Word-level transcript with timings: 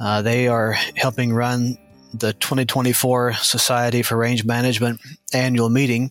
Uh, 0.00 0.22
they 0.22 0.48
are 0.48 0.72
helping 0.96 1.32
run 1.32 1.76
the 2.14 2.32
2024 2.32 3.34
Society 3.34 4.02
for 4.02 4.16
Range 4.16 4.44
Management 4.44 5.00
annual 5.32 5.68
meeting 5.68 6.10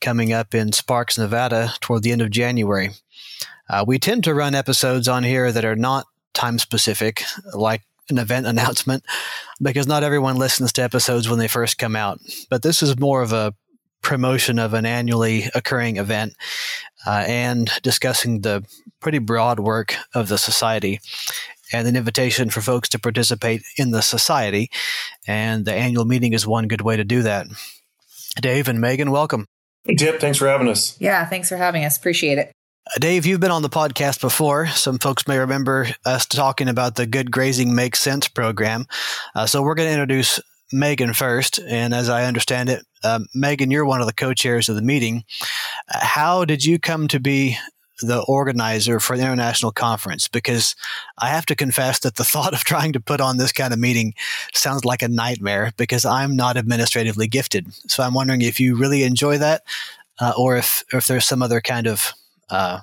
coming 0.00 0.32
up 0.32 0.54
in 0.54 0.72
Sparks, 0.72 1.18
Nevada 1.18 1.72
toward 1.80 2.02
the 2.02 2.12
end 2.12 2.22
of 2.22 2.30
January. 2.30 2.90
Uh, 3.68 3.84
we 3.86 3.98
tend 3.98 4.24
to 4.24 4.34
run 4.34 4.54
episodes 4.54 5.08
on 5.08 5.24
here 5.24 5.50
that 5.50 5.64
are 5.64 5.76
not 5.76 6.06
time 6.34 6.58
specific, 6.58 7.22
like 7.54 7.82
an 8.10 8.18
event 8.18 8.46
announcement, 8.46 9.04
because 9.60 9.86
not 9.86 10.04
everyone 10.04 10.36
listens 10.36 10.72
to 10.74 10.82
episodes 10.82 11.28
when 11.28 11.38
they 11.38 11.48
first 11.48 11.78
come 11.78 11.96
out. 11.96 12.20
But 12.50 12.62
this 12.62 12.82
is 12.82 12.98
more 12.98 13.22
of 13.22 13.32
a 13.32 13.54
promotion 14.02 14.58
of 14.58 14.74
an 14.74 14.86
annually 14.86 15.50
occurring 15.54 15.96
event 15.96 16.34
uh, 17.06 17.24
and 17.26 17.70
discussing 17.82 18.40
the 18.40 18.64
pretty 19.00 19.18
broad 19.18 19.60
work 19.60 19.94
of 20.14 20.28
the 20.28 20.38
society 20.38 21.00
and 21.72 21.86
an 21.86 21.96
invitation 21.96 22.50
for 22.50 22.60
folks 22.60 22.88
to 22.90 22.98
participate 22.98 23.62
in 23.76 23.90
the 23.90 24.02
society. 24.02 24.70
And 25.26 25.64
the 25.64 25.74
annual 25.74 26.04
meeting 26.04 26.32
is 26.32 26.46
one 26.46 26.68
good 26.68 26.80
way 26.80 26.96
to 26.96 27.04
do 27.04 27.22
that. 27.22 27.46
Dave 28.40 28.68
and 28.68 28.78
Meghan, 28.78 29.10
welcome. 29.10 29.46
Hey, 29.84 29.94
Tip. 29.94 30.20
Thanks 30.20 30.38
for 30.38 30.46
having 30.46 30.68
us. 30.68 30.96
Yeah, 31.00 31.24
thanks 31.26 31.48
for 31.48 31.56
having 31.56 31.84
us. 31.84 31.96
Appreciate 31.96 32.38
it. 32.38 32.52
Uh, 32.86 32.98
Dave, 32.98 33.26
you've 33.26 33.40
been 33.40 33.50
on 33.50 33.62
the 33.62 33.68
podcast 33.68 34.20
before. 34.20 34.66
Some 34.68 34.98
folks 34.98 35.26
may 35.26 35.38
remember 35.38 35.88
us 36.04 36.26
talking 36.26 36.68
about 36.68 36.96
the 36.96 37.06
Good 37.06 37.30
Grazing 37.30 37.74
Makes 37.74 38.00
Sense 38.00 38.28
program. 38.28 38.86
Uh, 39.34 39.46
so 39.46 39.62
we're 39.62 39.74
going 39.74 39.88
to 39.88 39.92
introduce 39.92 40.40
Meghan 40.72 41.14
first. 41.14 41.60
And 41.66 41.94
as 41.94 42.08
I 42.08 42.24
understand 42.24 42.68
it, 42.68 42.84
uh, 43.02 43.20
Meghan, 43.36 43.72
you're 43.72 43.84
one 43.84 44.00
of 44.00 44.06
the 44.06 44.12
co 44.12 44.34
chairs 44.34 44.68
of 44.68 44.76
the 44.76 44.82
meeting. 44.82 45.24
Uh, 45.92 45.98
how 46.00 46.44
did 46.44 46.64
you 46.64 46.78
come 46.78 47.08
to 47.08 47.20
be 47.20 47.56
the 48.00 48.20
organizer 48.26 49.00
for 49.00 49.16
the 49.16 49.22
international 49.22 49.72
conference 49.72 50.28
because 50.28 50.74
I 51.18 51.28
have 51.28 51.46
to 51.46 51.54
confess 51.54 52.00
that 52.00 52.16
the 52.16 52.24
thought 52.32 52.54
of 52.54 52.64
trying 52.64 52.92
to 52.92 53.00
put 53.00 53.20
on 53.20 53.36
this 53.36 53.52
kind 53.52 53.72
of 53.72 53.78
meeting 53.78 54.14
sounds 54.52 54.84
like 54.84 55.02
a 55.02 55.08
nightmare 55.08 55.72
because 55.76 56.04
I'm 56.04 56.36
not 56.36 56.56
administratively 56.56 57.28
gifted. 57.28 57.72
So 57.88 58.02
I'm 58.02 58.14
wondering 58.14 58.42
if 58.42 58.60
you 58.60 58.76
really 58.76 59.02
enjoy 59.02 59.38
that, 59.38 59.62
uh, 60.20 60.32
or 60.36 60.56
if 60.56 60.84
if 60.92 61.06
there's 61.06 61.26
some 61.26 61.42
other 61.42 61.60
kind 61.60 61.86
of 61.86 62.12
uh, 62.48 62.80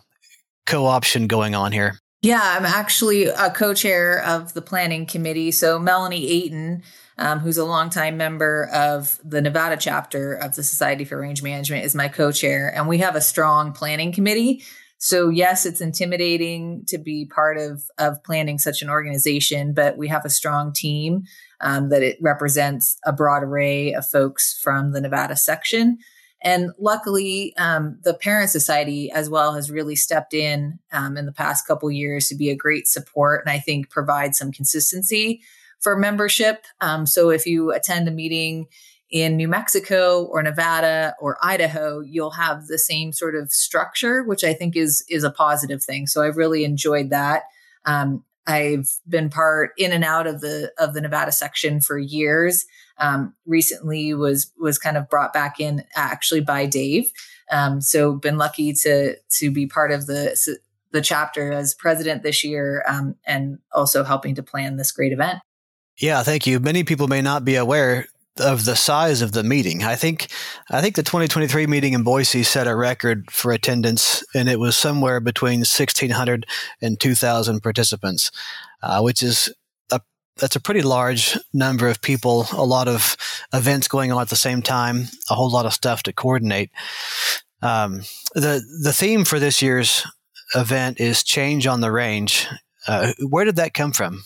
co-option 0.65 1.27
going 1.27 1.55
on 1.55 1.71
here. 1.71 1.99
Yeah, 2.21 2.41
I'm 2.43 2.65
actually 2.65 3.25
a 3.25 3.51
co-chair 3.51 4.23
of 4.23 4.53
the 4.53 4.61
planning 4.61 5.05
committee. 5.05 5.51
So 5.51 5.77
Melanie 5.77 6.27
Ayton, 6.29 6.83
um, 7.17 7.39
who's 7.39 7.57
a 7.57 7.65
longtime 7.65 8.17
member 8.17 8.69
of 8.73 9.19
the 9.23 9.41
Nevada 9.41 9.77
chapter 9.77 10.33
of 10.33 10.55
the 10.55 10.63
Society 10.63 11.05
for 11.05 11.19
Range 11.19 11.41
Management, 11.43 11.85
is 11.85 11.93
my 11.93 12.07
co-chair, 12.07 12.73
and 12.75 12.87
we 12.87 12.97
have 12.97 13.15
a 13.15 13.21
strong 13.21 13.71
planning 13.71 14.11
committee. 14.11 14.63
So 14.99 15.29
yes, 15.29 15.65
it's 15.65 15.81
intimidating 15.81 16.83
to 16.87 16.97
be 16.97 17.25
part 17.25 17.57
of 17.57 17.83
of 17.97 18.23
planning 18.23 18.57
such 18.57 18.81
an 18.81 18.89
organization, 18.89 19.73
but 19.73 19.97
we 19.97 20.07
have 20.07 20.25
a 20.25 20.29
strong 20.29 20.73
team 20.73 21.23
um, 21.61 21.89
that 21.89 22.03
it 22.03 22.17
represents 22.21 22.97
a 23.05 23.13
broad 23.13 23.43
array 23.43 23.93
of 23.93 24.07
folks 24.07 24.59
from 24.61 24.91
the 24.91 25.01
Nevada 25.01 25.35
section. 25.35 25.99
And 26.43 26.71
luckily, 26.79 27.55
um, 27.57 27.99
the 28.03 28.13
Parent 28.13 28.51
Society 28.51 29.11
as 29.11 29.29
well 29.29 29.53
has 29.55 29.71
really 29.71 29.95
stepped 29.95 30.33
in 30.33 30.79
um, 30.91 31.17
in 31.17 31.25
the 31.25 31.31
past 31.31 31.67
couple 31.67 31.89
years 31.89 32.27
to 32.27 32.35
be 32.35 32.49
a 32.49 32.55
great 32.55 32.87
support, 32.87 33.41
and 33.43 33.51
I 33.51 33.59
think 33.59 33.89
provide 33.89 34.35
some 34.35 34.51
consistency 34.51 35.41
for 35.79 35.95
membership. 35.95 36.65
Um, 36.81 37.05
so 37.05 37.29
if 37.29 37.45
you 37.45 37.71
attend 37.71 38.07
a 38.07 38.11
meeting 38.11 38.67
in 39.09 39.37
New 39.37 39.47
Mexico 39.47 40.25
or 40.25 40.43
Nevada 40.43 41.15
or 41.19 41.37
Idaho, 41.41 42.01
you'll 42.01 42.31
have 42.31 42.67
the 42.67 42.77
same 42.77 43.13
sort 43.13 43.35
of 43.35 43.51
structure, 43.51 44.23
which 44.23 44.43
I 44.43 44.53
think 44.53 44.75
is 44.75 45.05
is 45.09 45.23
a 45.23 45.31
positive 45.31 45.83
thing. 45.83 46.07
So 46.07 46.23
I've 46.23 46.37
really 46.37 46.65
enjoyed 46.65 47.09
that. 47.09 47.43
Um, 47.85 48.23
I've 48.45 48.89
been 49.07 49.29
part 49.29 49.71
in 49.77 49.91
and 49.91 50.03
out 50.03 50.27
of 50.27 50.41
the 50.41 50.71
of 50.77 50.93
the 50.93 51.01
Nevada 51.01 51.31
section 51.31 51.81
for 51.81 51.97
years. 51.97 52.65
Um, 52.97 53.33
recently 53.45 54.13
was 54.13 54.51
was 54.57 54.79
kind 54.79 54.97
of 54.97 55.09
brought 55.09 55.33
back 55.33 55.59
in 55.59 55.83
actually 55.95 56.41
by 56.41 56.65
Dave. 56.65 57.11
Um, 57.51 57.79
so 57.79 58.13
been 58.13 58.37
lucky 58.37 58.73
to 58.73 59.15
to 59.39 59.51
be 59.51 59.67
part 59.67 59.91
of 59.91 60.07
the 60.07 60.57
the 60.91 61.01
chapter 61.01 61.51
as 61.51 61.73
president 61.73 62.23
this 62.23 62.43
year, 62.43 62.83
um, 62.87 63.15
and 63.25 63.59
also 63.71 64.03
helping 64.03 64.35
to 64.35 64.43
plan 64.43 64.77
this 64.77 64.91
great 64.91 65.13
event. 65.13 65.39
Yeah, 65.97 66.23
thank 66.23 66.45
you. 66.45 66.59
Many 66.59 66.83
people 66.83 67.07
may 67.07 67.21
not 67.21 67.43
be 67.43 67.55
aware 67.55 68.07
of 68.39 68.65
the 68.65 68.75
size 68.75 69.21
of 69.21 69.31
the 69.31 69.43
meeting. 69.43 69.83
I 69.83 69.95
think 69.95 70.27
I 70.69 70.81
think 70.81 70.95
the 70.95 71.03
2023 71.03 71.67
meeting 71.67 71.93
in 71.93 72.03
Boise 72.03 72.43
set 72.43 72.67
a 72.67 72.75
record 72.75 73.31
for 73.31 73.51
attendance, 73.51 74.23
and 74.33 74.49
it 74.49 74.59
was 74.59 74.75
somewhere 74.75 75.19
between 75.19 75.59
1,600 75.59 76.45
and 76.81 76.99
2,000 76.99 77.61
participants, 77.61 78.31
uh, 78.81 79.01
which 79.01 79.23
is 79.23 79.53
a 79.91 80.01
that's 80.37 80.55
a 80.55 80.61
pretty 80.61 80.81
large 80.81 81.37
number 81.53 81.87
of 81.87 82.01
people. 82.01 82.47
A 82.53 82.65
lot 82.65 82.87
of 82.87 83.17
events 83.53 83.87
going 83.87 84.11
on 84.11 84.21
at 84.21 84.29
the 84.29 84.35
same 84.35 84.61
time, 84.61 85.07
a 85.29 85.35
whole 85.35 85.51
lot 85.51 85.65
of 85.65 85.73
stuff 85.73 86.03
to 86.03 86.13
coordinate. 86.13 86.71
Um, 87.61 88.01
the 88.33 88.61
the 88.83 88.93
theme 88.93 89.25
for 89.25 89.39
this 89.39 89.61
year's 89.61 90.05
event 90.55 90.99
is 90.99 91.23
change 91.23 91.67
on 91.67 91.81
the 91.81 91.91
range. 91.91 92.47
Uh, 92.87 93.13
where 93.27 93.45
did 93.45 93.57
that 93.57 93.73
come 93.73 93.91
from? 93.91 94.23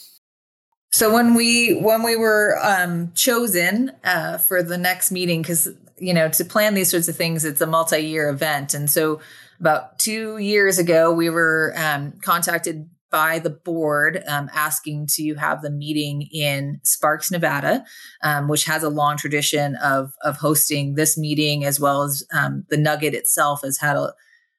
So 0.92 1.14
when 1.14 1.36
we 1.36 1.74
when 1.74 2.04
we 2.04 2.18
were 2.18 2.60
um, 2.62 3.14
chosen 3.14 3.92
uh, 4.04 4.38
for 4.38 4.62
the 4.62 4.78
next 4.78 5.12
meeting, 5.12 5.42
because 5.42 5.70
you 5.98 6.14
know 6.14 6.30
to 6.30 6.46
plan 6.46 6.74
these 6.74 6.92
sorts 6.92 7.08
of 7.08 7.16
things, 7.16 7.46
it's 7.46 7.62
a 7.62 7.68
multi-year 7.68 8.30
event, 8.30 8.74
and 8.74 8.90
so 8.90 9.22
about 9.60 10.00
two 10.00 10.38
years 10.38 10.80
ago, 10.80 11.14
we 11.14 11.30
were 11.30 11.74
um, 11.78 12.14
contacted 12.22 12.90
by 13.10 13.40
the 13.40 13.50
board 13.50 14.24
um, 14.28 14.50
asking 14.54 15.06
to 15.06 15.36
have 15.36 15.62
the 15.62 15.70
meeting 15.70 16.28
in 16.32 16.80
Sparks, 16.84 17.30
Nevada, 17.30 17.86
um, 18.24 18.48
which 18.48 18.66
has 18.66 18.84
a 18.84 18.90
long 18.90 19.16
tradition 19.16 19.76
of 19.78 20.14
of 20.24 20.38
hosting 20.38 20.96
this 20.96 21.18
meeting, 21.18 21.64
as 21.64 21.80
well 21.80 22.04
as 22.04 22.26
um, 22.34 22.66
the 22.70 22.78
Nugget 22.78 23.14
itself 23.14 23.62
has 23.64 23.78
had 23.78 23.96
a, 23.96 24.14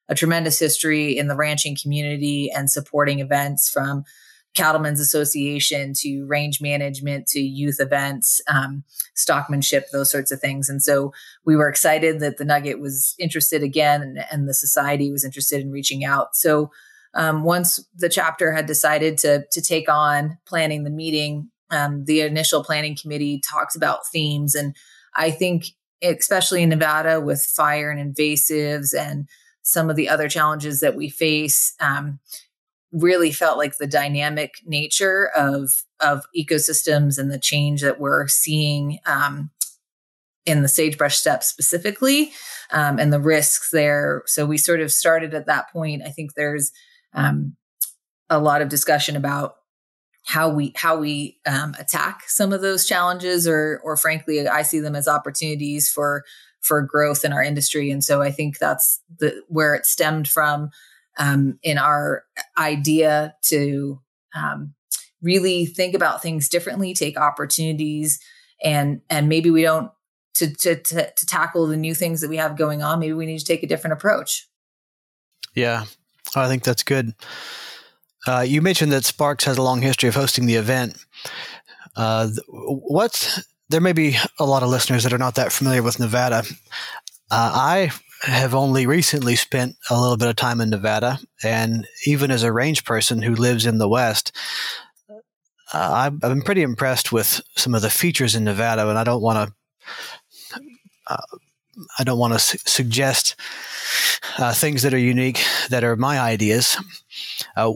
a 0.09 0.15
tremendous 0.15 0.57
history 0.57 1.15
in 1.15 1.27
the 1.27 1.35
ranching 1.35 1.77
community 1.79 2.49
and 2.49 2.71
supporting 2.71 3.19
events 3.19 3.69
from 3.69 4.03
Cattlemen's 4.53 4.99
Association 4.99 5.93
to 5.97 6.25
range 6.25 6.61
management 6.61 7.27
to 7.27 7.39
youth 7.39 7.79
events, 7.79 8.41
um, 8.47 8.83
stockmanship, 9.15 9.83
those 9.91 10.11
sorts 10.11 10.31
of 10.31 10.39
things. 10.39 10.69
And 10.69 10.81
so 10.81 11.11
we 11.45 11.55
were 11.55 11.69
excited 11.69 12.19
that 12.19 12.37
the 12.37 12.45
Nugget 12.45 12.79
was 12.79 13.15
interested 13.19 13.63
again 13.63 14.01
and, 14.01 14.25
and 14.31 14.47
the 14.47 14.53
society 14.53 15.11
was 15.11 15.25
interested 15.25 15.61
in 15.61 15.71
reaching 15.71 16.05
out. 16.05 16.35
So 16.35 16.71
um, 17.15 17.43
once 17.43 17.83
the 17.95 18.09
chapter 18.09 18.51
had 18.51 18.65
decided 18.65 19.17
to, 19.19 19.45
to 19.51 19.61
take 19.61 19.89
on 19.89 20.37
planning 20.45 20.83
the 20.83 20.89
meeting, 20.89 21.49
um, 21.69 22.05
the 22.05 22.21
initial 22.21 22.63
planning 22.63 22.95
committee 22.99 23.39
talks 23.39 23.75
about 23.75 24.07
themes. 24.11 24.55
And 24.55 24.75
I 25.15 25.31
think, 25.31 25.65
especially 26.01 26.63
in 26.63 26.69
Nevada 26.69 27.19
with 27.21 27.41
fire 27.41 27.89
and 27.89 28.15
invasives 28.15 28.93
and 28.97 29.27
some 29.63 29.89
of 29.89 29.95
the 29.95 30.09
other 30.09 30.27
challenges 30.27 30.81
that 30.81 30.95
we 30.95 31.09
face, 31.09 31.73
um, 31.79 32.19
really 32.93 33.31
felt 33.31 33.57
like 33.57 33.77
the 33.77 33.87
dynamic 33.87 34.55
nature 34.65 35.29
of 35.35 35.83
of 35.99 36.23
ecosystems 36.37 37.17
and 37.17 37.31
the 37.31 37.39
change 37.39 37.81
that 37.81 37.99
we're 37.99 38.27
seeing 38.27 38.99
um, 39.05 39.49
in 40.45 40.61
the 40.61 40.67
sagebrush 40.67 41.17
steppe 41.17 41.43
specifically 41.43 42.31
um, 42.71 42.99
and 42.99 43.11
the 43.11 43.19
risks 43.19 43.71
there. 43.71 44.21
So 44.27 44.45
we 44.45 44.57
sort 44.57 44.79
of 44.79 44.91
started 44.91 45.33
at 45.33 45.47
that 45.47 45.71
point. 45.71 46.03
I 46.05 46.09
think 46.09 46.33
there's 46.33 46.71
um, 47.13 47.55
a 48.29 48.39
lot 48.39 48.61
of 48.61 48.69
discussion 48.69 49.15
about 49.15 49.55
how 50.25 50.49
we 50.49 50.71
how 50.75 50.97
we 50.97 51.39
um, 51.45 51.75
attack 51.79 52.23
some 52.27 52.53
of 52.53 52.61
those 52.61 52.87
challenges, 52.87 53.47
or 53.47 53.81
or 53.83 53.97
frankly, 53.97 54.47
I 54.47 54.61
see 54.61 54.79
them 54.79 54.95
as 54.95 55.07
opportunities 55.07 55.89
for 55.89 56.23
for 56.61 56.81
growth 56.81 57.25
in 57.25 57.33
our 57.33 57.43
industry. 57.43 57.91
And 57.91 58.03
so 58.03 58.21
I 58.21 58.31
think 58.31 58.57
that's 58.57 59.01
the 59.19 59.41
where 59.49 59.75
it 59.75 59.85
stemmed 59.85 60.27
from 60.27 60.69
um, 61.17 61.59
in 61.63 61.77
our 61.77 62.23
idea 62.57 63.35
to 63.43 64.01
um, 64.35 64.73
really 65.21 65.65
think 65.65 65.95
about 65.95 66.21
things 66.21 66.49
differently, 66.49 66.93
take 66.93 67.17
opportunities, 67.17 68.19
and 68.63 69.01
and 69.09 69.29
maybe 69.29 69.49
we 69.49 69.61
don't 69.61 69.91
to, 70.35 70.53
to 70.55 70.75
to 70.75 71.11
to 71.11 71.25
tackle 71.25 71.67
the 71.67 71.77
new 71.77 71.93
things 71.93 72.21
that 72.21 72.29
we 72.29 72.37
have 72.37 72.57
going 72.57 72.81
on. 72.81 72.99
Maybe 72.99 73.13
we 73.13 73.25
need 73.25 73.39
to 73.39 73.45
take 73.45 73.63
a 73.63 73.67
different 73.67 73.93
approach. 73.93 74.47
Yeah, 75.55 75.85
I 76.35 76.47
think 76.47 76.63
that's 76.63 76.83
good. 76.83 77.13
Uh, 78.25 78.41
you 78.41 78.61
mentioned 78.61 78.91
that 78.91 79.05
Sparks 79.05 79.43
has 79.43 79.57
a 79.57 79.61
long 79.61 79.81
history 79.81 80.09
of 80.09 80.15
hosting 80.15 80.45
the 80.45 80.55
event. 80.55 80.97
Uh, 81.95 82.29
what 82.47 83.39
there 83.69 83.81
may 83.81 83.93
be 83.93 84.15
a 84.39 84.45
lot 84.45 84.63
of 84.63 84.69
listeners 84.69 85.03
that 85.03 85.13
are 85.13 85.17
not 85.17 85.35
that 85.35 85.51
familiar 85.51 85.83
with 85.83 85.99
Nevada. 85.99 86.43
Uh, 87.29 87.51
I 87.53 87.91
have 88.23 88.55
only 88.55 88.85
recently 88.85 89.35
spent 89.35 89.75
a 89.89 89.99
little 89.99 90.17
bit 90.17 90.29
of 90.29 90.35
time 90.35 90.61
in 90.61 90.69
Nevada, 90.69 91.19
and 91.43 91.85
even 92.07 92.31
as 92.31 92.43
a 92.43 92.53
range 92.53 92.85
person 92.85 93.21
who 93.21 93.35
lives 93.35 93.65
in 93.65 93.77
the 93.77 93.89
West, 93.89 94.31
uh, 95.73 95.91
I've, 95.91 96.19
been 96.19 96.41
pretty 96.41 96.61
impressed 96.61 97.11
with 97.11 97.41
some 97.57 97.75
of 97.75 97.81
the 97.81 97.89
features 97.89 98.35
in 98.35 98.43
Nevada, 98.43 98.87
and 98.87 98.97
I 98.97 99.03
don't 99.03 99.21
want 99.21 99.49
to. 99.49 100.61
Uh, 101.07 101.37
I 101.97 102.03
don't 102.03 102.19
want 102.19 102.33
to 102.33 102.39
su- 102.39 102.59
suggest 102.65 103.35
uh, 104.37 104.53
things 104.53 104.83
that 104.83 104.93
are 104.93 104.99
unique 104.99 105.43
that 105.69 105.83
are 105.83 105.95
my 105.95 106.19
ideas. 106.19 106.77
Uh, 107.57 107.73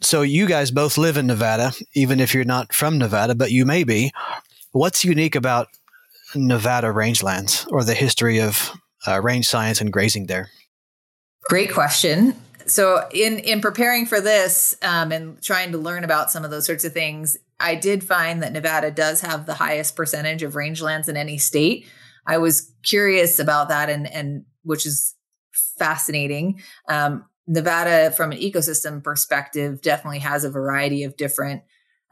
so 0.00 0.22
you 0.22 0.46
guys 0.46 0.70
both 0.70 0.98
live 0.98 1.16
in 1.16 1.26
Nevada, 1.26 1.72
even 1.94 2.20
if 2.20 2.34
you're 2.34 2.44
not 2.44 2.74
from 2.74 2.98
Nevada, 2.98 3.34
but 3.34 3.50
you 3.50 3.64
may 3.64 3.84
be. 3.84 4.12
What's 4.72 5.04
unique 5.04 5.34
about 5.34 5.68
Nevada 6.34 6.88
rangelands 6.88 7.66
or 7.70 7.84
the 7.84 7.94
history 7.94 8.40
of 8.40 8.72
uh, 9.06 9.20
range 9.20 9.46
science 9.46 9.80
and 9.80 9.92
grazing 9.92 10.26
there? 10.26 10.50
Great 11.44 11.72
question. 11.72 12.34
So, 12.66 13.08
in 13.12 13.38
in 13.40 13.60
preparing 13.60 14.06
for 14.06 14.20
this 14.20 14.76
um, 14.82 15.12
and 15.12 15.42
trying 15.42 15.72
to 15.72 15.78
learn 15.78 16.04
about 16.04 16.30
some 16.30 16.44
of 16.44 16.50
those 16.50 16.66
sorts 16.66 16.84
of 16.84 16.92
things, 16.92 17.36
I 17.58 17.74
did 17.74 18.04
find 18.04 18.42
that 18.42 18.52
Nevada 18.52 18.90
does 18.90 19.20
have 19.20 19.46
the 19.46 19.54
highest 19.54 19.96
percentage 19.96 20.42
of 20.42 20.54
rangelands 20.54 21.08
in 21.08 21.16
any 21.16 21.38
state. 21.38 21.86
I 22.26 22.38
was 22.38 22.72
curious 22.82 23.38
about 23.38 23.68
that, 23.68 23.90
and 23.90 24.06
and 24.06 24.44
which 24.62 24.86
is 24.86 25.14
fascinating. 25.78 26.62
Um, 26.88 27.24
Nevada, 27.46 28.12
from 28.12 28.32
an 28.32 28.38
ecosystem 28.38 29.02
perspective, 29.02 29.82
definitely 29.82 30.20
has 30.20 30.44
a 30.44 30.50
variety 30.50 31.02
of 31.02 31.16
different 31.16 31.62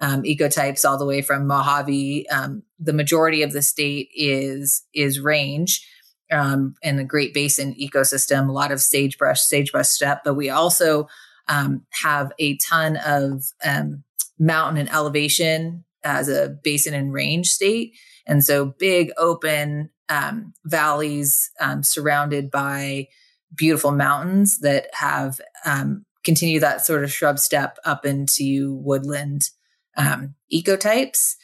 um, 0.01 0.23
ecotypes, 0.23 0.89
all 0.89 0.99
the 0.99 1.07
way 1.07 1.23
from 1.23 1.47
Mojave. 1.47 2.29
Um, 2.31 2.63
the 2.79 2.93
majority 2.93 3.43
of 3.43 3.53
the 3.53 3.63
state 3.63 4.09
is 4.15 4.83
is 4.93 5.21
range, 5.21 5.87
um, 6.31 6.75
in 6.82 6.97
the 6.97 7.05
Great 7.05 7.35
Basin 7.35 7.75
ecosystem, 7.75 8.49
a 8.49 8.53
lot 8.53 8.73
of 8.73 8.81
sagebrush, 8.81 9.41
sagebrush 9.41 9.88
steppe, 9.88 10.23
but 10.25 10.35
we 10.35 10.50
also 10.50 11.09
um, 11.49 11.85
have 12.03 12.32
a 12.38 12.56
ton 12.59 12.97
of 12.97 13.44
um, 13.65 14.05
mountain 14.38 14.79
and 14.79 14.91
elevation 14.91 15.85
as 16.05 16.29
a 16.29 16.56
basin 16.62 16.94
and 16.94 17.12
range 17.12 17.49
state. 17.49 17.94
And 18.27 18.44
so 18.44 18.67
big 18.79 19.11
open 19.19 19.91
um, 20.09 20.55
valleys 20.65 21.50
um, 21.61 21.82
surrounded 21.82 22.50
by 22.50 23.09
beautiful 23.55 23.93
mountains 23.93 24.61
that 24.61 24.87
have 24.93 25.41
um, 25.65 26.05
continue 26.25 26.61
that 26.61 26.85
sort 26.85 27.05
of 27.05 27.12
shrub 27.12 27.38
step 27.38 27.79
up 27.85 28.06
into 28.06 28.75
woodland 28.82 29.50
ecotypes. 29.99 31.35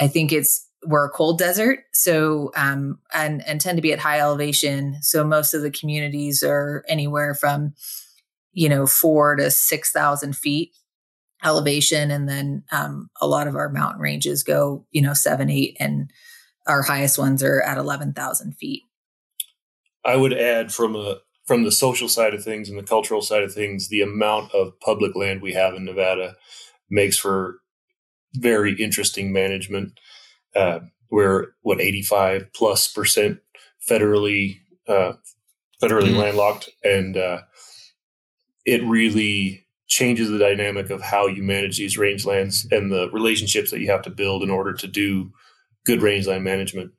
I 0.00 0.08
think 0.08 0.32
it's 0.32 0.66
we're 0.84 1.06
a 1.06 1.10
cold 1.10 1.38
desert, 1.38 1.80
so 1.92 2.50
um, 2.56 2.98
and 3.12 3.46
and 3.46 3.60
tend 3.60 3.76
to 3.76 3.82
be 3.82 3.92
at 3.92 3.98
high 3.98 4.20
elevation. 4.20 4.96
So 5.02 5.24
most 5.24 5.54
of 5.54 5.62
the 5.62 5.70
communities 5.70 6.42
are 6.42 6.84
anywhere 6.88 7.34
from 7.34 7.74
you 8.52 8.68
know 8.68 8.86
four 8.86 9.36
to 9.36 9.50
six 9.50 9.92
thousand 9.92 10.36
feet 10.36 10.72
elevation, 11.44 12.10
and 12.10 12.28
then 12.28 12.64
um, 12.72 13.10
a 13.20 13.26
lot 13.26 13.46
of 13.46 13.56
our 13.56 13.68
mountain 13.68 14.00
ranges 14.00 14.42
go 14.42 14.86
you 14.90 15.02
know 15.02 15.14
seven, 15.14 15.50
eight, 15.50 15.76
and 15.78 16.10
our 16.66 16.82
highest 16.82 17.18
ones 17.18 17.42
are 17.42 17.62
at 17.62 17.78
eleven 17.78 18.12
thousand 18.12 18.56
feet. 18.56 18.82
I 20.04 20.16
would 20.16 20.32
add 20.32 20.72
from 20.72 20.96
a 20.96 21.18
from 21.46 21.64
the 21.64 21.72
social 21.72 22.08
side 22.08 22.32
of 22.32 22.44
things 22.44 22.68
and 22.68 22.78
the 22.78 22.82
cultural 22.82 23.20
side 23.20 23.42
of 23.42 23.52
things, 23.52 23.88
the 23.88 24.00
amount 24.00 24.54
of 24.54 24.78
public 24.80 25.16
land 25.16 25.42
we 25.42 25.52
have 25.52 25.74
in 25.74 25.84
Nevada 25.84 26.36
makes 26.88 27.18
for 27.18 27.58
very 28.34 28.74
interesting 28.74 29.32
management 29.32 29.98
uh, 30.54 30.80
we're 31.10 31.48
what 31.62 31.80
85 31.80 32.52
plus 32.54 32.88
percent 32.88 33.40
federally 33.88 34.60
uh, 34.88 35.12
federally 35.82 36.08
mm-hmm. 36.08 36.18
landlocked, 36.18 36.70
and 36.84 37.16
uh, 37.16 37.40
it 38.64 38.82
really 38.84 39.66
changes 39.86 40.30
the 40.30 40.38
dynamic 40.38 40.90
of 40.90 41.02
how 41.02 41.26
you 41.26 41.42
manage 41.42 41.78
these 41.78 41.96
rangelands 41.96 42.64
and 42.70 42.92
the 42.92 43.10
relationships 43.10 43.70
that 43.70 43.80
you 43.80 43.90
have 43.90 44.02
to 44.02 44.10
build 44.10 44.42
in 44.42 44.50
order 44.50 44.72
to 44.72 44.86
do 44.86 45.32
good 45.84 46.00
rangeland 46.00 46.44
management. 46.44 46.92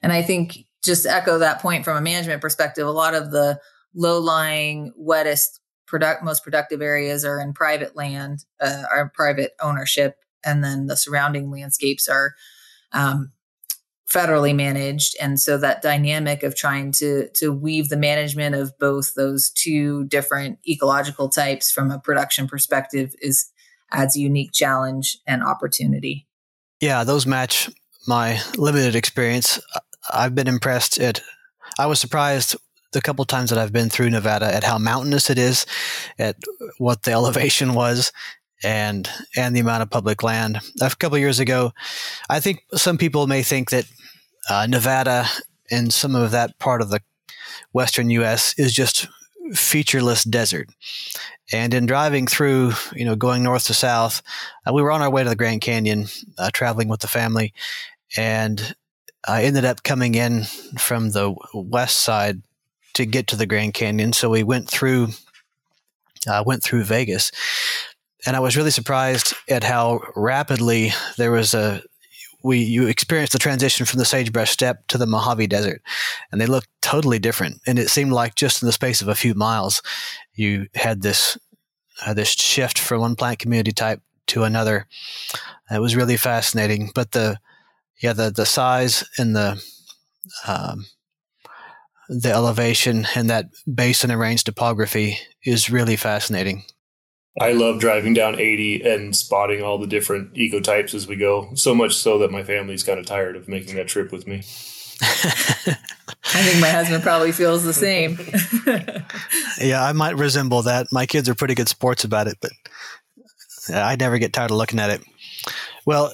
And 0.00 0.12
I 0.12 0.22
think 0.22 0.58
just 0.84 1.06
echo 1.06 1.38
that 1.38 1.60
point 1.60 1.84
from 1.84 1.96
a 1.96 2.00
management 2.00 2.40
perspective, 2.40 2.86
a 2.86 2.92
lot 2.92 3.14
of 3.14 3.32
the 3.32 3.58
low 3.94 4.20
lying, 4.20 4.92
wettest, 4.96 5.60
product, 5.86 6.22
most 6.22 6.44
productive 6.44 6.80
areas 6.82 7.24
are 7.24 7.40
in 7.40 7.52
private 7.52 7.96
land, 7.96 8.44
uh, 8.60 8.84
are 8.92 9.10
private 9.14 9.52
ownership 9.60 10.16
and 10.44 10.62
then 10.62 10.86
the 10.86 10.96
surrounding 10.96 11.50
landscapes 11.50 12.08
are 12.08 12.34
um, 12.92 13.32
federally 14.10 14.54
managed. 14.54 15.16
And 15.20 15.38
so 15.38 15.58
that 15.58 15.82
dynamic 15.82 16.42
of 16.42 16.54
trying 16.54 16.92
to 16.92 17.28
to 17.34 17.52
weave 17.52 17.88
the 17.88 17.96
management 17.96 18.54
of 18.54 18.76
both 18.78 19.14
those 19.14 19.50
two 19.50 20.04
different 20.04 20.58
ecological 20.66 21.28
types 21.28 21.70
from 21.70 21.90
a 21.90 21.98
production 21.98 22.48
perspective 22.48 23.14
is 23.20 23.50
adds 23.90 24.16
a 24.16 24.20
unique 24.20 24.52
challenge 24.52 25.18
and 25.26 25.42
opportunity. 25.42 26.26
Yeah 26.80 27.04
those 27.04 27.26
match 27.26 27.70
my 28.06 28.40
limited 28.56 28.94
experience. 28.94 29.60
I've 30.10 30.34
been 30.34 30.48
impressed 30.48 30.98
at 30.98 31.20
i 31.78 31.86
was 31.86 32.00
surprised 32.00 32.56
the 32.92 33.00
couple 33.02 33.24
times 33.24 33.50
that 33.50 33.58
i've 33.58 33.72
been 33.72 33.90
through 33.90 34.08
nevada 34.08 34.52
at 34.52 34.64
how 34.64 34.78
mountainous 34.78 35.28
it 35.28 35.38
is 35.38 35.66
at 36.18 36.36
what 36.78 37.02
the 37.02 37.12
elevation 37.18 37.74
was 37.74 38.12
and 38.62 39.08
and 39.36 39.54
the 39.54 39.60
amount 39.60 39.82
of 39.82 39.90
public 39.90 40.22
land. 40.22 40.58
A 40.80 40.90
couple 40.90 41.18
years 41.18 41.38
ago, 41.38 41.72
I 42.28 42.40
think 42.40 42.64
some 42.74 42.98
people 42.98 43.26
may 43.26 43.42
think 43.42 43.70
that 43.70 43.84
uh, 44.48 44.66
Nevada 44.66 45.26
and 45.70 45.92
some 45.92 46.14
of 46.14 46.30
that 46.30 46.58
part 46.58 46.80
of 46.80 46.90
the 46.90 47.00
western 47.72 48.10
U.S. 48.10 48.54
is 48.58 48.72
just 48.72 49.08
featureless 49.52 50.24
desert. 50.24 50.68
And 51.52 51.72
in 51.72 51.86
driving 51.86 52.26
through, 52.26 52.72
you 52.94 53.04
know, 53.04 53.16
going 53.16 53.42
north 53.42 53.66
to 53.66 53.74
south, 53.74 54.22
uh, 54.66 54.72
we 54.72 54.82
were 54.82 54.90
on 54.90 55.00
our 55.00 55.10
way 55.10 55.22
to 55.22 55.30
the 55.30 55.36
Grand 55.36 55.62
Canyon, 55.62 56.06
uh, 56.36 56.50
traveling 56.52 56.88
with 56.88 57.00
the 57.00 57.08
family, 57.08 57.54
and 58.16 58.74
I 59.26 59.44
ended 59.44 59.64
up 59.64 59.82
coming 59.82 60.14
in 60.14 60.44
from 60.78 61.10
the 61.10 61.34
west 61.54 61.98
side 62.02 62.42
to 62.94 63.06
get 63.06 63.26
to 63.28 63.36
the 63.36 63.46
Grand 63.46 63.74
Canyon. 63.74 64.12
So 64.12 64.30
we 64.30 64.42
went 64.42 64.68
through, 64.68 65.08
uh, 66.26 66.42
went 66.46 66.62
through 66.62 66.84
Vegas, 66.84 67.30
and 68.26 68.36
I 68.36 68.40
was 68.40 68.56
really 68.56 68.70
surprised 68.70 69.34
at 69.48 69.64
how 69.64 70.00
rapidly 70.16 70.92
there 71.16 71.30
was 71.30 71.54
a 71.54 71.82
we 72.42 72.58
you 72.58 72.86
experienced 72.86 73.32
the 73.32 73.38
transition 73.38 73.84
from 73.84 73.98
the 73.98 74.04
sagebrush 74.04 74.50
steppe 74.50 74.86
to 74.88 74.98
the 74.98 75.06
Mojave 75.06 75.46
Desert, 75.48 75.82
and 76.30 76.40
they 76.40 76.46
looked 76.46 76.68
totally 76.80 77.18
different. 77.18 77.60
And 77.66 77.78
it 77.78 77.90
seemed 77.90 78.12
like 78.12 78.34
just 78.34 78.62
in 78.62 78.66
the 78.66 78.72
space 78.72 79.02
of 79.02 79.08
a 79.08 79.14
few 79.14 79.34
miles, 79.34 79.82
you 80.34 80.68
had 80.74 81.02
this 81.02 81.36
uh, 82.06 82.14
this 82.14 82.30
shift 82.30 82.78
from 82.78 83.00
one 83.00 83.16
plant 83.16 83.38
community 83.38 83.72
type 83.72 84.00
to 84.28 84.44
another. 84.44 84.86
It 85.70 85.80
was 85.80 85.96
really 85.96 86.16
fascinating. 86.16 86.90
But 86.94 87.12
the 87.12 87.38
yeah 88.00 88.12
the 88.12 88.30
the 88.30 88.46
size 88.46 89.04
and 89.18 89.34
the 89.34 89.62
um, 90.46 90.86
the 92.08 92.32
elevation 92.32 93.06
and 93.14 93.28
that 93.30 93.46
basin 93.72 94.10
and 94.10 94.20
range 94.20 94.44
topography 94.44 95.18
is 95.44 95.70
really 95.70 95.96
fascinating. 95.96 96.64
I 97.40 97.52
love 97.52 97.78
driving 97.78 98.14
down 98.14 98.38
80 98.38 98.82
and 98.82 99.14
spotting 99.14 99.62
all 99.62 99.78
the 99.78 99.86
different 99.86 100.34
ecotypes 100.34 100.94
as 100.94 101.06
we 101.06 101.16
go. 101.16 101.50
So 101.54 101.74
much 101.74 101.94
so 101.94 102.18
that 102.18 102.30
my 102.30 102.42
family's 102.42 102.82
kind 102.82 102.98
of 102.98 103.06
tired 103.06 103.36
of 103.36 103.48
making 103.48 103.76
that 103.76 103.88
trip 103.88 104.10
with 104.10 104.26
me. 104.26 104.42
I 105.00 106.42
think 106.42 106.60
my 106.60 106.70
husband 106.70 107.02
probably 107.02 107.32
feels 107.32 107.62
the 107.62 107.72
same. 107.72 108.18
yeah, 109.60 109.84
I 109.84 109.92
might 109.92 110.16
resemble 110.16 110.62
that. 110.62 110.88
My 110.92 111.06
kids 111.06 111.28
are 111.28 111.34
pretty 111.34 111.54
good 111.54 111.68
sports 111.68 112.04
about 112.04 112.26
it, 112.26 112.38
but 112.40 112.50
I 113.72 113.96
never 113.96 114.18
get 114.18 114.32
tired 114.32 114.50
of 114.50 114.56
looking 114.56 114.80
at 114.80 114.90
it. 114.90 115.02
Well, 115.86 116.12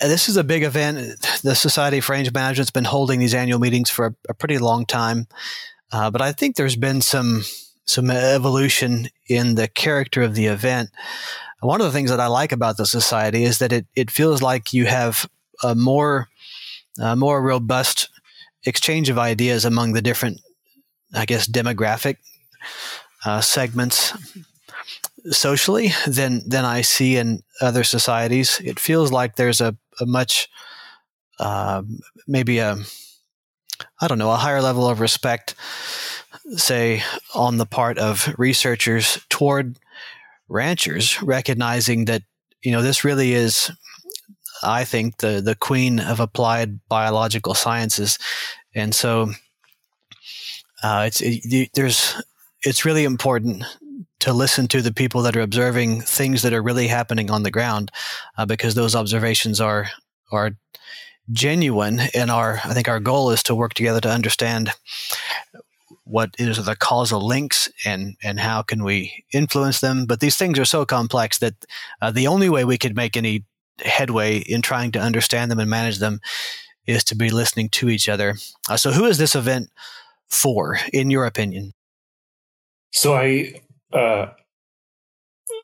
this 0.00 0.28
is 0.28 0.36
a 0.36 0.44
big 0.44 0.62
event. 0.62 1.20
The 1.42 1.54
Society 1.54 2.00
for 2.00 2.12
Range 2.12 2.32
Management's 2.32 2.70
been 2.70 2.84
holding 2.84 3.20
these 3.20 3.34
annual 3.34 3.58
meetings 3.58 3.90
for 3.90 4.06
a, 4.06 4.14
a 4.30 4.34
pretty 4.34 4.58
long 4.58 4.86
time, 4.86 5.26
uh, 5.92 6.10
but 6.10 6.22
I 6.22 6.32
think 6.32 6.56
there's 6.56 6.76
been 6.76 7.00
some 7.00 7.42
some 7.86 8.10
evolution 8.10 9.08
in 9.28 9.54
the 9.54 9.68
character 9.68 10.22
of 10.22 10.34
the 10.34 10.46
event. 10.46 10.90
One 11.60 11.80
of 11.80 11.86
the 11.86 11.92
things 11.92 12.10
that 12.10 12.20
I 12.20 12.26
like 12.26 12.52
about 12.52 12.76
the 12.76 12.86
society 12.86 13.44
is 13.44 13.58
that 13.58 13.72
it, 13.72 13.86
it 13.94 14.10
feels 14.10 14.42
like 14.42 14.72
you 14.72 14.86
have 14.86 15.28
a 15.62 15.74
more 15.74 16.28
a 16.98 17.16
more 17.16 17.42
robust 17.42 18.08
exchange 18.64 19.08
of 19.08 19.18
ideas 19.18 19.64
among 19.64 19.92
the 19.92 20.02
different, 20.02 20.40
I 21.12 21.24
guess, 21.24 21.48
demographic 21.48 22.18
uh, 23.24 23.40
segments 23.40 24.12
socially 25.30 25.92
than 26.06 26.48
than 26.48 26.64
I 26.64 26.82
see 26.82 27.16
in 27.16 27.42
other 27.60 27.84
societies. 27.84 28.60
It 28.62 28.78
feels 28.78 29.10
like 29.10 29.36
there's 29.36 29.60
a, 29.60 29.76
a 30.00 30.06
much 30.06 30.48
uh, 31.38 31.82
maybe 32.26 32.58
a 32.58 32.76
I 34.00 34.08
don't 34.08 34.18
know 34.18 34.30
a 34.30 34.36
higher 34.36 34.62
level 34.62 34.88
of 34.88 35.00
respect 35.00 35.54
say, 36.56 37.02
on 37.34 37.56
the 37.56 37.66
part 37.66 37.98
of 37.98 38.34
researchers 38.38 39.18
toward 39.28 39.78
ranchers, 40.48 41.22
recognizing 41.22 42.04
that, 42.06 42.22
you 42.62 42.72
know, 42.72 42.82
this 42.82 43.04
really 43.04 43.32
is 43.32 43.70
I 44.64 44.84
think, 44.84 45.18
the, 45.18 45.40
the 45.40 45.54
queen 45.54 46.00
of 46.00 46.20
applied 46.20 46.80
biological 46.88 47.54
sciences. 47.54 48.18
And 48.74 48.94
so 48.94 49.30
uh, 50.82 51.04
it's, 51.06 51.20
it, 51.20 51.70
there's, 51.74 52.20
it's 52.62 52.84
really 52.84 53.04
important 53.04 53.64
to 54.20 54.32
listen 54.32 54.66
to 54.68 54.80
the 54.80 54.92
people 54.92 55.22
that 55.22 55.36
are 55.36 55.42
observing 55.42 56.00
things 56.00 56.42
that 56.42 56.52
are 56.52 56.62
really 56.62 56.88
happening 56.88 57.30
on 57.30 57.42
the 57.42 57.50
ground 57.50 57.90
uh, 58.38 58.46
because 58.46 58.74
those 58.74 58.94
observations 58.94 59.60
are, 59.60 59.88
are 60.32 60.52
genuine 61.32 62.00
and 62.12 62.30
our 62.30 62.60
i 62.64 62.74
think 62.74 62.86
our 62.86 63.00
goal 63.00 63.30
is 63.30 63.42
to 63.42 63.54
work 63.54 63.72
together 63.72 63.98
to 63.98 64.10
understand 64.10 64.70
what 66.04 66.34
is 66.38 66.64
the 66.64 66.76
causal 66.76 67.26
links 67.26 67.70
and 67.84 68.16
and 68.22 68.40
how 68.40 68.62
can 68.62 68.84
we 68.84 69.24
influence 69.32 69.80
them. 69.80 70.06
But 70.06 70.20
these 70.20 70.36
things 70.36 70.58
are 70.58 70.64
so 70.64 70.84
complex 70.84 71.38
that 71.38 71.54
uh, 72.00 72.10
the 72.10 72.26
only 72.26 72.48
way 72.48 72.64
we 72.64 72.78
could 72.78 72.94
make 72.94 73.16
any 73.16 73.44
headway 73.80 74.38
in 74.38 74.62
trying 74.62 74.92
to 74.92 75.00
understand 75.00 75.50
them 75.50 75.58
and 75.58 75.68
manage 75.68 75.98
them 75.98 76.20
is 76.86 77.02
to 77.04 77.16
be 77.16 77.30
listening 77.30 77.68
to 77.70 77.88
each 77.88 78.08
other. 78.08 78.36
Uh, 78.68 78.76
so 78.76 78.92
who 78.92 79.06
is 79.06 79.18
this 79.18 79.34
event 79.34 79.70
for 80.28 80.78
in 80.92 81.10
your 81.10 81.24
opinion? 81.24 81.72
So 82.92 83.14
i 83.14 83.60
uh, 83.92 84.26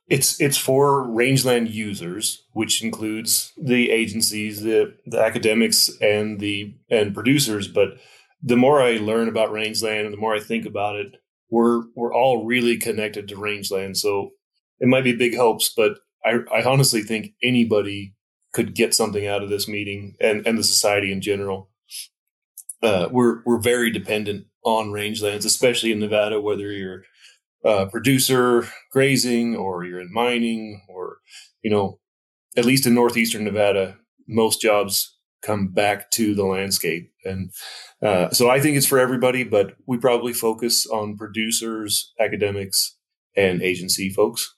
it's 0.09 0.41
it's 0.41 0.59
for 0.59 1.05
rangeland 1.09 1.71
users 1.71 2.45
which 2.53 2.83
includes 2.83 3.53
the 3.57 3.91
agencies 3.91 4.63
the 4.63 4.95
the 5.07 5.21
academics 5.21 5.91
and 6.01 6.41
the 6.41 6.75
and 6.91 7.15
producers 7.15 7.69
but 7.69 7.97
the 8.43 8.57
more 8.57 8.81
I 8.81 8.93
learn 8.93 9.29
about 9.29 9.53
rangeland 9.53 10.07
and 10.07 10.13
the 10.13 10.21
more 10.21 10.35
I 10.35 10.41
think 10.41 10.67
about 10.67 10.97
it, 10.97 11.17
we're 11.51 11.83
we're 11.95 12.15
all 12.15 12.45
really 12.45 12.77
connected 12.77 13.29
to 13.29 13.37
rangeland. 13.37 13.97
So 13.97 14.31
it 14.79 14.89
might 14.89 15.05
be 15.05 15.15
big 15.15 15.37
hopes, 15.37 15.73
but 15.77 15.99
I, 16.25 16.39
I 16.53 16.63
honestly 16.65 17.03
think 17.03 17.33
anybody 17.43 18.15
could 18.53 18.75
get 18.75 18.95
something 18.95 19.27
out 19.27 19.43
of 19.43 19.51
this 19.51 19.69
meeting 19.69 20.17
and, 20.21 20.47
and 20.47 20.59
the 20.59 20.65
society 20.65 21.13
in 21.13 21.21
general. 21.21 21.71
Uh, 22.83 23.09
we're 23.11 23.43
we're 23.45 23.61
very 23.61 23.91
dependent 23.91 24.47
on 24.65 24.89
rangelands, 24.89 25.45
especially 25.45 25.93
in 25.93 25.99
Nevada, 25.99 26.41
whether 26.41 26.71
you're 26.73 27.03
a 27.65 27.87
producer 27.87 28.67
grazing 28.91 29.55
or 29.55 29.85
you're 29.85 30.01
in 30.01 30.13
mining 30.13 30.83
or 30.89 31.19
you 31.63 31.71
know, 31.71 31.99
at 32.57 32.65
least 32.65 32.87
in 32.87 32.95
northeastern 32.95 33.45
Nevada, 33.45 33.99
most 34.27 34.61
jobs 34.61 35.19
come 35.43 35.69
back 35.69 36.11
to 36.13 36.35
the 36.35 36.45
landscape. 36.45 37.13
And 37.25 37.51
uh, 38.03 38.31
so 38.31 38.51
I 38.51 38.61
think 38.61 38.77
it's 38.77 38.87
for 38.87 38.99
everybody, 38.99 39.45
but 39.45 39.75
we 39.87 39.99
probably 39.99 40.33
focus 40.33 40.87
on 40.87 41.17
producers, 41.17 42.13
academics, 42.21 42.97
and 43.37 43.63
agency 43.63 44.11
folks. 44.11 44.55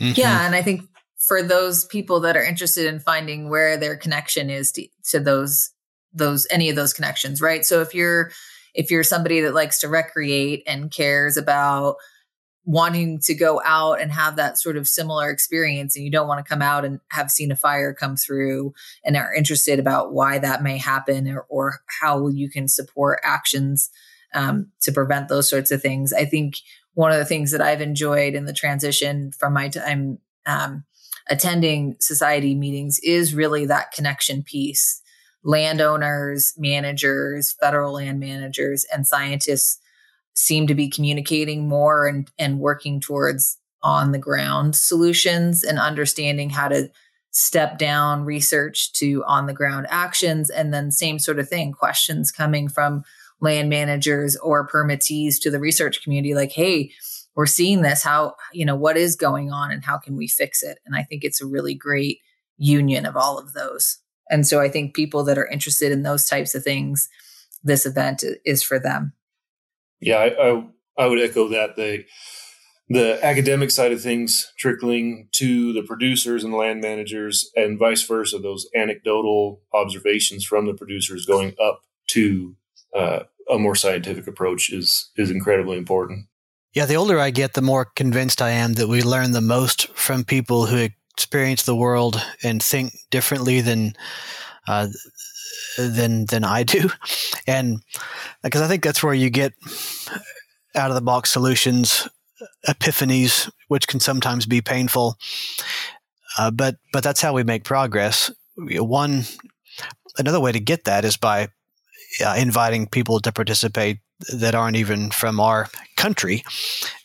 Mm-hmm. 0.00 0.20
Yeah. 0.20 0.46
And 0.46 0.54
I 0.54 0.62
think 0.62 0.82
for 1.18 1.42
those 1.42 1.84
people 1.84 2.20
that 2.20 2.36
are 2.36 2.44
interested 2.44 2.86
in 2.86 3.00
finding 3.00 3.48
where 3.48 3.76
their 3.76 3.96
connection 3.96 4.50
is 4.50 4.72
to, 4.72 4.86
to 5.10 5.20
those, 5.20 5.70
those, 6.12 6.46
any 6.50 6.68
of 6.68 6.76
those 6.76 6.92
connections, 6.92 7.40
right? 7.40 7.64
So 7.64 7.80
if 7.80 7.94
you're, 7.94 8.30
if 8.74 8.90
you're 8.90 9.04
somebody 9.04 9.40
that 9.40 9.54
likes 9.54 9.80
to 9.80 9.88
recreate 9.88 10.62
and 10.66 10.90
cares 10.90 11.36
about 11.36 11.96
wanting 12.70 13.18
to 13.18 13.34
go 13.34 13.60
out 13.64 14.00
and 14.00 14.12
have 14.12 14.36
that 14.36 14.56
sort 14.56 14.76
of 14.76 14.86
similar 14.86 15.28
experience 15.28 15.96
and 15.96 16.04
you 16.04 16.10
don't 16.10 16.28
want 16.28 16.38
to 16.38 16.48
come 16.48 16.62
out 16.62 16.84
and 16.84 17.00
have 17.08 17.28
seen 17.28 17.50
a 17.50 17.56
fire 17.56 17.92
come 17.92 18.14
through 18.16 18.72
and 19.04 19.16
are 19.16 19.34
interested 19.34 19.80
about 19.80 20.12
why 20.12 20.38
that 20.38 20.62
may 20.62 20.78
happen 20.78 21.28
or, 21.28 21.46
or 21.48 21.80
how 22.00 22.28
you 22.28 22.48
can 22.48 22.68
support 22.68 23.18
actions 23.24 23.90
um, 24.36 24.68
to 24.80 24.92
prevent 24.92 25.28
those 25.28 25.50
sorts 25.50 25.72
of 25.72 25.82
things. 25.82 26.12
I 26.12 26.24
think 26.24 26.58
one 26.94 27.10
of 27.10 27.18
the 27.18 27.24
things 27.24 27.50
that 27.50 27.60
i've 27.60 27.80
enjoyed 27.80 28.34
in 28.34 28.44
the 28.44 28.52
transition 28.52 29.32
from 29.32 29.52
my 29.52 29.68
time 29.68 30.18
um, 30.46 30.84
attending 31.28 31.96
society 31.98 32.54
meetings 32.54 33.00
is 33.02 33.34
really 33.34 33.66
that 33.66 33.90
connection 33.90 34.44
piece. 34.44 35.02
Landowners 35.42 36.54
managers 36.56 37.56
federal 37.60 37.94
land 37.94 38.20
managers 38.20 38.84
and 38.92 39.08
scientists 39.08 39.80
seem 40.34 40.66
to 40.66 40.74
be 40.74 40.88
communicating 40.88 41.68
more 41.68 42.06
and, 42.06 42.30
and 42.38 42.60
working 42.60 43.00
towards 43.00 43.58
on 43.82 44.12
the 44.12 44.18
ground 44.18 44.76
solutions 44.76 45.62
and 45.64 45.78
understanding 45.78 46.50
how 46.50 46.68
to 46.68 46.90
step 47.30 47.78
down 47.78 48.24
research 48.24 48.92
to 48.92 49.22
on 49.26 49.46
the 49.46 49.54
ground 49.54 49.86
actions. 49.88 50.50
And 50.50 50.74
then, 50.74 50.90
same 50.90 51.18
sort 51.18 51.38
of 51.38 51.48
thing 51.48 51.72
questions 51.72 52.30
coming 52.30 52.68
from 52.68 53.04
land 53.40 53.70
managers 53.70 54.36
or 54.36 54.66
permittees 54.66 55.38
to 55.40 55.50
the 55.50 55.60
research 55.60 56.02
community 56.02 56.34
like, 56.34 56.52
hey, 56.52 56.92
we're 57.34 57.46
seeing 57.46 57.82
this. 57.82 58.02
How, 58.02 58.34
you 58.52 58.64
know, 58.66 58.76
what 58.76 58.96
is 58.96 59.16
going 59.16 59.52
on 59.52 59.70
and 59.70 59.84
how 59.84 59.96
can 59.98 60.16
we 60.16 60.28
fix 60.28 60.62
it? 60.62 60.78
And 60.84 60.94
I 60.94 61.02
think 61.04 61.24
it's 61.24 61.40
a 61.40 61.46
really 61.46 61.74
great 61.74 62.18
union 62.58 63.06
of 63.06 63.16
all 63.16 63.38
of 63.38 63.52
those. 63.52 63.98
And 64.28 64.46
so 64.46 64.60
I 64.60 64.68
think 64.68 64.94
people 64.94 65.24
that 65.24 65.38
are 65.38 65.46
interested 65.46 65.90
in 65.90 66.02
those 66.02 66.26
types 66.26 66.54
of 66.54 66.62
things, 66.62 67.08
this 67.64 67.86
event 67.86 68.22
is 68.44 68.62
for 68.62 68.78
them. 68.78 69.12
Yeah, 70.00 70.16
I, 70.16 70.50
I, 70.50 70.66
I 70.98 71.06
would 71.06 71.20
echo 71.20 71.48
that. 71.48 71.76
The 71.76 72.04
the 72.92 73.24
academic 73.24 73.70
side 73.70 73.92
of 73.92 74.02
things 74.02 74.52
trickling 74.58 75.28
to 75.32 75.72
the 75.72 75.82
producers 75.82 76.42
and 76.42 76.52
land 76.52 76.80
managers, 76.80 77.48
and 77.54 77.78
vice 77.78 78.02
versa. 78.02 78.38
Those 78.38 78.68
anecdotal 78.74 79.60
observations 79.72 80.44
from 80.44 80.66
the 80.66 80.74
producers 80.74 81.24
going 81.24 81.54
up 81.62 81.82
to 82.08 82.56
uh, 82.96 83.20
a 83.48 83.58
more 83.58 83.76
scientific 83.76 84.26
approach 84.26 84.72
is 84.72 85.10
is 85.16 85.30
incredibly 85.30 85.78
important. 85.78 86.26
Yeah, 86.72 86.86
the 86.86 86.96
older 86.96 87.18
I 87.18 87.30
get, 87.30 87.54
the 87.54 87.62
more 87.62 87.84
convinced 87.84 88.40
I 88.40 88.50
am 88.50 88.74
that 88.74 88.88
we 88.88 89.02
learn 89.02 89.32
the 89.32 89.40
most 89.40 89.88
from 89.88 90.24
people 90.24 90.66
who 90.66 90.88
experience 91.16 91.64
the 91.64 91.76
world 91.76 92.22
and 92.42 92.62
think 92.62 92.92
differently 93.10 93.60
than 93.60 93.94
uh, 94.68 94.88
than 95.76 96.26
than 96.26 96.44
I 96.44 96.62
do, 96.62 96.90
and 97.46 97.80
because 98.42 98.62
I 98.62 98.68
think 98.68 98.82
that's 98.82 99.02
where 99.02 99.14
you 99.14 99.30
get 99.30 99.52
out 100.74 100.90
of 100.90 100.94
the 100.94 101.00
box 101.00 101.30
solutions, 101.30 102.08
epiphanies, 102.66 103.50
which 103.68 103.86
can 103.88 104.00
sometimes 104.00 104.46
be 104.46 104.60
painful. 104.60 105.16
Uh, 106.38 106.50
but 106.50 106.76
but 106.92 107.02
that's 107.02 107.20
how 107.20 107.32
we 107.32 107.42
make 107.42 107.64
progress. 107.64 108.30
One 108.56 109.24
another 110.18 110.40
way 110.40 110.52
to 110.52 110.60
get 110.60 110.84
that 110.84 111.04
is 111.04 111.16
by 111.16 111.48
uh, 112.24 112.34
inviting 112.36 112.86
people 112.86 113.20
to 113.20 113.32
participate 113.32 113.98
that 114.32 114.54
aren't 114.54 114.76
even 114.76 115.10
from 115.10 115.40
our 115.40 115.68
country, 115.96 116.44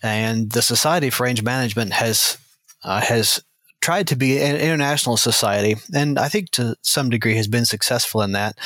and 0.04 0.52
the 0.52 0.62
Society 0.62 1.10
for 1.10 1.24
Range 1.24 1.44
Management 1.44 1.94
has 1.94 2.38
uh, 2.84 3.02
has 3.02 3.42
tried 3.86 4.08
to 4.08 4.16
be 4.16 4.42
an 4.42 4.56
international 4.56 5.16
society, 5.16 5.76
and 5.94 6.18
I 6.18 6.28
think 6.28 6.50
to 6.54 6.76
some 6.82 7.12
degree 7.12 7.36
has 7.36 7.48
been 7.48 7.66
successful 7.66 8.24
in 8.24 8.32
that. 8.32 8.58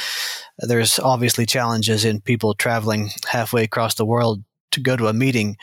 There's 0.60 0.98
obviously 0.98 1.46
challenges 1.46 2.06
in 2.06 2.22
people 2.22 2.54
traveling 2.54 3.10
halfway 3.28 3.64
across 3.64 3.96
the 3.96 4.06
world 4.06 4.42
to 4.72 4.80
go 4.80 4.96
to 4.96 5.10
a 5.10 5.14
meeting, 5.14 5.58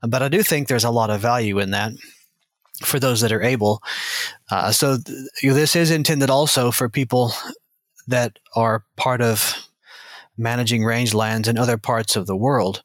but 0.00 0.22
I 0.22 0.28
do 0.28 0.44
think 0.44 0.68
there's 0.68 0.84
a 0.84 0.92
lot 0.92 1.10
of 1.10 1.20
value 1.20 1.58
in 1.58 1.72
that 1.72 1.90
for 2.84 3.00
those 3.00 3.20
that 3.22 3.32
are 3.32 3.42
able. 3.42 3.82
Uh, 4.48 4.70
so 4.70 4.96
th- 4.96 5.18
this 5.42 5.74
is 5.74 5.90
intended 5.90 6.30
also 6.30 6.70
for 6.70 6.88
people 6.88 7.32
that 8.06 8.38
are 8.54 8.84
part 8.96 9.20
of 9.20 9.56
managing 10.38 10.82
rangelands 10.82 11.48
in 11.48 11.58
other 11.58 11.76
parts 11.76 12.14
of 12.14 12.28
the 12.28 12.36
world. 12.36 12.84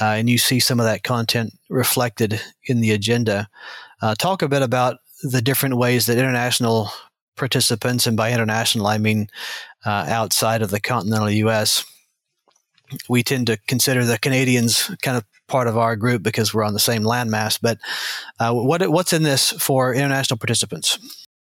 Uh, 0.00 0.16
and 0.18 0.28
you 0.28 0.36
see 0.36 0.58
some 0.58 0.80
of 0.80 0.86
that 0.86 1.04
content 1.04 1.52
reflected 1.70 2.40
in 2.64 2.80
the 2.80 2.90
agenda. 2.90 3.48
Uh, 4.02 4.16
talk 4.16 4.42
a 4.42 4.48
bit 4.48 4.60
about 4.60 4.98
the 5.22 5.42
different 5.42 5.76
ways 5.76 6.06
that 6.06 6.18
international 6.18 6.90
participants, 7.36 8.06
and 8.06 8.16
by 8.16 8.32
international 8.32 8.86
I 8.86 8.98
mean 8.98 9.28
uh, 9.84 10.06
outside 10.08 10.62
of 10.62 10.70
the 10.70 10.80
continental 10.80 11.30
U.S., 11.30 11.84
we 13.08 13.22
tend 13.22 13.46
to 13.48 13.56
consider 13.66 14.04
the 14.04 14.18
Canadians 14.18 14.90
kind 15.02 15.16
of 15.16 15.24
part 15.48 15.66
of 15.66 15.76
our 15.76 15.96
group 15.96 16.22
because 16.22 16.52
we're 16.52 16.64
on 16.64 16.74
the 16.74 16.78
same 16.78 17.02
landmass. 17.02 17.58
But 17.60 17.78
uh, 18.38 18.52
what 18.52 18.88
what's 18.90 19.12
in 19.12 19.22
this 19.22 19.50
for 19.52 19.94
international 19.94 20.38
participants? 20.38 20.98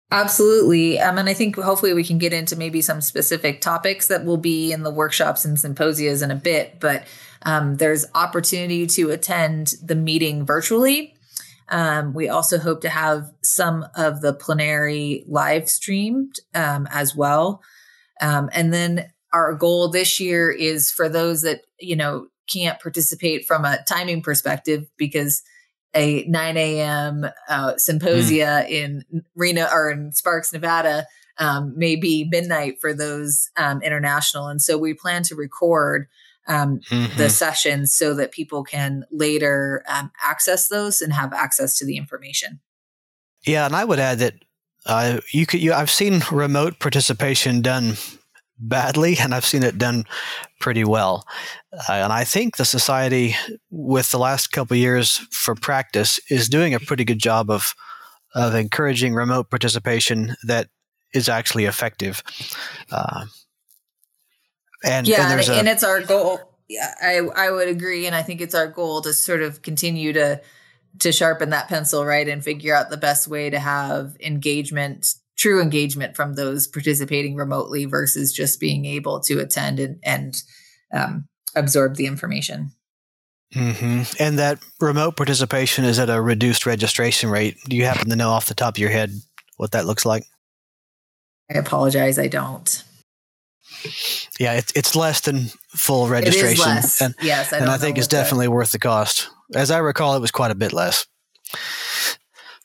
Absolutely. 0.09 0.99
Um, 0.99 1.17
and 1.17 1.27
I 1.27 1.33
think 1.33 1.57
hopefully 1.57 1.93
we 1.93 2.03
can 2.03 2.17
get 2.17 2.31
into 2.31 2.55
maybe 2.55 2.81
some 2.81 3.01
specific 3.01 3.59
topics 3.59 4.07
that 4.07 4.23
will 4.23 4.37
be 4.37 4.71
in 4.71 4.83
the 4.83 4.91
workshops 4.91 5.43
and 5.43 5.57
symposias 5.57 6.23
in 6.23 6.31
a 6.31 6.35
bit. 6.35 6.79
But 6.79 7.05
um, 7.43 7.75
there's 7.75 8.05
opportunity 8.15 8.87
to 8.87 9.09
attend 9.09 9.73
the 9.83 9.95
meeting 9.95 10.45
virtually. 10.45 11.16
Um, 11.69 12.13
we 12.13 12.29
also 12.29 12.57
hope 12.57 12.81
to 12.81 12.89
have 12.89 13.25
some 13.43 13.85
of 13.95 14.21
the 14.21 14.33
plenary 14.33 15.23
live 15.27 15.69
streamed 15.69 16.35
um, 16.55 16.87
as 16.91 17.15
well. 17.15 17.61
Um, 18.21 18.49
and 18.53 18.73
then 18.73 19.09
our 19.33 19.53
goal 19.53 19.89
this 19.89 20.19
year 20.19 20.49
is 20.49 20.91
for 20.91 21.09
those 21.09 21.41
that, 21.41 21.61
you 21.79 21.95
know, 21.95 22.27
can't 22.51 22.79
participate 22.79 23.45
from 23.45 23.65
a 23.65 23.83
timing 23.87 24.21
perspective 24.21 24.85
because 24.97 25.43
a 25.93 26.23
9 26.27 26.57
a.m. 26.57 27.25
Uh, 27.49 27.77
symposia 27.77 28.65
mm. 28.65 28.69
in 28.69 29.23
Reno 29.35 29.67
or 29.71 29.91
in 29.91 30.11
Sparks, 30.13 30.53
Nevada, 30.53 31.05
um, 31.39 31.73
may 31.77 31.95
be 31.95 32.27
midnight 32.29 32.79
for 32.79 32.93
those 32.93 33.49
um, 33.57 33.81
international. 33.81 34.47
And 34.47 34.61
so 34.61 34.77
we 34.77 34.93
plan 34.93 35.23
to 35.23 35.35
record 35.35 36.07
um, 36.47 36.79
mm-hmm. 36.89 37.17
the 37.17 37.29
sessions 37.29 37.93
so 37.93 38.13
that 38.15 38.31
people 38.31 38.63
can 38.63 39.03
later 39.11 39.83
um, 39.87 40.11
access 40.23 40.67
those 40.67 41.01
and 41.01 41.13
have 41.13 41.33
access 41.33 41.77
to 41.77 41.85
the 41.85 41.97
information. 41.97 42.59
Yeah, 43.45 43.65
and 43.65 43.75
I 43.75 43.85
would 43.85 43.99
add 43.99 44.19
that 44.19 44.33
Uh, 44.87 45.19
you 45.33 45.45
could, 45.45 45.61
you, 45.61 45.73
I've 45.73 45.91
seen 45.91 46.21
remote 46.31 46.79
participation 46.79 47.61
done 47.61 47.97
badly, 48.57 49.17
and 49.19 49.33
I've 49.33 49.45
seen 49.45 49.63
it 49.63 49.77
done 49.77 50.05
pretty 50.61 50.85
well. 50.85 51.25
Uh, 51.73 52.03
and 52.03 52.13
I 52.13 52.23
think 52.23 52.55
the 52.55 52.63
society, 52.63 53.35
with 53.69 54.11
the 54.11 54.17
last 54.17 54.53
couple 54.53 54.77
years 54.77 55.19
for 55.31 55.55
practice, 55.55 56.21
is 56.29 56.47
doing 56.47 56.73
a 56.73 56.79
pretty 56.79 57.03
good 57.03 57.19
job 57.19 57.49
of 57.49 57.75
of 58.33 58.55
encouraging 58.55 59.13
remote 59.13 59.49
participation 59.49 60.35
that 60.47 60.69
is 61.13 61.27
actually 61.27 61.67
effective. 61.67 62.23
Uh, 62.89 63.25
and 64.83 65.07
yeah, 65.07 65.31
and, 65.31 65.39
and, 65.39 65.49
a, 65.49 65.53
and 65.53 65.67
it's 65.67 65.83
our 65.83 66.01
goal. 66.01 66.39
Yeah, 66.67 66.93
I 67.01 67.19
I 67.35 67.51
would 67.51 67.67
agree, 67.67 68.05
and 68.05 68.15
I 68.15 68.23
think 68.23 68.41
it's 68.41 68.55
our 68.55 68.67
goal 68.67 69.01
to 69.01 69.13
sort 69.13 69.41
of 69.41 69.61
continue 69.61 70.13
to 70.13 70.41
to 70.99 71.11
sharpen 71.11 71.51
that 71.51 71.67
pencil, 71.67 72.05
right, 72.05 72.27
and 72.27 72.43
figure 72.43 72.75
out 72.75 72.89
the 72.89 72.97
best 72.97 73.27
way 73.27 73.49
to 73.49 73.59
have 73.59 74.15
engagement 74.19 75.15
true 75.37 75.61
engagement 75.61 76.15
from 76.15 76.33
those 76.33 76.67
participating 76.67 77.35
remotely 77.35 77.85
versus 77.85 78.33
just 78.33 78.59
being 78.59 78.85
able 78.85 79.19
to 79.19 79.39
attend 79.39 79.79
and, 79.79 79.99
and 80.03 80.41
um, 80.91 81.27
absorb 81.55 81.95
the 81.95 82.07
information. 82.07 82.71
Mm-hmm. 83.53 84.21
And 84.21 84.39
that 84.39 84.59
remote 84.81 85.15
participation 85.15 85.85
is 85.85 85.99
at 85.99 86.09
a 86.09 86.21
reduced 86.21 86.65
registration 86.65 87.29
rate. 87.29 87.57
Do 87.69 87.77
you 87.77 87.85
happen 87.85 88.09
to 88.09 88.15
know 88.15 88.29
off 88.29 88.47
the 88.47 88.55
top 88.55 88.75
of 88.75 88.79
your 88.79 88.89
head 88.89 89.11
what 89.57 89.71
that 89.71 89.85
looks 89.85 90.05
like? 90.05 90.25
I 91.49 91.57
apologize, 91.59 92.19
I 92.19 92.27
don't. 92.27 92.83
Yeah, 94.39 94.53
it's 94.53 94.71
it's 94.73 94.95
less 94.95 95.21
than 95.21 95.45
full 95.69 96.07
registration. 96.07 96.77
It. 96.77 97.01
And, 97.01 97.15
yes, 97.21 97.51
I 97.51 97.57
and 97.57 97.69
I 97.69 97.77
think 97.77 97.97
it's 97.97 98.07
definitely 98.07 98.47
worth 98.47 98.71
the 98.71 98.79
cost. 98.79 99.29
As 99.55 99.71
I 99.71 99.79
recall, 99.79 100.15
it 100.15 100.19
was 100.19 100.31
quite 100.31 100.51
a 100.51 100.55
bit 100.55 100.73
less. 100.73 101.07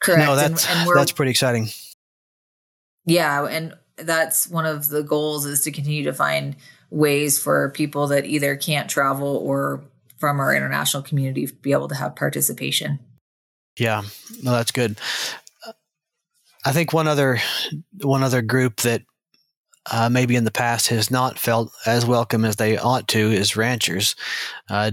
Correct. 0.00 0.20
No, 0.20 0.36
that's 0.36 0.68
and, 0.68 0.88
and 0.88 0.96
that's 0.96 1.12
pretty 1.12 1.30
exciting. 1.30 1.68
Yeah, 3.06 3.46
and 3.46 3.74
that's 3.96 4.48
one 4.48 4.66
of 4.66 4.88
the 4.88 5.02
goals 5.02 5.46
is 5.46 5.62
to 5.62 5.72
continue 5.72 6.04
to 6.04 6.12
find 6.12 6.56
ways 6.90 7.38
for 7.38 7.70
people 7.70 8.06
that 8.08 8.26
either 8.26 8.56
can't 8.56 8.90
travel 8.90 9.36
or 9.36 9.82
from 10.18 10.40
our 10.40 10.54
international 10.54 11.02
community 11.02 11.48
be 11.62 11.72
able 11.72 11.88
to 11.88 11.94
have 11.94 12.14
participation. 12.14 12.98
Yeah, 13.78 14.02
no, 14.42 14.52
that's 14.52 14.72
good. 14.72 14.98
I 16.64 16.72
think 16.72 16.92
one 16.92 17.08
other 17.08 17.40
one 18.02 18.22
other 18.22 18.42
group 18.42 18.82
that 18.82 19.02
uh, 19.90 20.08
maybe 20.08 20.36
in 20.36 20.44
the 20.44 20.50
past 20.50 20.88
has 20.88 21.10
not 21.10 21.38
felt 21.38 21.72
as 21.86 22.06
welcome 22.06 22.44
as 22.44 22.56
they 22.56 22.76
ought 22.78 23.08
to 23.08 23.32
as 23.32 23.56
ranchers. 23.56 24.14
Uh, 24.70 24.92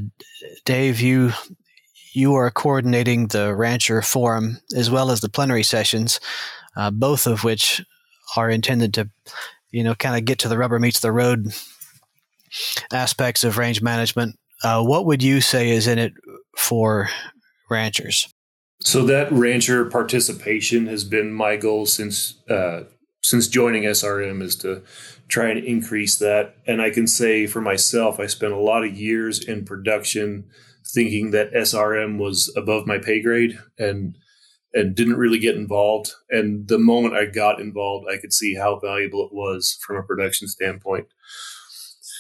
Dave, 0.66 1.00
you 1.00 1.32
you 2.14 2.34
are 2.34 2.50
coordinating 2.50 3.28
the 3.28 3.54
rancher 3.54 4.02
forum 4.02 4.60
as 4.76 4.90
well 4.90 5.12
as 5.12 5.22
the 5.22 5.30
plenary 5.30 5.64
sessions, 5.64 6.20
uh, 6.76 6.90
both 6.90 7.28
of 7.28 7.44
which 7.44 7.84
are 8.36 8.50
intended 8.50 8.94
to, 8.96 9.10
you 9.72 9.84
know, 9.84 9.94
kind 9.96 10.18
of 10.18 10.26
get 10.26 10.40
to 10.40 10.48
the 10.48 10.58
rubber 10.58 10.80
meets 10.80 11.00
the 11.02 11.12
road 11.12 11.48
aspects 12.92 13.44
of 13.44 13.58
range 13.58 13.82
management. 13.82 14.38
Uh, 14.64 14.84
what 14.84 15.06
would 15.06 15.22
you 15.22 15.40
say 15.40 15.70
is 15.70 15.88
in 15.88 16.00
it 16.00 16.14
for 16.58 17.10
ranchers? 17.70 18.34
So 18.82 19.06
that 19.06 19.32
rancher 19.32 19.86
participation 19.86 20.88
has 20.88 21.04
been 21.04 21.32
my 21.32 21.58
goal 21.58 21.86
since 21.86 22.36
uh, 22.50 22.84
since 23.22 23.48
joining 23.48 23.84
SRM 23.84 24.42
is 24.42 24.56
to 24.58 24.84
try 25.28 25.50
and 25.50 25.64
increase 25.64 26.18
that. 26.18 26.56
And 26.66 26.82
I 26.82 26.90
can 26.90 27.08
say 27.08 27.48
for 27.48 27.62
myself, 27.62 28.20
I 28.20 28.28
spent 28.28 28.54
a 28.54 28.60
lot 28.60 28.84
of 28.84 28.98
years 28.98 29.44
in 29.44 29.66
production 29.66 30.46
thinking 30.86 31.32
that 31.32 31.54
SRM 31.54 32.18
was 32.18 32.54
above 32.56 32.88
my 32.88 32.98
pay 32.98 33.22
grade 33.22 33.60
and 33.78 34.18
and 34.72 34.96
didn't 34.96 35.18
really 35.18 35.40
get 35.40 35.56
involved. 35.56 36.12
And 36.30 36.68
the 36.68 36.78
moment 36.78 37.16
I 37.16 37.26
got 37.26 37.60
involved, 37.60 38.06
I 38.08 38.18
could 38.18 38.32
see 38.32 38.54
how 38.54 38.80
valuable 38.80 39.26
it 39.26 39.34
was 39.34 39.80
from 39.82 39.98
a 39.98 40.04
production 40.04 40.48
standpoint. 40.48 41.08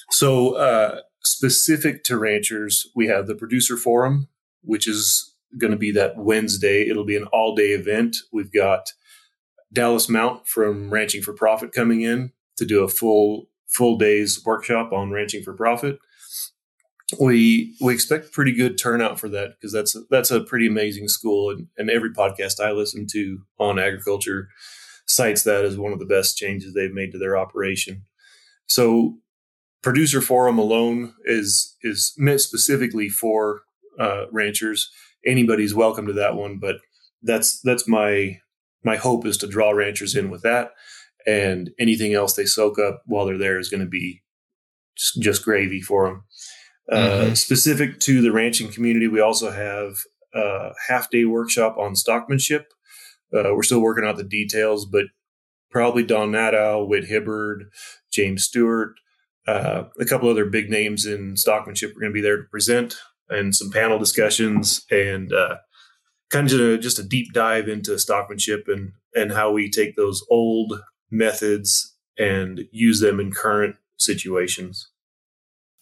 So, 0.09 0.55
uh, 0.55 1.01
specific 1.23 2.03
to 2.05 2.17
ranchers, 2.17 2.87
we 2.95 3.05
have 3.05 3.27
the 3.27 3.35
producer 3.35 3.77
forum, 3.77 4.29
which 4.63 4.87
is 4.87 5.35
going 5.59 5.71
to 5.71 5.77
be 5.77 5.91
that 5.91 6.17
Wednesday. 6.17 6.87
It'll 6.87 7.05
be 7.05 7.17
an 7.17 7.27
all 7.27 7.55
day 7.55 7.69
event. 7.69 8.17
We've 8.31 8.51
got 8.51 8.93
Dallas 9.71 10.09
Mount 10.09 10.47
from 10.47 10.89
Ranching 10.89 11.21
for 11.21 11.33
Profit 11.33 11.71
coming 11.71 12.01
in 12.01 12.31
to 12.57 12.65
do 12.65 12.83
a 12.83 12.89
full 12.89 13.47
full 13.67 13.97
day's 13.97 14.43
workshop 14.45 14.91
on 14.91 15.11
ranching 15.11 15.43
for 15.43 15.53
profit 15.53 15.99
we 17.19 17.75
we 17.81 17.93
expect 17.93 18.31
pretty 18.31 18.51
good 18.51 18.77
turnout 18.77 19.19
for 19.19 19.29
that 19.29 19.55
because 19.55 19.73
that's 19.73 19.95
a, 19.95 20.01
that's 20.09 20.31
a 20.31 20.41
pretty 20.41 20.67
amazing 20.67 21.07
school 21.07 21.49
and, 21.49 21.67
and 21.77 21.89
every 21.89 22.11
podcast 22.11 22.63
I 22.63 22.71
listen 22.71 23.07
to 23.11 23.39
on 23.57 23.79
agriculture 23.79 24.49
cites 25.07 25.43
that 25.43 25.65
as 25.65 25.77
one 25.77 25.93
of 25.93 25.99
the 25.99 26.05
best 26.05 26.37
changes 26.37 26.73
they've 26.73 26.93
made 26.93 27.11
to 27.13 27.17
their 27.17 27.35
operation. 27.35 28.03
So 28.67 29.17
producer 29.81 30.21
forum 30.21 30.59
alone 30.59 31.13
is 31.25 31.75
is 31.81 32.13
meant 32.17 32.41
specifically 32.41 33.09
for 33.09 33.61
uh, 33.99 34.25
ranchers. 34.31 34.91
Anybody's 35.25 35.73
welcome 35.73 36.05
to 36.05 36.13
that 36.13 36.35
one, 36.35 36.59
but 36.59 36.75
that's 37.23 37.59
that's 37.61 37.87
my 37.87 38.39
my 38.83 38.97
hope 38.97 39.25
is 39.25 39.37
to 39.37 39.47
draw 39.47 39.71
ranchers 39.71 40.15
in 40.15 40.29
with 40.29 40.41
that, 40.43 40.71
and 41.25 41.71
anything 41.79 42.13
else 42.13 42.33
they 42.33 42.45
soak 42.45 42.79
up 42.79 43.01
while 43.05 43.25
they're 43.25 43.37
there 43.37 43.59
is 43.59 43.69
going 43.69 43.83
to 43.83 43.89
be 43.89 44.21
just, 44.95 45.43
gravy 45.43 45.81
for 45.81 46.07
them. 46.07 46.23
Mm-hmm. 46.91 47.31
Uh, 47.31 47.35
specific 47.35 47.99
to 48.01 48.21
the 48.21 48.31
ranching 48.31 48.71
community, 48.71 49.07
we 49.07 49.21
also 49.21 49.51
have 49.51 49.95
a 50.33 50.71
half 50.87 51.09
day 51.09 51.25
workshop 51.25 51.77
on 51.77 51.93
stockmanship. 51.93 52.65
Uh, 53.33 53.53
we're 53.53 53.63
still 53.63 53.81
working 53.81 54.05
out 54.05 54.17
the 54.17 54.23
details, 54.23 54.85
but 54.85 55.05
probably 55.69 56.03
Don 56.03 56.31
Nadow, 56.31 56.87
Whit 56.87 57.05
Hibbard, 57.05 57.65
James 58.11 58.43
Stewart, 58.43 58.95
uh, 59.47 59.83
a 59.99 60.05
couple 60.05 60.29
other 60.29 60.45
big 60.45 60.69
names 60.69 61.05
in 61.05 61.35
stockmanship 61.35 61.91
are 61.91 61.99
going 61.99 62.11
to 62.11 62.13
be 62.13 62.21
there 62.21 62.37
to 62.37 62.43
present 62.51 62.97
and 63.29 63.55
some 63.55 63.71
panel 63.71 63.97
discussions 63.97 64.85
and 64.91 65.31
uh, 65.31 65.55
kind 66.29 66.51
of 66.51 66.79
just 66.79 66.99
a 66.99 67.03
deep 67.03 67.33
dive 67.33 67.67
into 67.67 67.91
stockmanship 67.91 68.67
and, 68.67 68.93
and 69.15 69.31
how 69.31 69.51
we 69.51 69.69
take 69.69 69.95
those 69.95 70.25
old 70.29 70.81
methods 71.11 71.95
and 72.17 72.61
use 72.71 72.99
them 72.99 73.19
in 73.19 73.31
current 73.31 73.75
situations. 73.97 74.89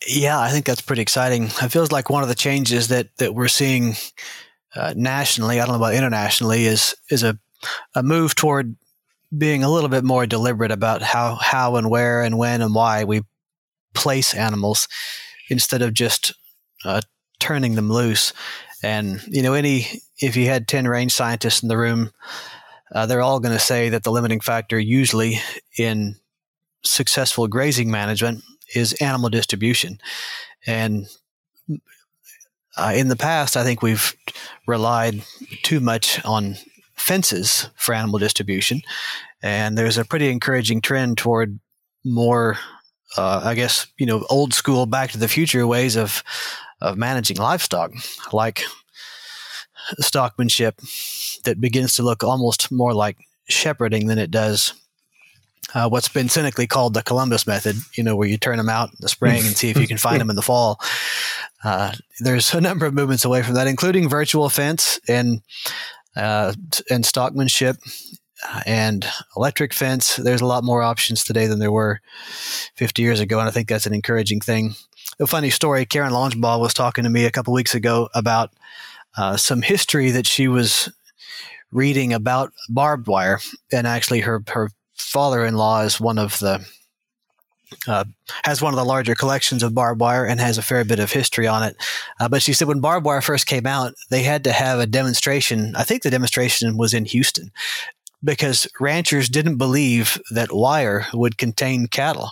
Yeah, 0.07 0.39
I 0.39 0.49
think 0.49 0.65
that's 0.65 0.81
pretty 0.81 1.01
exciting. 1.01 1.45
It 1.45 1.71
feels 1.71 1.91
like 1.91 2.09
one 2.09 2.23
of 2.23 2.29
the 2.29 2.35
changes 2.35 2.89
that 2.89 3.09
that 3.17 3.33
we're 3.33 3.47
seeing 3.47 3.95
uh, 4.75 4.93
nationally. 4.95 5.59
I 5.59 5.65
don't 5.65 5.73
know 5.73 5.83
about 5.83 5.95
internationally. 5.95 6.65
Is 6.65 6.95
is 7.09 7.23
a 7.23 7.39
a 7.95 8.03
move 8.03 8.35
toward 8.35 8.75
being 9.35 9.63
a 9.63 9.69
little 9.69 9.89
bit 9.89 10.03
more 10.03 10.27
deliberate 10.27 10.71
about 10.71 11.01
how 11.01 11.35
how 11.35 11.77
and 11.77 11.89
where 11.89 12.21
and 12.21 12.37
when 12.37 12.61
and 12.61 12.75
why 12.75 13.05
we 13.05 13.21
place 13.95 14.35
animals 14.35 14.87
instead 15.49 15.81
of 15.81 15.93
just 15.93 16.33
uh, 16.85 17.01
turning 17.39 17.75
them 17.75 17.91
loose. 17.91 18.33
And 18.83 19.21
you 19.27 19.41
know, 19.41 19.53
any 19.53 20.01
if 20.19 20.35
you 20.35 20.45
had 20.45 20.67
ten 20.67 20.87
range 20.87 21.13
scientists 21.13 21.63
in 21.63 21.69
the 21.69 21.77
room, 21.77 22.11
uh, 22.93 23.05
they're 23.05 23.21
all 23.21 23.39
going 23.39 23.55
to 23.55 23.59
say 23.59 23.89
that 23.89 24.03
the 24.03 24.11
limiting 24.11 24.39
factor 24.39 24.79
usually 24.79 25.39
in 25.77 26.15
successful 26.83 27.47
grazing 27.47 27.91
management 27.91 28.43
is 28.75 28.93
animal 28.93 29.29
distribution. 29.29 29.99
And 30.65 31.07
uh, 32.77 32.93
in 32.95 33.07
the 33.07 33.15
past, 33.15 33.57
I 33.57 33.63
think 33.63 33.81
we've 33.81 34.15
relied 34.67 35.23
too 35.63 35.79
much 35.79 36.23
on 36.23 36.55
fences 36.95 37.69
for 37.75 37.93
animal 37.93 38.19
distribution. 38.19 38.81
And 39.41 39.77
there's 39.77 39.97
a 39.97 40.05
pretty 40.05 40.29
encouraging 40.29 40.81
trend 40.81 41.17
toward 41.17 41.59
more, 42.03 42.57
uh, 43.17 43.41
I 43.43 43.55
guess, 43.55 43.87
you 43.97 44.05
know, 44.05 44.25
old 44.29 44.53
school, 44.53 44.85
back 44.85 45.11
to 45.11 45.17
the 45.17 45.27
future 45.27 45.65
ways 45.65 45.95
of, 45.95 46.23
of 46.81 46.97
managing 46.97 47.37
livestock, 47.37 47.91
like 48.31 48.63
stockmanship 50.01 51.41
that 51.43 51.61
begins 51.61 51.93
to 51.93 52.03
look 52.03 52.23
almost 52.23 52.71
more 52.71 52.93
like 52.93 53.17
shepherding 53.47 54.07
than 54.07 54.17
it 54.17 54.31
does 54.31 54.73
uh, 55.73 55.89
what's 55.89 56.07
been 56.07 56.29
cynically 56.29 56.67
called 56.67 56.93
the 56.93 57.03
Columbus 57.03 57.45
method, 57.45 57.75
you 57.95 58.03
know, 58.03 58.15
where 58.15 58.27
you 58.27 58.37
turn 58.37 58.57
them 58.57 58.69
out 58.69 58.89
in 58.89 58.97
the 58.99 59.09
spring 59.09 59.45
and 59.45 59.57
see 59.57 59.69
if 59.69 59.77
you 59.77 59.87
can 59.87 59.97
find 59.97 60.21
them 60.21 60.29
in 60.29 60.35
the 60.35 60.41
fall. 60.41 60.79
Uh, 61.63 61.93
there's 62.19 62.53
a 62.53 62.61
number 62.61 62.85
of 62.85 62.93
movements 62.93 63.25
away 63.25 63.43
from 63.43 63.55
that, 63.55 63.67
including 63.67 64.07
virtual 64.07 64.49
fence 64.49 64.99
and 65.07 65.41
uh, 66.15 66.53
and 66.89 67.03
stockmanship 67.03 67.77
uh, 68.47 68.61
and 68.65 69.05
electric 69.35 69.73
fence. 69.73 70.15
There's 70.15 70.41
a 70.41 70.45
lot 70.45 70.63
more 70.63 70.81
options 70.81 71.23
today 71.23 71.47
than 71.47 71.59
there 71.59 71.71
were 71.71 71.99
50 72.75 73.01
years 73.01 73.19
ago, 73.19 73.39
and 73.39 73.47
I 73.47 73.51
think 73.51 73.67
that's 73.67 73.85
an 73.85 73.93
encouraging 73.93 74.39
thing. 74.39 74.75
A 75.19 75.27
funny 75.27 75.49
story: 75.49 75.85
Karen 75.85 76.11
Launchbaugh 76.11 76.59
was 76.59 76.73
talking 76.73 77.03
to 77.03 77.09
me 77.09 77.25
a 77.25 77.31
couple 77.31 77.53
weeks 77.53 77.73
ago 77.73 78.09
about 78.13 78.53
uh, 79.17 79.35
some 79.35 79.61
history 79.61 80.11
that 80.11 80.27
she 80.27 80.47
was 80.47 80.89
reading 81.71 82.13
about 82.13 82.53
barbed 82.69 83.07
wire, 83.07 83.39
and 83.71 83.87
actually 83.87 84.21
her 84.21 84.43
her 84.49 84.69
father-in-law 84.95 85.81
is 85.81 85.99
one 85.99 86.19
of 86.19 86.37
the 86.39 86.65
uh, 87.87 88.05
has 88.45 88.61
one 88.61 88.73
of 88.73 88.77
the 88.77 88.85
larger 88.85 89.15
collections 89.15 89.63
of 89.63 89.73
barbed 89.73 89.99
wire 89.99 90.25
and 90.25 90.39
has 90.39 90.57
a 90.57 90.61
fair 90.61 90.85
bit 90.85 90.99
of 90.99 91.11
history 91.11 91.47
on 91.47 91.63
it. 91.63 91.75
Uh, 92.19 92.29
but 92.29 92.41
she 92.41 92.53
said 92.53 92.67
when 92.67 92.79
barbed 92.79 93.05
wire 93.05 93.21
first 93.21 93.47
came 93.47 93.65
out, 93.65 93.93
they 94.09 94.23
had 94.23 94.43
to 94.43 94.51
have 94.51 94.79
a 94.79 94.85
demonstration. 94.85 95.75
I 95.75 95.83
think 95.83 96.03
the 96.03 96.11
demonstration 96.11 96.77
was 96.77 96.93
in 96.93 97.05
Houston 97.05 97.51
because 98.23 98.67
ranchers 98.79 99.29
didn't 99.29 99.57
believe 99.57 100.19
that 100.31 100.51
wire 100.51 101.07
would 101.13 101.37
contain 101.37 101.87
cattle, 101.87 102.31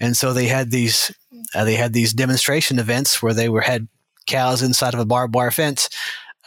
and 0.00 0.16
so 0.16 0.32
they 0.32 0.46
had 0.46 0.70
these 0.70 1.14
uh, 1.54 1.64
they 1.64 1.74
had 1.74 1.92
these 1.92 2.12
demonstration 2.12 2.78
events 2.78 3.22
where 3.22 3.34
they 3.34 3.48
were 3.48 3.62
had 3.62 3.88
cows 4.26 4.62
inside 4.62 4.94
of 4.94 5.00
a 5.00 5.06
barbed 5.06 5.34
wire 5.34 5.50
fence 5.50 5.88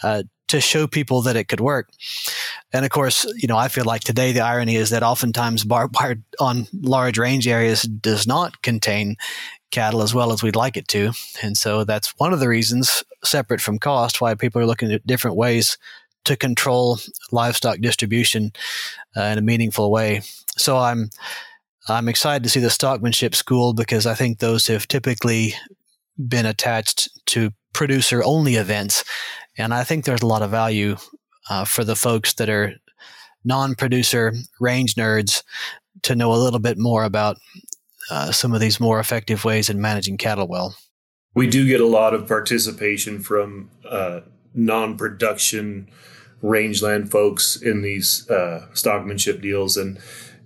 uh, 0.03 0.23
to 0.47 0.59
show 0.59 0.87
people 0.87 1.21
that 1.21 1.35
it 1.35 1.47
could 1.47 1.59
work. 1.59 1.89
And 2.73 2.83
of 2.83 2.91
course, 2.91 3.25
you 3.37 3.47
know, 3.47 3.57
I 3.57 3.67
feel 3.67 3.85
like 3.85 4.01
today 4.01 4.31
the 4.31 4.41
irony 4.41 4.75
is 4.75 4.89
that 4.89 5.03
oftentimes 5.03 5.63
barbed 5.63 5.95
wire 5.95 6.17
on 6.39 6.67
large 6.73 7.17
range 7.17 7.47
areas 7.47 7.83
does 7.83 8.27
not 8.27 8.61
contain 8.61 9.15
cattle 9.71 10.01
as 10.01 10.13
well 10.13 10.31
as 10.31 10.41
we'd 10.41 10.55
like 10.55 10.77
it 10.77 10.87
to. 10.89 11.11
And 11.43 11.55
so 11.55 11.83
that's 11.83 12.13
one 12.17 12.33
of 12.33 12.39
the 12.39 12.49
reasons, 12.49 13.03
separate 13.23 13.61
from 13.61 13.79
cost, 13.79 14.19
why 14.19 14.33
people 14.33 14.61
are 14.61 14.65
looking 14.65 14.91
at 14.91 15.05
different 15.05 15.37
ways 15.37 15.77
to 16.25 16.35
control 16.35 16.99
livestock 17.31 17.79
distribution 17.79 18.51
uh, 19.15 19.21
in 19.21 19.37
a 19.37 19.41
meaningful 19.41 19.91
way. 19.91 20.21
So 20.57 20.77
I'm 20.77 21.09
I'm 21.87 22.07
excited 22.07 22.43
to 22.43 22.49
see 22.49 22.59
the 22.59 22.67
stockmanship 22.67 23.33
school 23.33 23.73
because 23.73 24.05
I 24.05 24.13
think 24.13 24.39
those 24.39 24.67
have 24.67 24.87
typically 24.87 25.55
been 26.27 26.45
attached 26.45 27.09
to 27.27 27.51
producer 27.73 28.21
only 28.23 28.55
events. 28.55 29.03
And 29.57 29.73
I 29.73 29.83
think 29.83 30.05
there's 30.05 30.21
a 30.21 30.27
lot 30.27 30.41
of 30.41 30.51
value 30.51 30.97
uh, 31.49 31.65
for 31.65 31.83
the 31.83 31.95
folks 31.95 32.33
that 32.35 32.49
are 32.49 32.73
non 33.43 33.75
producer 33.75 34.33
range 34.59 34.95
nerds 34.95 35.43
to 36.03 36.15
know 36.15 36.31
a 36.31 36.37
little 36.37 36.59
bit 36.59 36.77
more 36.77 37.03
about 37.03 37.37
uh, 38.11 38.31
some 38.31 38.53
of 38.53 38.59
these 38.59 38.79
more 38.79 38.99
effective 38.99 39.45
ways 39.45 39.69
in 39.69 39.81
managing 39.81 40.17
cattle 40.17 40.47
well. 40.47 40.75
We 41.35 41.47
do 41.47 41.67
get 41.67 41.81
a 41.81 41.87
lot 41.87 42.13
of 42.13 42.27
participation 42.27 43.19
from 43.19 43.69
uh, 43.87 44.21
non 44.53 44.97
production 44.97 45.89
rangeland 46.41 47.11
folks 47.11 47.55
in 47.55 47.81
these 47.81 48.29
uh, 48.29 48.67
stockmanship 48.73 49.41
deals. 49.41 49.77
And 49.77 49.99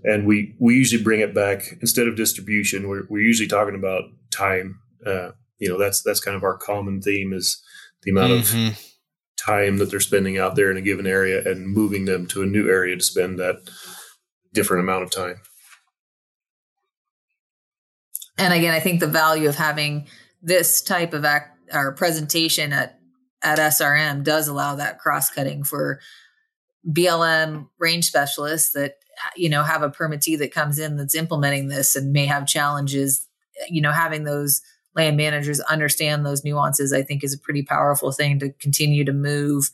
and 0.05 0.27
we, 0.27 0.53
we 0.59 0.75
usually 0.75 1.01
bring 1.01 1.21
it 1.21 1.33
back 1.33 1.77
instead 1.79 2.09
of 2.09 2.17
distribution. 2.17 2.89
We're, 2.89 3.03
we're 3.07 3.21
usually 3.21 3.47
talking 3.47 3.75
about 3.75 4.03
time 4.31 4.79
uh, 5.05 5.31
you 5.63 5.69
know 5.69 5.77
that's 5.77 6.01
that's 6.01 6.19
kind 6.19 6.35
of 6.35 6.43
our 6.43 6.57
common 6.57 7.01
theme 7.01 7.33
is 7.33 7.63
the 8.03 8.11
amount 8.11 8.33
mm-hmm. 8.33 8.67
of 8.69 8.93
time 9.37 9.77
that 9.77 9.89
they're 9.89 9.99
spending 9.99 10.37
out 10.37 10.55
there 10.55 10.69
in 10.69 10.77
a 10.77 10.81
given 10.81 11.07
area 11.07 11.41
and 11.49 11.67
moving 11.67 12.05
them 12.05 12.27
to 12.27 12.41
a 12.41 12.45
new 12.45 12.69
area 12.69 12.97
to 12.97 13.03
spend 13.03 13.39
that 13.39 13.55
different 14.53 14.83
amount 14.83 15.03
of 15.03 15.11
time. 15.11 15.41
And 18.37 18.53
again, 18.53 18.73
I 18.73 18.79
think 18.79 18.99
the 18.99 19.07
value 19.07 19.47
of 19.47 19.55
having 19.55 20.07
this 20.41 20.81
type 20.81 21.13
of 21.13 21.23
act 21.23 21.57
or 21.73 21.93
presentation 21.93 22.73
at 22.73 22.99
at 23.43 23.59
SRM 23.59 24.23
does 24.23 24.47
allow 24.47 24.75
that 24.75 24.99
cross 24.99 25.29
cutting 25.29 25.63
for 25.63 25.99
BLM 26.89 27.67
range 27.79 28.05
specialists 28.05 28.71
that 28.73 28.95
you 29.35 29.49
know 29.49 29.63
have 29.63 29.83
a 29.83 29.89
permittee 29.89 30.37
that 30.37 30.51
comes 30.51 30.79
in 30.79 30.97
that's 30.97 31.15
implementing 31.15 31.67
this 31.67 31.95
and 31.95 32.11
may 32.11 32.25
have 32.25 32.47
challenges 32.47 33.27
you 33.69 33.81
know 33.81 33.91
having 33.91 34.23
those 34.23 34.61
land 34.95 35.17
managers 35.17 35.59
understand 35.61 36.25
those 36.25 36.43
nuances, 36.43 36.93
I 36.93 37.01
think 37.01 37.23
is 37.23 37.33
a 37.33 37.39
pretty 37.39 37.63
powerful 37.63 38.11
thing 38.11 38.39
to 38.39 38.51
continue 38.53 39.03
to 39.05 39.13
move 39.13 39.71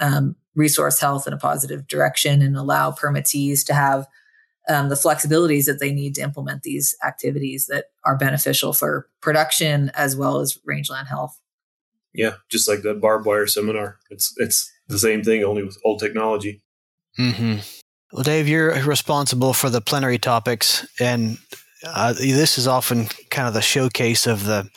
um, 0.00 0.36
resource 0.54 1.00
health 1.00 1.26
in 1.26 1.32
a 1.32 1.38
positive 1.38 1.86
direction 1.86 2.42
and 2.42 2.56
allow 2.56 2.90
permittees 2.90 3.64
to 3.64 3.74
have 3.74 4.06
um, 4.68 4.88
the 4.88 4.94
flexibilities 4.94 5.64
that 5.64 5.80
they 5.80 5.92
need 5.92 6.14
to 6.16 6.22
implement 6.22 6.62
these 6.62 6.94
activities 7.04 7.66
that 7.66 7.86
are 8.04 8.16
beneficial 8.16 8.72
for 8.72 9.08
production 9.20 9.90
as 9.94 10.14
well 10.14 10.38
as 10.38 10.58
rangeland 10.64 11.08
health. 11.08 11.38
Yeah, 12.14 12.34
just 12.50 12.68
like 12.68 12.82
that 12.82 13.00
barbed 13.00 13.26
wire 13.26 13.46
seminar. 13.46 13.98
It's 14.10 14.34
it's 14.36 14.70
the 14.88 14.98
same 14.98 15.22
thing, 15.22 15.42
only 15.42 15.62
with 15.62 15.78
old 15.84 16.00
technology. 16.00 16.62
Mm-hmm. 17.18 17.56
Well, 18.12 18.22
Dave, 18.22 18.48
you're 18.48 18.74
responsible 18.84 19.54
for 19.54 19.70
the 19.70 19.80
plenary 19.80 20.18
topics, 20.18 20.86
and 21.00 21.38
uh, 21.84 22.12
this 22.12 22.58
is 22.58 22.66
often 22.66 23.06
kind 23.30 23.48
of 23.48 23.54
the 23.54 23.62
showcase 23.62 24.26
of 24.26 24.44
the 24.44 24.68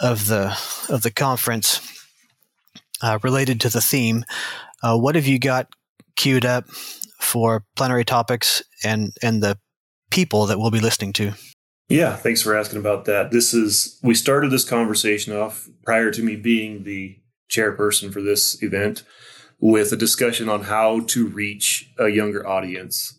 of 0.00 0.26
the 0.26 0.56
of 0.88 1.02
the 1.02 1.10
conference 1.10 1.80
uh, 3.02 3.18
related 3.22 3.60
to 3.62 3.68
the 3.68 3.80
theme. 3.80 4.24
Uh, 4.82 4.96
what 4.96 5.14
have 5.16 5.26
you 5.26 5.38
got 5.38 5.68
queued 6.16 6.44
up 6.44 6.68
for 7.20 7.64
plenary 7.76 8.04
topics 8.04 8.62
and 8.84 9.12
and 9.22 9.42
the 9.42 9.58
people 10.10 10.46
that 10.46 10.58
we'll 10.58 10.70
be 10.70 10.80
listening 10.80 11.12
to? 11.14 11.32
Yeah, 11.88 12.16
thanks 12.16 12.40
for 12.40 12.56
asking 12.56 12.78
about 12.78 13.04
that. 13.04 13.30
This 13.30 13.52
is 13.52 13.98
we 14.02 14.14
started 14.14 14.50
this 14.50 14.64
conversation 14.64 15.34
off 15.34 15.68
prior 15.84 16.10
to 16.10 16.22
me 16.22 16.36
being 16.36 16.84
the 16.84 17.18
chairperson 17.50 18.12
for 18.12 18.22
this 18.22 18.62
event 18.62 19.02
with 19.60 19.92
a 19.92 19.96
discussion 19.96 20.48
on 20.48 20.62
how 20.62 21.00
to 21.00 21.26
reach 21.26 21.90
a 21.98 22.08
younger 22.08 22.46
audience. 22.46 23.18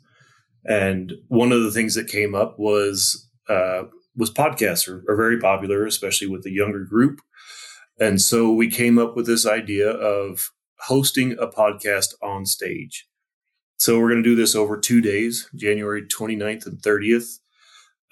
And 0.65 1.13
one 1.28 1.52
of 1.52 1.63
the 1.63 1.71
things 1.71 1.95
that 1.95 2.08
came 2.08 2.34
up 2.34 2.58
was 2.58 3.30
uh, 3.47 3.84
was 4.15 4.32
podcasts 4.32 4.88
are, 4.88 5.04
are 5.10 5.15
very 5.15 5.39
popular, 5.39 5.86
especially 5.86 6.28
with 6.28 6.43
the 6.43 6.52
younger 6.52 6.84
group. 6.84 7.19
And 7.99 8.21
so 8.21 8.52
we 8.52 8.69
came 8.69 8.97
up 8.97 9.15
with 9.15 9.26
this 9.26 9.45
idea 9.45 9.89
of 9.89 10.52
hosting 10.80 11.34
a 11.39 11.47
podcast 11.47 12.13
on 12.21 12.45
stage. 12.45 13.08
So 13.78 13.99
we're 13.99 14.10
going 14.10 14.23
to 14.23 14.30
do 14.30 14.36
this 14.36 14.56
over 14.56 14.78
two 14.78 15.02
days, 15.02 15.49
January 15.56 16.04
29th 16.04 16.65
and 16.65 16.82
30th. 16.82 17.39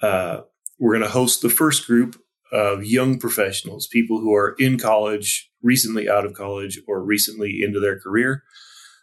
Uh, 0.02 0.42
we're 0.78 0.92
going 0.92 1.04
to 1.04 1.08
host 1.08 1.40
the 1.40 1.48
first 1.48 1.86
group 1.86 2.20
of 2.50 2.84
young 2.84 3.18
professionals, 3.18 3.86
people 3.86 4.20
who 4.20 4.34
are 4.34 4.54
in 4.58 4.78
college, 4.78 5.50
recently 5.62 6.08
out 6.08 6.26
of 6.26 6.34
college, 6.34 6.80
or 6.86 7.02
recently 7.02 7.60
into 7.62 7.80
their 7.80 7.98
career. 7.98 8.42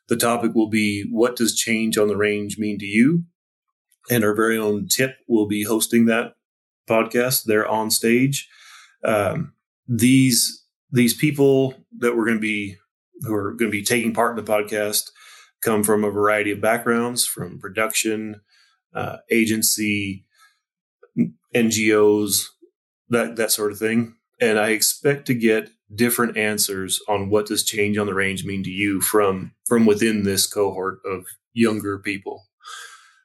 The 0.10 0.18
topic 0.18 0.54
will 0.54 0.70
be 0.70 1.06
What 1.10 1.36
does 1.36 1.56
change 1.56 1.98
on 1.98 2.08
the 2.08 2.18
range 2.18 2.58
mean 2.58 2.78
to 2.80 2.86
you? 2.86 3.24
and 4.10 4.24
our 4.24 4.34
very 4.34 4.58
own 4.58 4.88
Tip 4.88 5.18
will 5.28 5.48
be 5.48 5.64
hosting 5.64 6.06
that 6.06 6.36
podcast. 6.90 7.44
They're 7.44 7.68
on 7.68 7.92
stage. 7.92 8.50
Um, 9.04 9.54
these 9.88 10.66
these 10.92 11.14
people 11.14 11.76
that 12.00 12.16
we're 12.18 12.26
going 12.26 12.38
to 12.38 12.42
be 12.42 12.78
who 13.22 13.34
are 13.34 13.54
going 13.54 13.72
to 13.72 13.78
be 13.78 13.84
taking 13.84 14.14
part 14.14 14.38
in 14.38 14.44
the 14.44 14.52
podcast 14.52 15.12
come 15.62 15.84
from 15.84 16.04
a 16.04 16.12
variety 16.12 16.52
of 16.52 16.62
backgrounds, 16.62 17.26
from 17.26 17.60
production, 17.60 18.42
uh, 18.94 19.18
agency, 19.30 20.26
NGOs, 21.56 22.44
that 23.10 23.36
that 23.36 23.52
sort 23.52 23.72
of 23.72 23.80
thing. 23.80 24.16
And 24.42 24.58
I 24.58 24.70
expect 24.70 25.28
to 25.28 25.34
get 25.34 25.70
different 25.94 26.38
answers 26.38 27.02
on 27.08 27.30
what 27.30 27.48
does 27.48 27.64
change 27.64 27.98
on 27.98 28.06
the 28.06 28.14
range 28.14 28.46
mean 28.46 28.64
to 28.64 28.70
you 28.70 29.02
from 29.02 29.54
from 29.68 29.86
within 29.86 30.24
this 30.24 30.46
cohort 30.48 31.00
of 31.06 31.26
younger 31.54 32.00
people. 32.00 32.46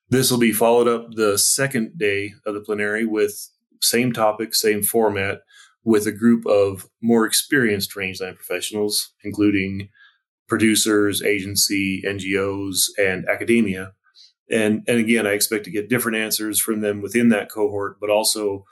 This 0.08 0.30
will 0.30 0.38
be 0.38 0.52
followed 0.52 0.88
up 0.88 1.12
the 1.12 1.38
second 1.38 1.98
day 1.98 2.34
of 2.46 2.54
the 2.54 2.60
plenary 2.60 3.04
with 3.04 3.50
same 3.80 4.12
topic, 4.12 4.54
same 4.54 4.82
format, 4.82 5.40
with 5.84 6.06
a 6.06 6.12
group 6.12 6.46
of 6.46 6.88
more 7.02 7.26
experienced 7.26 7.94
rangeland 7.94 8.36
professionals, 8.36 9.12
including 9.22 9.88
producers, 10.48 11.22
agency, 11.22 12.02
NGOs, 12.06 12.88
and 12.98 13.26
academia. 13.28 13.92
And, 14.50 14.82
and 14.86 14.98
again, 14.98 15.26
I 15.26 15.30
expect 15.30 15.64
to 15.64 15.70
get 15.70 15.88
different 15.88 16.18
answers 16.18 16.60
from 16.60 16.80
them 16.80 17.00
within 17.00 17.30
that 17.30 17.50
cohort, 17.50 17.98
but 18.00 18.10
also 18.10 18.64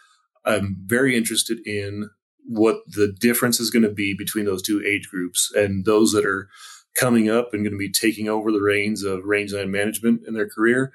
I'm 0.44 0.76
very 0.85 1.16
interested 1.16 1.58
in 1.66 2.11
what 2.44 2.80
the 2.87 3.14
difference 3.20 3.61
is 3.61 3.70
going 3.70 3.85
to 3.85 3.92
be 3.92 4.14
between 4.14 4.44
those 4.44 4.62
two 4.62 4.82
age 4.85 5.08
groups 5.08 5.50
and 5.54 5.85
those 5.85 6.12
that 6.12 6.26
are 6.26 6.48
coming 6.98 7.30
up 7.30 7.54
and 7.54 7.64
going 7.64 7.72
to 7.72 7.78
be 7.78 7.90
taking 7.90 8.28
over 8.28 8.52
the 8.52 8.61
reins 8.61 9.02
of 9.02 9.24
rangeland 9.24 9.70
management 9.70 10.22
in 10.26 10.35
their 10.35 10.48
career 10.48 10.92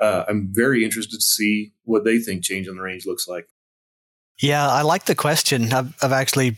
uh, 0.00 0.24
I'm 0.26 0.48
very 0.50 0.82
interested 0.82 1.16
to 1.16 1.22
see 1.22 1.72
what 1.84 2.04
they 2.04 2.18
think 2.18 2.42
change 2.42 2.66
on 2.68 2.76
the 2.76 2.82
range 2.82 3.06
looks 3.06 3.28
like. 3.28 3.48
Yeah, 4.40 4.66
I 4.66 4.82
like 4.82 5.04
the 5.04 5.14
question. 5.14 5.72
I've, 5.72 5.94
I've 6.02 6.12
actually 6.12 6.56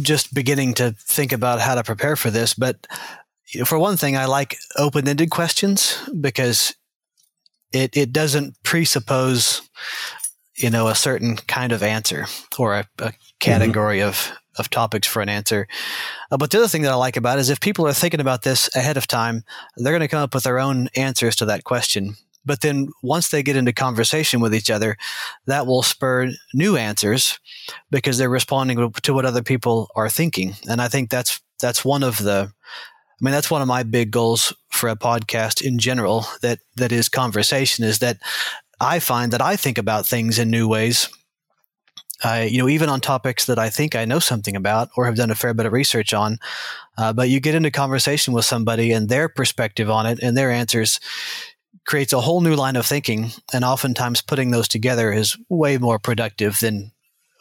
just 0.00 0.32
beginning 0.32 0.74
to 0.74 0.92
think 0.98 1.32
about 1.32 1.60
how 1.60 1.74
to 1.74 1.84
prepare 1.84 2.16
for 2.16 2.30
this, 2.30 2.54
but 2.54 2.86
for 3.64 3.78
one 3.78 3.96
thing, 3.96 4.16
I 4.16 4.26
like 4.26 4.58
open-ended 4.76 5.30
questions 5.30 5.98
because 6.20 6.74
it 7.72 7.96
it 7.96 8.12
doesn't 8.12 8.54
presuppose 8.62 9.62
you 10.56 10.70
know 10.70 10.88
a 10.88 10.94
certain 10.94 11.36
kind 11.36 11.72
of 11.72 11.82
answer 11.82 12.26
or 12.58 12.74
a, 12.74 12.88
a 12.98 13.12
category 13.40 13.98
mm-hmm. 13.98 14.08
of 14.08 14.32
of 14.58 14.70
topics 14.70 15.06
for 15.06 15.22
an 15.22 15.28
answer. 15.28 15.68
Uh, 16.30 16.36
but 16.36 16.50
the 16.50 16.58
other 16.58 16.68
thing 16.68 16.82
that 16.82 16.92
I 16.92 16.96
like 16.96 17.16
about 17.16 17.38
it 17.38 17.42
is 17.42 17.50
if 17.50 17.60
people 17.60 17.86
are 17.86 17.92
thinking 17.92 18.20
about 18.20 18.42
this 18.42 18.74
ahead 18.74 18.96
of 18.96 19.06
time, 19.06 19.44
they're 19.76 19.92
going 19.92 20.00
to 20.00 20.08
come 20.08 20.22
up 20.22 20.34
with 20.34 20.44
their 20.44 20.58
own 20.58 20.88
answers 20.96 21.36
to 21.36 21.44
that 21.46 21.62
question. 21.62 22.16
But 22.44 22.62
then 22.62 22.88
once 23.02 23.28
they 23.28 23.42
get 23.42 23.56
into 23.56 23.72
conversation 23.72 24.40
with 24.40 24.54
each 24.54 24.70
other, 24.70 24.96
that 25.46 25.66
will 25.66 25.82
spur 25.82 26.32
new 26.54 26.76
answers 26.76 27.38
because 27.90 28.18
they're 28.18 28.28
responding 28.28 28.90
to 28.90 29.14
what 29.14 29.26
other 29.26 29.42
people 29.42 29.90
are 29.94 30.08
thinking. 30.08 30.54
And 30.68 30.80
I 30.80 30.88
think 30.88 31.10
that's 31.10 31.40
that's 31.60 31.84
one 31.84 32.02
of 32.02 32.18
the 32.18 32.52
I 33.20 33.24
mean 33.24 33.32
that's 33.32 33.50
one 33.50 33.62
of 33.62 33.68
my 33.68 33.82
big 33.82 34.10
goals 34.10 34.52
for 34.70 34.88
a 34.88 34.96
podcast 34.96 35.60
in 35.60 35.78
general 35.78 36.26
that 36.42 36.60
that 36.76 36.92
is 36.92 37.08
conversation 37.08 37.84
is 37.84 37.98
that 37.98 38.18
I 38.80 39.00
find 39.00 39.32
that 39.32 39.42
I 39.42 39.56
think 39.56 39.76
about 39.76 40.06
things 40.06 40.38
in 40.38 40.50
new 40.50 40.68
ways 40.68 41.08
uh, 42.24 42.46
you 42.48 42.58
know, 42.58 42.68
even 42.68 42.88
on 42.88 43.00
topics 43.00 43.46
that 43.46 43.58
I 43.58 43.70
think 43.70 43.94
I 43.94 44.04
know 44.04 44.18
something 44.18 44.56
about 44.56 44.90
or 44.96 45.06
have 45.06 45.16
done 45.16 45.30
a 45.30 45.36
fair 45.36 45.54
bit 45.54 45.66
of 45.66 45.72
research 45.72 46.12
on. 46.12 46.38
Uh, 46.96 47.12
but 47.12 47.28
you 47.28 47.38
get 47.38 47.54
into 47.54 47.70
conversation 47.70 48.34
with 48.34 48.44
somebody 48.44 48.90
and 48.92 49.08
their 49.08 49.28
perspective 49.28 49.88
on 49.88 50.06
it 50.06 50.18
and 50.20 50.36
their 50.36 50.50
answers 50.50 50.98
creates 51.86 52.12
a 52.12 52.20
whole 52.20 52.40
new 52.40 52.56
line 52.56 52.76
of 52.76 52.84
thinking. 52.84 53.30
And 53.52 53.64
oftentimes 53.64 54.20
putting 54.20 54.50
those 54.50 54.68
together 54.68 55.12
is 55.12 55.36
way 55.48 55.78
more 55.78 55.98
productive 55.98 56.58
than 56.60 56.92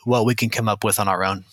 what 0.03 0.25
we 0.25 0.35
can 0.35 0.49
come 0.49 0.69
up 0.69 0.83
with 0.83 0.99
on 0.99 1.07
our 1.07 1.23
own. 1.23 1.45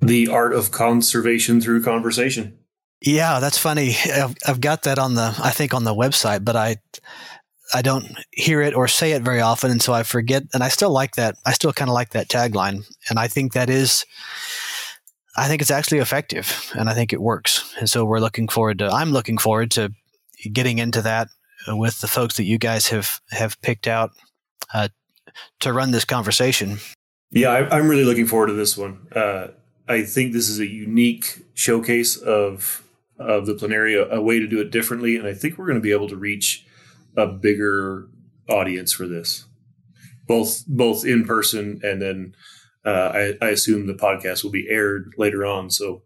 The 0.00 0.28
art 0.28 0.52
of 0.52 0.72
conservation 0.72 1.60
through 1.60 1.82
conversation. 1.82 2.58
Yeah, 3.00 3.38
that's 3.38 3.58
funny. 3.58 3.94
I've, 4.12 4.34
I've 4.46 4.60
got 4.60 4.82
that 4.82 4.98
on 4.98 5.14
the, 5.14 5.34
I 5.42 5.50
think 5.50 5.72
on 5.72 5.84
the 5.84 5.94
website, 5.94 6.44
but 6.44 6.56
I, 6.56 6.76
I 7.72 7.82
don't 7.82 8.06
hear 8.32 8.60
it 8.60 8.74
or 8.74 8.88
say 8.88 9.12
it 9.12 9.22
very 9.22 9.40
often, 9.40 9.70
and 9.70 9.82
so 9.82 9.92
I 9.92 10.02
forget. 10.02 10.44
And 10.54 10.62
I 10.62 10.68
still 10.68 10.90
like 10.90 11.16
that. 11.16 11.36
I 11.46 11.52
still 11.52 11.72
kind 11.72 11.88
of 11.88 11.94
like 11.94 12.10
that 12.10 12.28
tagline, 12.28 12.84
and 13.10 13.18
I 13.18 13.28
think 13.28 13.52
that 13.52 13.68
is, 13.70 14.04
I 15.36 15.48
think 15.48 15.60
it's 15.60 15.70
actually 15.70 15.98
effective, 15.98 16.72
and 16.74 16.88
I 16.88 16.94
think 16.94 17.12
it 17.12 17.20
works. 17.20 17.74
And 17.78 17.88
so 17.88 18.04
we're 18.04 18.20
looking 18.20 18.48
forward 18.48 18.78
to. 18.78 18.88
I'm 18.88 19.12
looking 19.12 19.38
forward 19.38 19.70
to 19.72 19.92
getting 20.52 20.78
into 20.78 21.02
that 21.02 21.28
with 21.68 22.00
the 22.00 22.08
folks 22.08 22.36
that 22.36 22.44
you 22.44 22.58
guys 22.58 22.88
have 22.88 23.20
have 23.30 23.60
picked 23.60 23.86
out 23.86 24.12
uh, 24.72 24.88
to 25.60 25.72
run 25.72 25.90
this 25.90 26.04
conversation. 26.04 26.78
Yeah, 27.30 27.50
I, 27.50 27.78
am 27.78 27.88
really 27.88 28.04
looking 28.04 28.26
forward 28.26 28.46
to 28.46 28.54
this 28.54 28.76
one. 28.76 29.06
Uh, 29.14 29.48
I 29.86 30.02
think 30.02 30.32
this 30.32 30.48
is 30.48 30.58
a 30.58 30.66
unique 30.66 31.42
showcase 31.54 32.16
of 32.16 32.82
of 33.18 33.46
the 33.46 33.54
plenaria, 33.54 34.10
a 34.10 34.20
way 34.20 34.38
to 34.38 34.46
do 34.46 34.60
it 34.60 34.70
differently, 34.70 35.16
and 35.16 35.26
I 35.26 35.34
think 35.34 35.58
we're 35.58 35.66
going 35.66 35.78
to 35.78 35.82
be 35.82 35.92
able 35.92 36.08
to 36.08 36.16
reach 36.16 36.66
a 37.16 37.26
bigger 37.26 38.08
audience 38.48 38.92
for 38.92 39.06
this, 39.06 39.44
both 40.26 40.64
both 40.66 41.04
in 41.04 41.24
person 41.24 41.80
and 41.82 42.00
then 42.00 42.34
uh, 42.84 43.34
I, 43.42 43.46
I, 43.46 43.48
assume 43.50 43.86
the 43.86 43.92
podcast 43.92 44.42
will 44.42 44.50
be 44.50 44.68
aired 44.70 45.12
later 45.18 45.44
on. 45.44 45.68
So 45.68 46.04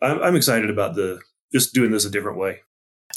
I'm, 0.00 0.22
I'm 0.22 0.36
excited 0.36 0.70
about 0.70 0.94
the 0.94 1.20
just 1.52 1.74
doing 1.74 1.90
this 1.90 2.04
a 2.04 2.10
different 2.10 2.38
way. 2.38 2.60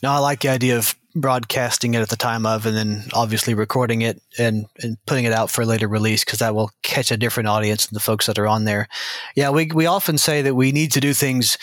No, 0.02 0.12
I 0.12 0.20
like 0.20 0.42
the 0.42 0.50
idea 0.50 0.78
of 0.78 0.96
broadcasting 1.16 1.96
it 1.96 2.02
at 2.02 2.10
the 2.10 2.16
time 2.16 2.46
of, 2.46 2.66
and 2.66 2.78
then 2.78 3.04
obviously 3.14 3.54
recording 3.54 4.02
it 4.02 4.22
and, 4.38 4.68
and 4.82 4.98
putting 5.08 5.26
it 5.26 5.34
out 5.34 5.50
for 5.50 5.66
later 5.66 5.88
release 5.88 6.24
because 6.24 6.40
that 6.40 6.54
will 6.54 6.72
catch 6.84 7.12
a 7.12 7.18
different 7.18 7.50
audience 7.50 7.88
than 7.88 7.96
the 7.96 8.00
folks 8.00 8.28
that 8.28 8.38
are 8.38 8.48
on 8.48 8.66
there. 8.66 8.88
Yeah, 9.36 9.50
we 9.50 9.70
we 9.74 9.86
often 9.86 10.18
say 10.18 10.42
that 10.44 10.56
we 10.56 10.72
need 10.72 10.92
to 10.94 11.00
do 11.00 11.14
things 11.14 11.58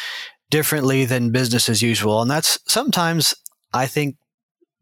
differently 0.54 1.04
than 1.04 1.32
business 1.32 1.68
as 1.68 1.82
usual, 1.82 2.22
and 2.22 2.30
that's 2.30 2.60
sometimes 2.68 3.34
I 3.72 3.86
think 3.86 4.16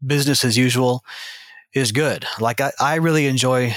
business 0.05 0.45
as 0.45 0.55
usual 0.55 1.03
is 1.73 1.91
good. 1.91 2.27
Like 2.39 2.61
I, 2.61 2.71
I 2.79 2.95
really 2.97 3.25
enjoy 3.25 3.75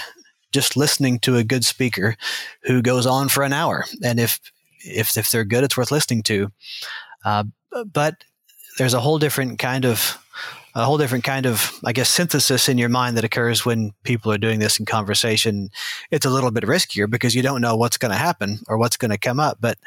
just 0.53 0.77
listening 0.77 1.21
to 1.21 1.37
a 1.37 1.43
good 1.43 1.65
speaker 1.65 2.19
who 2.65 2.83
goes 2.83 3.07
on 3.07 3.31
for 3.31 3.45
an 3.45 3.55
hour, 3.55 3.87
and 4.05 4.21
if 4.21 4.39
if 4.81 5.17
if 5.17 5.31
they're 5.31 5.47
good, 5.47 5.65
it's 5.65 5.79
worth 5.79 5.91
listening 5.91 6.23
to. 6.25 6.53
Uh, 7.25 7.45
but 7.91 8.25
there's 8.77 8.93
a 8.93 9.01
whole 9.01 9.19
different 9.19 9.59
kind 9.59 9.87
of 9.87 10.19
a 10.75 10.85
whole 10.85 10.99
different 10.99 11.25
kind 11.25 11.47
of 11.47 11.73
i 11.87 11.93
guess 11.93 12.11
synthesis 12.11 12.69
in 12.69 12.77
your 12.77 12.91
mind 12.91 13.17
that 13.17 13.25
occurs 13.25 13.65
when 13.65 13.93
people 14.03 14.31
are 14.31 14.37
doing 14.37 14.59
this 14.59 14.79
in 14.79 14.85
conversation 14.85 15.71
it's 16.11 16.27
a 16.27 16.31
little 16.31 16.51
bit 16.51 16.65
riskier 16.65 17.09
because 17.09 17.35
you 17.35 17.41
don't 17.41 17.63
know 17.63 17.75
what's 17.77 17.97
going 17.97 18.13
to 18.13 18.19
happen 18.19 18.59
or 18.69 18.77
what's 18.77 18.99
going 18.99 19.11
to 19.11 19.17
come 19.17 19.41
up 19.41 19.57
but 19.59 19.79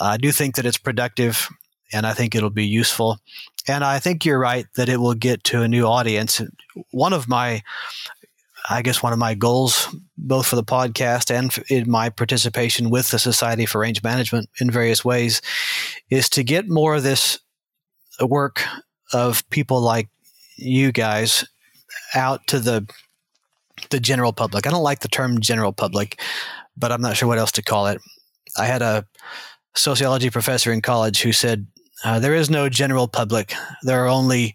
i 0.00 0.16
do 0.16 0.32
think 0.32 0.56
that 0.56 0.66
it's 0.66 0.78
productive 0.78 1.48
and 1.92 2.06
i 2.06 2.12
think 2.12 2.34
it'll 2.34 2.50
be 2.50 2.66
useful 2.66 3.18
and 3.68 3.84
I 3.84 3.98
think 3.98 4.24
you're 4.24 4.38
right 4.38 4.66
that 4.74 4.88
it 4.88 4.98
will 4.98 5.14
get 5.14 5.44
to 5.44 5.62
a 5.62 5.68
new 5.68 5.84
audience. 5.84 6.40
One 6.90 7.12
of 7.12 7.28
my, 7.28 7.62
I 8.68 8.82
guess, 8.82 9.02
one 9.02 9.12
of 9.12 9.18
my 9.18 9.34
goals, 9.34 9.94
both 10.16 10.46
for 10.46 10.56
the 10.56 10.64
podcast 10.64 11.30
and 11.30 11.56
in 11.68 11.90
my 11.90 12.10
participation 12.10 12.90
with 12.90 13.10
the 13.10 13.18
Society 13.18 13.66
for 13.66 13.80
Range 13.80 14.02
Management 14.02 14.48
in 14.60 14.70
various 14.70 15.04
ways, 15.04 15.42
is 16.08 16.28
to 16.30 16.42
get 16.42 16.68
more 16.68 16.96
of 16.96 17.02
this 17.02 17.38
work 18.20 18.64
of 19.12 19.48
people 19.50 19.80
like 19.80 20.08
you 20.56 20.92
guys 20.92 21.44
out 22.14 22.46
to 22.48 22.58
the 22.58 22.88
the 23.90 24.00
general 24.00 24.32
public. 24.32 24.66
I 24.66 24.70
don't 24.70 24.82
like 24.82 25.00
the 25.00 25.08
term 25.08 25.40
general 25.40 25.72
public, 25.72 26.20
but 26.76 26.92
I'm 26.92 27.00
not 27.00 27.16
sure 27.16 27.28
what 27.28 27.38
else 27.38 27.52
to 27.52 27.62
call 27.62 27.86
it. 27.86 28.00
I 28.58 28.66
had 28.66 28.82
a 28.82 29.06
sociology 29.74 30.30
professor 30.30 30.72
in 30.72 30.82
college 30.82 31.22
who 31.22 31.32
said 31.32 31.66
uh, 32.04 32.18
there 32.18 32.34
is 32.34 32.50
no 32.50 32.68
general 32.68 33.08
public. 33.08 33.54
There 33.82 34.02
are 34.04 34.08
only 34.08 34.54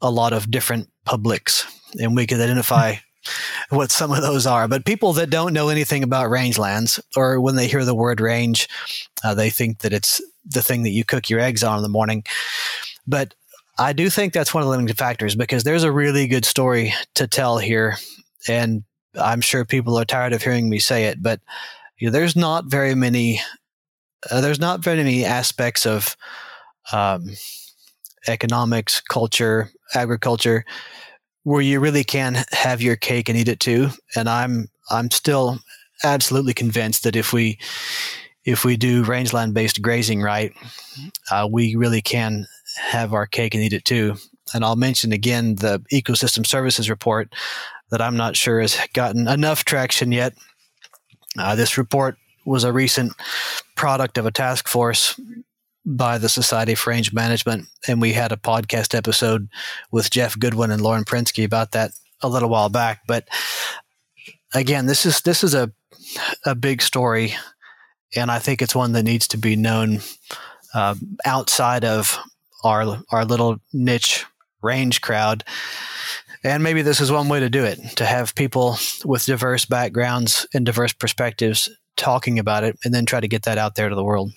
a 0.00 0.10
lot 0.10 0.32
of 0.32 0.50
different 0.50 0.88
publics, 1.04 1.66
and 1.98 2.14
we 2.14 2.26
can 2.26 2.40
identify 2.40 2.96
what 3.70 3.90
some 3.90 4.12
of 4.12 4.22
those 4.22 4.46
are. 4.46 4.68
But 4.68 4.84
people 4.84 5.12
that 5.14 5.30
don't 5.30 5.52
know 5.52 5.68
anything 5.68 6.02
about 6.02 6.30
rangelands, 6.30 7.00
or 7.16 7.40
when 7.40 7.56
they 7.56 7.68
hear 7.68 7.84
the 7.84 7.94
word 7.94 8.20
range, 8.20 8.68
uh, 9.24 9.34
they 9.34 9.50
think 9.50 9.78
that 9.78 9.92
it's 9.92 10.20
the 10.44 10.62
thing 10.62 10.82
that 10.82 10.90
you 10.90 11.04
cook 11.04 11.30
your 11.30 11.40
eggs 11.40 11.62
on 11.62 11.78
in 11.78 11.82
the 11.82 11.88
morning. 11.88 12.24
But 13.06 13.34
I 13.78 13.92
do 13.92 14.10
think 14.10 14.32
that's 14.32 14.52
one 14.52 14.62
of 14.62 14.66
the 14.66 14.70
limiting 14.70 14.94
factors 14.94 15.34
because 15.34 15.64
there's 15.64 15.84
a 15.84 15.92
really 15.92 16.26
good 16.26 16.44
story 16.44 16.92
to 17.14 17.26
tell 17.26 17.58
here, 17.58 17.96
and 18.48 18.84
I'm 19.18 19.40
sure 19.40 19.64
people 19.64 19.98
are 19.98 20.04
tired 20.04 20.32
of 20.32 20.42
hearing 20.42 20.68
me 20.68 20.78
say 20.78 21.04
it, 21.04 21.22
but 21.22 21.40
you 21.98 22.08
know, 22.08 22.12
there's 22.12 22.36
not 22.36 22.66
very 22.66 22.94
many. 22.94 23.40
Uh, 24.30 24.40
there's 24.40 24.60
not 24.60 24.82
very 24.82 24.96
many 24.96 25.24
aspects 25.24 25.86
of 25.86 26.16
um, 26.92 27.30
economics, 28.28 29.00
culture, 29.00 29.70
agriculture, 29.94 30.64
where 31.44 31.60
you 31.60 31.80
really 31.80 32.04
can 32.04 32.44
have 32.52 32.80
your 32.80 32.96
cake 32.96 33.28
and 33.28 33.38
eat 33.38 33.48
it 33.48 33.60
too. 33.60 33.88
And 34.16 34.28
I'm 34.28 34.68
I'm 34.90 35.10
still 35.10 35.58
absolutely 36.04 36.54
convinced 36.54 37.04
that 37.04 37.16
if 37.16 37.32
we 37.32 37.58
if 38.44 38.64
we 38.64 38.76
do 38.76 39.04
rangeland 39.04 39.54
based 39.54 39.82
grazing 39.82 40.20
right, 40.20 40.52
uh, 41.30 41.48
we 41.50 41.74
really 41.76 42.02
can 42.02 42.46
have 42.76 43.12
our 43.12 43.26
cake 43.26 43.54
and 43.54 43.62
eat 43.62 43.72
it 43.72 43.84
too. 43.84 44.16
And 44.54 44.64
I'll 44.64 44.76
mention 44.76 45.12
again 45.12 45.56
the 45.56 45.82
ecosystem 45.92 46.46
services 46.46 46.90
report 46.90 47.32
that 47.90 48.00
I'm 48.00 48.16
not 48.16 48.36
sure 48.36 48.60
has 48.60 48.76
gotten 48.94 49.28
enough 49.28 49.64
traction 49.64 50.12
yet. 50.12 50.34
Uh, 51.38 51.54
this 51.54 51.78
report 51.78 52.16
was 52.44 52.64
a 52.64 52.72
recent 52.72 53.12
product 53.76 54.18
of 54.18 54.26
a 54.26 54.30
task 54.30 54.68
force 54.68 55.18
by 55.84 56.18
the 56.18 56.28
Society 56.28 56.74
for 56.74 56.90
Range 56.90 57.12
Management, 57.12 57.66
and 57.88 58.00
we 58.00 58.12
had 58.12 58.32
a 58.32 58.36
podcast 58.36 58.94
episode 58.94 59.48
with 59.90 60.10
Jeff 60.10 60.38
Goodwin 60.38 60.70
and 60.70 60.80
Lauren 60.80 61.04
Porensky 61.04 61.44
about 61.44 61.72
that 61.72 61.92
a 62.20 62.28
little 62.28 62.48
while 62.48 62.68
back. 62.68 63.00
But 63.06 63.28
again, 64.54 64.86
this 64.86 65.04
is 65.04 65.20
this 65.22 65.42
is 65.42 65.54
a 65.54 65.72
a 66.44 66.54
big 66.54 66.82
story, 66.82 67.34
and 68.14 68.30
I 68.30 68.38
think 68.38 68.62
it's 68.62 68.74
one 68.74 68.92
that 68.92 69.02
needs 69.02 69.28
to 69.28 69.38
be 69.38 69.56
known 69.56 70.00
uh, 70.74 70.94
outside 71.24 71.84
of 71.84 72.18
our 72.64 73.02
our 73.10 73.24
little 73.24 73.58
niche 73.72 74.24
range 74.62 75.00
crowd. 75.00 75.44
And 76.44 76.62
maybe 76.62 76.82
this 76.82 77.00
is 77.00 77.12
one 77.12 77.28
way 77.28 77.40
to 77.40 77.48
do 77.48 77.64
it 77.64 77.78
to 77.96 78.04
have 78.04 78.34
people 78.34 78.76
with 79.04 79.26
diverse 79.26 79.64
backgrounds 79.64 80.46
and 80.52 80.66
diverse 80.66 80.92
perspectives 80.92 81.68
talking 81.96 82.38
about 82.38 82.64
it 82.64 82.78
and 82.84 82.94
then 82.94 83.06
try 83.06 83.20
to 83.20 83.28
get 83.28 83.42
that 83.42 83.58
out 83.58 83.74
there 83.74 83.88
to 83.88 83.94
the 83.94 84.04
world. 84.04 84.32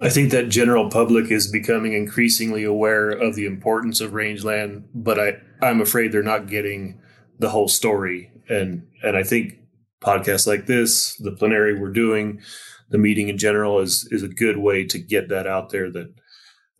I 0.00 0.08
think 0.08 0.30
that 0.30 0.48
general 0.48 0.88
public 0.88 1.30
is 1.30 1.50
becoming 1.50 1.92
increasingly 1.92 2.64
aware 2.64 3.10
of 3.10 3.34
the 3.34 3.44
importance 3.44 4.00
of 4.00 4.14
rangeland, 4.14 4.88
but 4.94 5.18
I, 5.18 5.34
I'm 5.60 5.80
afraid 5.80 6.10
they're 6.10 6.22
not 6.22 6.46
getting 6.46 7.00
the 7.38 7.50
whole 7.50 7.68
story. 7.68 8.30
And 8.48 8.86
and 9.02 9.16
I 9.16 9.22
think 9.22 9.58
podcasts 10.00 10.46
like 10.46 10.66
this, 10.66 11.16
the 11.16 11.32
plenary 11.32 11.78
we're 11.78 11.92
doing, 11.92 12.40
the 12.88 12.98
meeting 12.98 13.28
in 13.28 13.36
general 13.36 13.78
is 13.80 14.08
is 14.10 14.22
a 14.22 14.28
good 14.28 14.56
way 14.56 14.86
to 14.86 14.98
get 14.98 15.28
that 15.28 15.46
out 15.46 15.68
there 15.68 15.90
that 15.90 16.14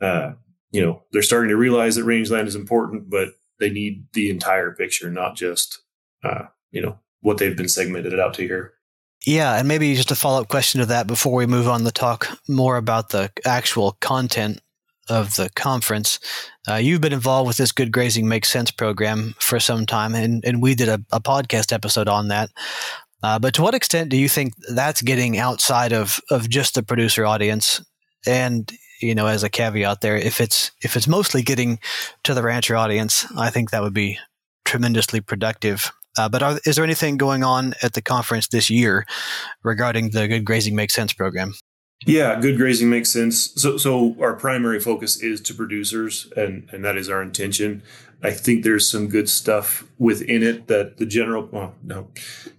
uh, 0.00 0.32
you 0.70 0.80
know, 0.84 1.02
they're 1.12 1.22
starting 1.22 1.50
to 1.50 1.56
realize 1.56 1.96
that 1.96 2.04
rangeland 2.04 2.48
is 2.48 2.54
important, 2.54 3.10
but 3.10 3.28
they 3.58 3.70
need 3.70 4.06
the 4.14 4.30
entire 4.30 4.72
picture, 4.72 5.10
not 5.10 5.36
just 5.36 5.82
uh, 6.24 6.44
you 6.70 6.80
know, 6.80 6.98
what 7.20 7.38
they've 7.38 7.56
been 7.56 7.68
segmented 7.68 8.18
out 8.18 8.34
to 8.34 8.42
here. 8.42 8.72
Yeah, 9.26 9.58
and 9.58 9.68
maybe 9.68 9.94
just 9.94 10.10
a 10.10 10.14
follow 10.14 10.40
up 10.40 10.48
question 10.48 10.80
to 10.80 10.86
that 10.86 11.06
before 11.06 11.34
we 11.34 11.46
move 11.46 11.68
on 11.68 11.84
to 11.84 11.92
talk 11.92 12.28
more 12.48 12.76
about 12.76 13.10
the 13.10 13.30
actual 13.44 13.96
content 14.00 14.60
of 15.10 15.34
the 15.36 15.50
conference. 15.54 16.18
Uh, 16.68 16.76
you've 16.76 17.00
been 17.00 17.12
involved 17.12 17.48
with 17.48 17.56
this 17.56 17.72
Good 17.72 17.92
Grazing 17.92 18.28
Makes 18.28 18.50
Sense 18.50 18.70
program 18.70 19.34
for 19.38 19.60
some 19.60 19.84
time, 19.84 20.14
and, 20.14 20.42
and 20.44 20.62
we 20.62 20.74
did 20.74 20.88
a, 20.88 21.02
a 21.12 21.20
podcast 21.20 21.72
episode 21.72 22.08
on 22.08 22.28
that. 22.28 22.50
Uh, 23.22 23.38
but 23.38 23.52
to 23.54 23.62
what 23.62 23.74
extent 23.74 24.08
do 24.08 24.16
you 24.16 24.28
think 24.28 24.54
that's 24.74 25.02
getting 25.02 25.36
outside 25.36 25.92
of, 25.92 26.20
of 26.30 26.48
just 26.48 26.74
the 26.74 26.82
producer 26.82 27.26
audience? 27.26 27.84
And 28.26 28.72
you 29.02 29.14
know, 29.14 29.26
as 29.26 29.42
a 29.42 29.50
caveat 29.50 30.00
there, 30.00 30.16
if 30.16 30.40
it's 30.40 30.70
if 30.82 30.96
it's 30.96 31.08
mostly 31.08 31.42
getting 31.42 31.78
to 32.24 32.34
the 32.34 32.42
rancher 32.42 32.76
audience, 32.76 33.26
I 33.36 33.50
think 33.50 33.70
that 33.70 33.82
would 33.82 33.94
be 33.94 34.18
tremendously 34.64 35.20
productive 35.20 35.92
uh, 36.18 36.28
but 36.28 36.42
are, 36.42 36.58
is 36.64 36.76
there 36.76 36.84
anything 36.84 37.16
going 37.16 37.42
on 37.42 37.74
at 37.82 37.92
the 37.94 38.02
conference 38.02 38.48
this 38.48 38.70
year 38.70 39.06
regarding 39.62 40.10
the 40.10 40.28
Good 40.28 40.44
Grazing 40.44 40.74
Makes 40.74 40.94
Sense 40.94 41.12
program? 41.12 41.54
Yeah, 42.06 42.40
good 42.40 42.56
grazing 42.56 42.88
makes 42.88 43.10
sense. 43.10 43.52
So, 43.60 43.76
so 43.76 44.16
our 44.20 44.34
primary 44.34 44.80
focus 44.80 45.22
is 45.22 45.40
to 45.42 45.54
producers, 45.54 46.32
and 46.34 46.68
and 46.72 46.84
that 46.84 46.96
is 46.96 47.10
our 47.10 47.20
intention. 47.20 47.82
I 48.22 48.30
think 48.30 48.64
there's 48.64 48.88
some 48.88 49.08
good 49.08 49.28
stuff 49.28 49.84
within 49.98 50.42
it 50.42 50.66
that 50.68 50.96
the 50.96 51.04
general. 51.04 51.48
Well, 51.52 51.74
no, 51.82 52.08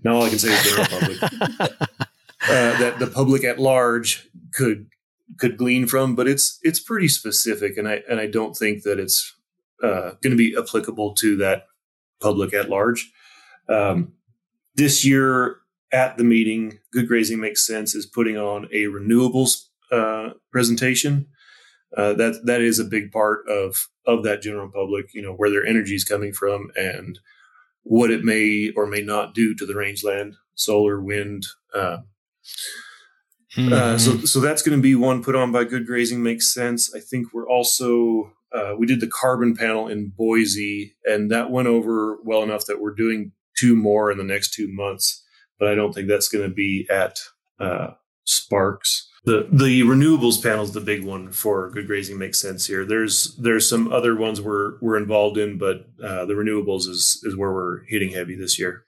now 0.03 0.17
all 0.17 0.23
I 0.23 0.29
can 0.29 0.37
say 0.37 0.53
is 0.53 0.63
general 0.63 0.85
public. 0.85 1.23
uh, 2.43 2.79
that 2.79 2.99
the 2.99 3.07
public 3.07 3.43
at 3.43 3.57
large 3.57 4.29
could 4.53 4.87
could 5.39 5.57
glean 5.57 5.87
from, 5.87 6.15
but 6.15 6.27
it's 6.27 6.59
it's 6.61 6.79
pretty 6.79 7.07
specific, 7.07 7.77
and 7.77 7.87
I 7.87 8.03
and 8.07 8.19
I 8.19 8.27
don't 8.27 8.55
think 8.55 8.83
that 8.83 8.99
it's 8.99 9.35
uh, 9.81 10.11
going 10.21 10.31
to 10.31 10.35
be 10.35 10.55
applicable 10.55 11.15
to 11.15 11.35
that 11.37 11.65
public 12.21 12.53
at 12.53 12.69
large. 12.69 13.11
Um, 13.71 14.13
this 14.75 15.05
year 15.05 15.57
at 15.91 16.17
the 16.17 16.23
meeting, 16.23 16.79
Good 16.91 17.07
Grazing 17.07 17.39
Makes 17.39 17.65
Sense 17.65 17.95
is 17.95 18.05
putting 18.05 18.37
on 18.37 18.65
a 18.65 18.85
renewables 18.85 19.65
uh, 19.91 20.31
presentation. 20.51 21.27
Uh, 21.95 22.13
that 22.13 22.45
that 22.45 22.61
is 22.61 22.79
a 22.79 22.85
big 22.85 23.11
part 23.11 23.47
of 23.49 23.89
of 24.05 24.23
that 24.23 24.41
general 24.41 24.69
public. 24.69 25.13
You 25.13 25.21
know 25.21 25.33
where 25.33 25.49
their 25.49 25.65
energy 25.65 25.95
is 25.95 26.05
coming 26.05 26.31
from 26.31 26.71
and 26.75 27.19
what 27.83 28.11
it 28.11 28.23
may 28.23 28.71
or 28.75 28.85
may 28.85 29.01
not 29.01 29.33
do 29.33 29.53
to 29.55 29.65
the 29.65 29.75
rangeland, 29.75 30.35
solar, 30.55 31.01
wind. 31.01 31.47
Uh, 31.73 31.97
mm-hmm. 33.57 33.73
uh, 33.73 33.97
so 33.97 34.17
so 34.19 34.39
that's 34.39 34.61
going 34.61 34.77
to 34.77 34.81
be 34.81 34.95
one 34.95 35.21
put 35.21 35.35
on 35.35 35.51
by 35.51 35.65
Good 35.65 35.85
Grazing 35.85 36.23
makes 36.23 36.53
sense. 36.53 36.93
I 36.95 36.99
think 37.01 37.33
we're 37.33 37.49
also 37.49 38.31
uh, 38.53 38.75
we 38.77 38.85
did 38.85 39.01
the 39.01 39.07
carbon 39.07 39.53
panel 39.53 39.89
in 39.89 40.13
Boise, 40.15 40.95
and 41.03 41.29
that 41.29 41.51
went 41.51 41.67
over 41.67 42.19
well 42.23 42.41
enough 42.41 42.65
that 42.67 42.79
we're 42.79 42.95
doing 42.95 43.33
two 43.57 43.75
more 43.75 44.11
in 44.11 44.17
the 44.17 44.23
next 44.23 44.53
two 44.53 44.71
months. 44.71 45.23
But 45.59 45.69
I 45.69 45.75
don't 45.75 45.93
think 45.93 46.07
that's 46.07 46.29
going 46.29 46.49
to 46.49 46.53
be 46.53 46.87
at 46.89 47.19
uh, 47.59 47.91
Sparks 48.25 49.11
the 49.23 49.47
the 49.51 49.81
renewables 49.81 50.41
panel 50.41 50.63
is 50.63 50.71
the 50.71 50.81
big 50.81 51.03
one 51.03 51.31
for 51.31 51.69
good 51.69 51.85
grazing 51.85 52.17
makes 52.17 52.39
sense 52.39 52.65
here. 52.65 52.85
There's 52.85 53.35
there's 53.35 53.69
some 53.69 53.91
other 53.91 54.15
ones 54.15 54.41
we're 54.41 54.79
we're 54.81 54.97
involved 54.97 55.37
in, 55.37 55.57
but 55.57 55.85
uh, 56.03 56.25
the 56.25 56.33
renewables 56.33 56.87
is 56.87 57.21
is 57.23 57.37
where 57.37 57.51
we're 57.51 57.83
hitting 57.85 58.11
heavy 58.11 58.35
this 58.35 58.57
year. 58.57 58.83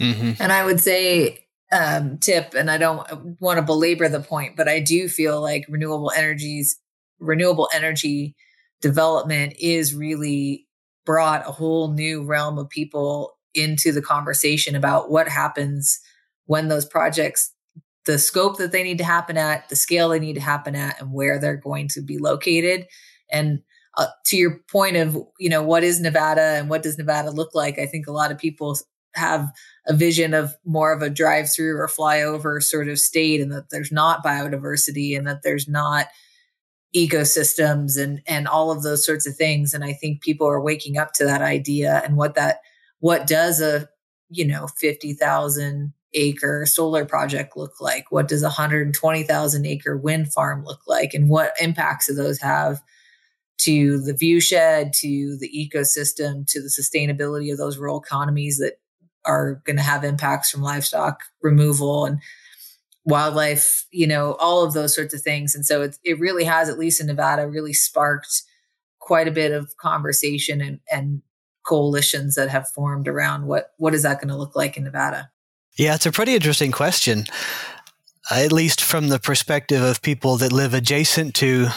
Mm-hmm. 0.00 0.42
And 0.42 0.52
I 0.52 0.64
would 0.64 0.80
say 0.80 1.46
um, 1.70 2.18
tip, 2.18 2.54
and 2.54 2.70
I 2.70 2.78
don't 2.78 3.36
want 3.40 3.58
to 3.58 3.62
belabor 3.62 4.08
the 4.08 4.20
point, 4.20 4.56
but 4.56 4.68
I 4.68 4.80
do 4.80 5.06
feel 5.06 5.42
like 5.42 5.66
renewable 5.68 6.12
energies, 6.16 6.78
renewable 7.20 7.68
energy 7.74 8.34
development 8.80 9.54
is 9.60 9.94
really 9.94 10.66
brought 11.04 11.46
a 11.46 11.52
whole 11.52 11.92
new 11.92 12.24
realm 12.24 12.56
of 12.58 12.70
people 12.70 13.37
into 13.54 13.92
the 13.92 14.02
conversation 14.02 14.74
about 14.74 15.10
what 15.10 15.28
happens 15.28 16.00
when 16.46 16.68
those 16.68 16.84
projects 16.84 17.52
the 18.08 18.18
scope 18.18 18.56
that 18.56 18.72
they 18.72 18.82
need 18.82 18.96
to 18.96 19.04
happen 19.04 19.36
at, 19.36 19.68
the 19.68 19.76
scale 19.76 20.08
they 20.08 20.18
need 20.18 20.32
to 20.32 20.40
happen 20.40 20.74
at, 20.74 20.98
and 20.98 21.12
where 21.12 21.38
they're 21.38 21.56
going 21.56 21.88
to 21.88 22.00
be 22.00 22.16
located. 22.16 22.86
And 23.30 23.60
uh, 23.98 24.06
to 24.26 24.36
your 24.36 24.60
point 24.70 24.96
of, 24.96 25.14
you 25.38 25.50
know, 25.50 25.62
what 25.62 25.84
is 25.84 26.00
Nevada 26.00 26.40
and 26.40 26.70
what 26.70 26.82
does 26.82 26.96
Nevada 26.96 27.30
look 27.30 27.54
like? 27.54 27.78
I 27.78 27.84
think 27.84 28.06
a 28.06 28.12
lot 28.12 28.32
of 28.32 28.38
people 28.38 28.78
have 29.14 29.52
a 29.86 29.92
vision 29.92 30.32
of 30.32 30.54
more 30.64 30.90
of 30.90 31.02
a 31.02 31.10
drive 31.10 31.52
through 31.52 31.76
or 31.76 31.86
flyover 31.86 32.62
sort 32.62 32.88
of 32.88 32.98
state 32.98 33.42
and 33.42 33.52
that 33.52 33.68
there's 33.70 33.92
not 33.92 34.24
biodiversity 34.24 35.16
and 35.16 35.26
that 35.26 35.42
there's 35.42 35.68
not 35.68 36.06
ecosystems 36.96 38.02
and 38.02 38.22
and 38.26 38.48
all 38.48 38.70
of 38.70 38.82
those 38.82 39.04
sorts 39.04 39.26
of 39.26 39.36
things 39.36 39.74
and 39.74 39.84
i 39.84 39.92
think 39.92 40.22
people 40.22 40.46
are 40.46 40.60
waking 40.60 40.96
up 40.96 41.12
to 41.12 41.22
that 41.22 41.42
idea 41.42 42.00
and 42.02 42.16
what 42.16 42.34
that 42.34 42.60
what 43.00 43.26
does 43.26 43.60
a 43.60 43.88
you 44.30 44.46
know 44.46 44.66
50,000 44.66 45.92
acre 46.14 46.66
solar 46.66 47.04
project 47.04 47.56
look 47.56 47.80
like? 47.80 48.10
What 48.10 48.28
does 48.28 48.42
a 48.42 48.46
120,000 48.46 49.66
acre 49.66 49.96
wind 49.96 50.32
farm 50.32 50.64
look 50.64 50.80
like? 50.86 51.14
And 51.14 51.28
what 51.28 51.54
impacts 51.60 52.06
do 52.06 52.14
those 52.14 52.40
have 52.40 52.80
to 53.58 54.00
the 54.00 54.14
viewshed, 54.14 54.92
to 54.92 55.36
the 55.38 55.48
ecosystem, 55.48 56.46
to 56.46 56.62
the 56.62 56.68
sustainability 56.68 57.50
of 57.52 57.58
those 57.58 57.76
rural 57.76 58.00
economies 58.00 58.58
that 58.58 58.78
are 59.24 59.60
going 59.64 59.76
to 59.76 59.82
have 59.82 60.04
impacts 60.04 60.50
from 60.50 60.62
livestock 60.62 61.22
removal 61.42 62.06
and 62.06 62.20
wildlife, 63.04 63.86
you 63.90 64.06
know, 64.06 64.34
all 64.34 64.64
of 64.64 64.74
those 64.74 64.94
sorts 64.94 65.12
of 65.12 65.22
things. 65.22 65.54
And 65.54 65.66
so 65.66 65.82
it, 65.82 65.98
it 66.04 66.18
really 66.20 66.44
has, 66.44 66.68
at 66.68 66.78
least 66.78 67.00
in 67.00 67.06
Nevada, 67.06 67.48
really 67.48 67.72
sparked 67.72 68.42
quite 68.98 69.26
a 69.26 69.32
bit 69.32 69.52
of 69.52 69.76
conversation 69.76 70.60
and, 70.60 70.80
and 70.90 71.22
coalitions 71.68 72.34
that 72.34 72.48
have 72.48 72.68
formed 72.68 73.06
around 73.06 73.46
what 73.46 73.72
what 73.76 73.94
is 73.94 74.02
that 74.02 74.20
going 74.20 74.28
to 74.28 74.36
look 74.36 74.56
like 74.56 74.76
in 74.76 74.84
Nevada. 74.84 75.30
Yeah, 75.76 75.94
it's 75.94 76.06
a 76.06 76.12
pretty 76.12 76.34
interesting 76.34 76.72
question, 76.72 77.26
at 78.30 78.52
least 78.52 78.80
from 78.80 79.08
the 79.08 79.18
perspective 79.18 79.82
of 79.82 80.02
people 80.02 80.38
that 80.38 80.52
live 80.52 80.74
adjacent 80.74 81.34
to 81.36 81.68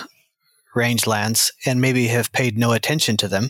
rangelands 0.76 1.52
and 1.66 1.82
maybe 1.82 2.08
have 2.08 2.32
paid 2.32 2.58
no 2.58 2.72
attention 2.72 3.18
to 3.18 3.28
them. 3.28 3.50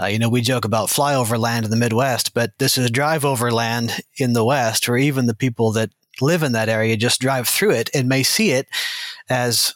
Uh, 0.00 0.06
you 0.06 0.18
know, 0.18 0.30
we 0.30 0.40
joke 0.40 0.64
about 0.64 0.88
flyover 0.88 1.38
land 1.38 1.64
in 1.64 1.70
the 1.70 1.76
Midwest, 1.76 2.32
but 2.32 2.52
this 2.58 2.78
is 2.78 2.90
drive 2.90 3.24
over 3.24 3.50
land 3.50 4.00
in 4.16 4.32
the 4.32 4.44
West, 4.44 4.88
where 4.88 4.96
even 4.96 5.26
the 5.26 5.34
people 5.34 5.72
that 5.72 5.90
live 6.20 6.42
in 6.42 6.52
that 6.52 6.70
area 6.70 6.96
just 6.96 7.20
drive 7.20 7.46
through 7.46 7.72
it 7.72 7.90
and 7.94 8.08
may 8.08 8.22
see 8.22 8.50
it 8.50 8.66
as 9.28 9.74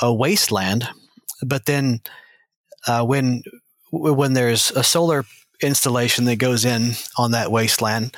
a 0.00 0.12
wasteland. 0.12 0.86
But 1.42 1.64
then 1.64 2.00
uh, 2.86 3.04
when 3.04 3.42
when 3.96 4.32
there's 4.34 4.70
a 4.72 4.84
solar 4.84 5.24
installation 5.62 6.26
that 6.26 6.36
goes 6.36 6.64
in 6.64 6.92
on 7.16 7.30
that 7.32 7.50
wasteland, 7.50 8.14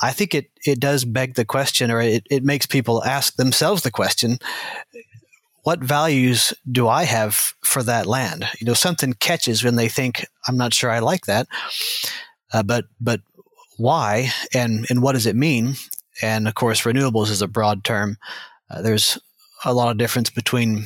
I 0.00 0.12
think 0.12 0.34
it, 0.34 0.50
it 0.64 0.80
does 0.80 1.04
beg 1.04 1.34
the 1.34 1.44
question, 1.44 1.90
or 1.90 2.00
it, 2.00 2.26
it 2.30 2.44
makes 2.44 2.66
people 2.66 3.04
ask 3.04 3.36
themselves 3.36 3.82
the 3.82 3.90
question 3.90 4.38
what 5.66 5.80
values 5.80 6.54
do 6.70 6.86
I 6.86 7.02
have 7.02 7.34
for 7.64 7.82
that 7.82 8.06
land? 8.06 8.48
You 8.60 8.68
know, 8.68 8.74
something 8.74 9.14
catches 9.14 9.64
when 9.64 9.74
they 9.74 9.88
think, 9.88 10.24
I'm 10.46 10.56
not 10.56 10.72
sure 10.72 10.92
I 10.92 11.00
like 11.00 11.26
that. 11.26 11.48
Uh, 12.52 12.62
but, 12.62 12.84
but 13.00 13.20
why 13.76 14.30
and, 14.54 14.86
and 14.90 15.02
what 15.02 15.14
does 15.14 15.26
it 15.26 15.34
mean? 15.34 15.74
And 16.22 16.46
of 16.46 16.54
course, 16.54 16.82
renewables 16.82 17.30
is 17.30 17.42
a 17.42 17.48
broad 17.48 17.82
term. 17.82 18.16
Uh, 18.70 18.80
there's 18.80 19.18
a 19.64 19.74
lot 19.74 19.90
of 19.90 19.98
difference 19.98 20.30
between 20.30 20.84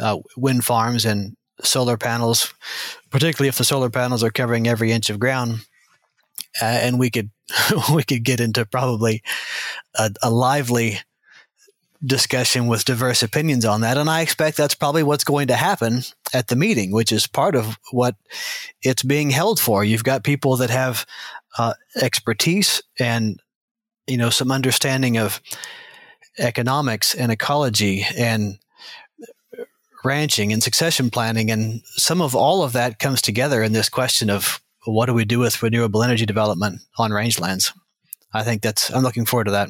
uh, 0.00 0.18
wind 0.36 0.64
farms 0.64 1.04
and 1.04 1.36
solar 1.62 1.96
panels, 1.96 2.52
particularly 3.10 3.48
if 3.48 3.58
the 3.58 3.64
solar 3.64 3.90
panels 3.90 4.22
are 4.22 4.30
covering 4.30 4.66
every 4.66 4.92
inch 4.92 5.10
of 5.10 5.18
ground. 5.18 5.60
Uh, 6.60 6.64
and 6.64 6.98
we 6.98 7.10
could 7.10 7.30
we 7.94 8.02
could 8.02 8.24
get 8.24 8.40
into 8.40 8.64
probably 8.66 9.22
a, 9.96 10.10
a 10.22 10.30
lively 10.30 10.98
discussion 12.04 12.66
with 12.66 12.84
diverse 12.84 13.22
opinions 13.22 13.64
on 13.64 13.80
that. 13.82 13.96
And 13.96 14.10
I 14.10 14.22
expect 14.22 14.56
that's 14.56 14.74
probably 14.74 15.02
what's 15.02 15.24
going 15.24 15.48
to 15.48 15.54
happen 15.54 16.02
at 16.34 16.48
the 16.48 16.56
meeting, 16.56 16.90
which 16.90 17.12
is 17.12 17.26
part 17.26 17.54
of 17.54 17.78
what 17.92 18.16
it's 18.82 19.02
being 19.02 19.30
held 19.30 19.60
for. 19.60 19.84
You've 19.84 20.04
got 20.04 20.24
people 20.24 20.56
that 20.56 20.70
have 20.70 21.06
uh, 21.58 21.74
expertise 22.00 22.82
and, 22.98 23.40
you 24.06 24.16
know, 24.16 24.30
some 24.30 24.50
understanding 24.50 25.16
of 25.16 25.40
economics 26.38 27.14
and 27.14 27.30
ecology 27.30 28.04
and 28.16 28.58
ranching 30.04 30.52
and 30.52 30.62
succession 30.62 31.10
planning. 31.10 31.50
And 31.50 31.82
some 31.84 32.20
of 32.20 32.34
all 32.34 32.62
of 32.62 32.72
that 32.72 32.98
comes 32.98 33.22
together 33.22 33.62
in 33.62 33.72
this 33.72 33.88
question 33.88 34.30
of 34.30 34.60
what 34.84 35.06
do 35.06 35.14
we 35.14 35.24
do 35.24 35.38
with 35.38 35.62
renewable 35.62 36.02
energy 36.02 36.26
development 36.26 36.80
on 36.98 37.10
rangelands? 37.10 37.72
I 38.32 38.42
think 38.42 38.62
that's, 38.62 38.90
I'm 38.90 39.02
looking 39.02 39.26
forward 39.26 39.44
to 39.44 39.52
that. 39.52 39.68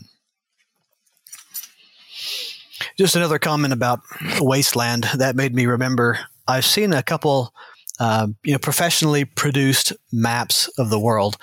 Just 2.99 3.16
another 3.16 3.38
comment 3.38 3.73
about 3.73 4.01
wasteland 4.40 5.05
that 5.16 5.37
made 5.37 5.55
me 5.55 5.66
remember 5.66 6.18
I've 6.49 6.64
seen 6.64 6.92
a 6.92 7.03
couple, 7.03 7.55
uh, 8.01 8.27
you 8.42 8.53
know, 8.53 8.59
professionally 8.59 9.25
produced 9.25 9.92
maps 10.12 10.68
of 10.79 10.90
the 10.90 10.99
world 10.99 11.37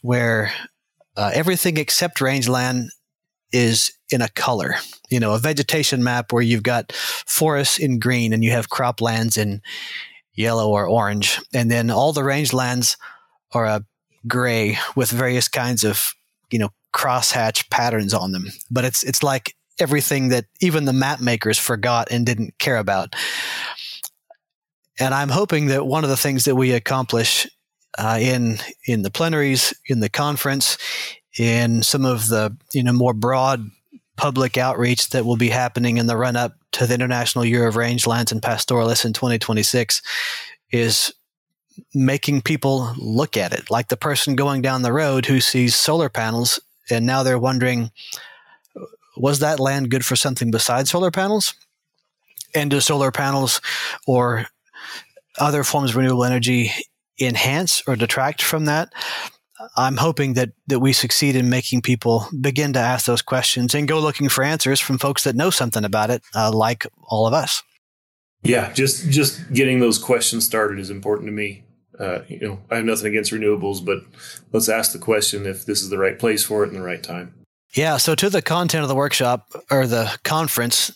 where 0.00 0.52
uh, 1.16 1.30
everything 1.34 1.76
except 1.76 2.20
rangeland 2.20 2.90
is 3.52 3.92
in 4.10 4.22
a 4.22 4.28
color. 4.28 4.74
You 5.10 5.20
know, 5.20 5.34
a 5.34 5.38
vegetation 5.38 6.02
map 6.02 6.32
where 6.32 6.42
you've 6.42 6.62
got 6.62 6.92
forests 6.92 7.78
in 7.78 7.98
green 7.98 8.32
and 8.32 8.44
you 8.44 8.50
have 8.50 8.68
croplands 8.68 9.38
in 9.38 9.62
yellow 10.34 10.70
or 10.70 10.86
orange. 10.86 11.40
And 11.52 11.70
then 11.70 11.90
all 11.90 12.12
the 12.12 12.22
rangelands 12.22 12.96
are 13.52 13.64
a 13.64 13.84
gray 14.26 14.78
with 14.94 15.10
various 15.10 15.48
kinds 15.48 15.84
of, 15.84 16.14
you 16.50 16.58
know, 16.58 16.70
crosshatch 16.94 17.70
patterns 17.70 18.14
on 18.14 18.32
them. 18.32 18.46
But 18.70 18.84
it's 18.84 19.02
it's 19.02 19.22
like 19.22 19.54
everything 19.78 20.28
that 20.28 20.46
even 20.60 20.84
the 20.84 20.92
map 20.92 21.20
makers 21.20 21.58
forgot 21.58 22.08
and 22.10 22.26
didn't 22.26 22.58
care 22.58 22.78
about. 22.78 23.14
And 24.98 25.14
I'm 25.14 25.28
hoping 25.28 25.66
that 25.66 25.86
one 25.86 26.02
of 26.04 26.10
the 26.10 26.16
things 26.16 26.44
that 26.44 26.56
we 26.56 26.72
accomplish 26.72 27.46
uh, 27.96 28.18
in 28.20 28.58
in 28.86 29.02
the 29.02 29.10
plenaries, 29.10 29.72
in 29.86 30.00
the 30.00 30.08
conference, 30.08 30.76
in 31.38 31.82
some 31.82 32.04
of 32.04 32.28
the 32.28 32.56
you 32.72 32.82
know 32.82 32.92
more 32.92 33.14
broad 33.14 33.70
public 34.16 34.58
outreach 34.58 35.10
that 35.10 35.24
will 35.24 35.36
be 35.36 35.48
happening 35.48 35.96
in 35.96 36.06
the 36.06 36.16
run 36.16 36.36
up 36.36 36.56
to 36.72 36.86
the 36.86 36.94
International 36.94 37.44
Year 37.44 37.66
of 37.66 37.76
Rangelands 37.76 38.32
and 38.32 38.42
Pastoralists 38.42 39.04
in 39.04 39.12
2026 39.12 40.02
is 40.72 41.14
making 41.94 42.42
people 42.42 42.92
look 42.98 43.36
at 43.36 43.52
it. 43.52 43.70
Like 43.70 43.88
the 43.88 43.96
person 43.96 44.34
going 44.34 44.60
down 44.60 44.82
the 44.82 44.92
road 44.92 45.26
who 45.26 45.40
sees 45.40 45.76
solar 45.76 46.08
panels 46.08 46.58
and 46.90 47.06
now 47.06 47.22
they're 47.22 47.38
wondering 47.38 47.92
was 49.16 49.40
that 49.40 49.60
land 49.60 49.90
good 49.90 50.04
for 50.04 50.16
something 50.16 50.50
besides 50.50 50.90
solar 50.90 51.10
panels? 51.10 51.54
And 52.54 52.70
do 52.70 52.80
solar 52.80 53.10
panels 53.10 53.60
or 54.06 54.46
other 55.38 55.64
forms 55.64 55.90
of 55.90 55.96
renewable 55.96 56.24
energy 56.24 56.72
enhance 57.20 57.82
or 57.86 57.94
detract 57.94 58.42
from 58.42 58.64
that 58.66 58.92
I'm 59.76 59.96
hoping 59.96 60.34
that 60.34 60.50
that 60.66 60.80
we 60.80 60.92
succeed 60.92 61.36
in 61.36 61.48
making 61.48 61.82
people 61.82 62.26
begin 62.40 62.72
to 62.74 62.78
ask 62.78 63.06
those 63.06 63.22
questions 63.22 63.74
and 63.74 63.88
go 63.88 63.98
looking 64.00 64.28
for 64.28 64.44
answers 64.44 64.80
from 64.80 64.98
folks 64.98 65.24
that 65.24 65.36
know 65.36 65.50
something 65.50 65.84
about 65.84 66.10
it, 66.10 66.22
uh, 66.34 66.52
like 66.52 66.86
all 67.02 67.26
of 67.26 67.34
us. 67.34 67.62
Yeah, 68.42 68.72
just 68.72 69.10
just 69.10 69.52
getting 69.52 69.80
those 69.80 69.98
questions 69.98 70.44
started 70.44 70.78
is 70.78 70.90
important 70.90 71.28
to 71.28 71.32
me. 71.32 71.64
Uh, 71.98 72.20
you 72.28 72.38
know, 72.38 72.60
I 72.70 72.76
have 72.76 72.84
nothing 72.84 73.08
against 73.08 73.32
renewables, 73.32 73.84
but 73.84 73.98
let's 74.52 74.68
ask 74.68 74.92
the 74.92 74.98
question 74.98 75.46
if 75.46 75.66
this 75.66 75.82
is 75.82 75.90
the 75.90 75.98
right 75.98 76.18
place 76.18 76.44
for 76.44 76.62
it 76.62 76.68
and 76.68 76.76
the 76.76 76.82
right 76.82 77.02
time. 77.02 77.34
Yeah. 77.74 77.96
So 77.96 78.14
to 78.14 78.30
the 78.30 78.40
content 78.40 78.82
of 78.82 78.88
the 78.88 78.94
workshop 78.94 79.48
or 79.70 79.86
the 79.86 80.16
conference, 80.24 80.92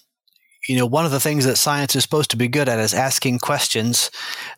you 0.68 0.76
know, 0.76 0.86
one 0.86 1.04
of 1.04 1.10
the 1.10 1.20
things 1.20 1.44
that 1.44 1.56
science 1.56 1.96
is 1.96 2.02
supposed 2.02 2.30
to 2.30 2.36
be 2.36 2.48
good 2.48 2.68
at 2.68 2.78
is 2.78 2.94
asking 2.94 3.40
questions 3.40 4.10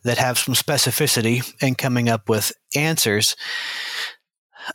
that 0.02 0.18
have 0.18 0.38
some 0.38 0.54
specificity 0.54 1.50
and 1.62 1.78
coming 1.78 2.08
up 2.08 2.28
with 2.28 2.52
answers. 2.76 3.36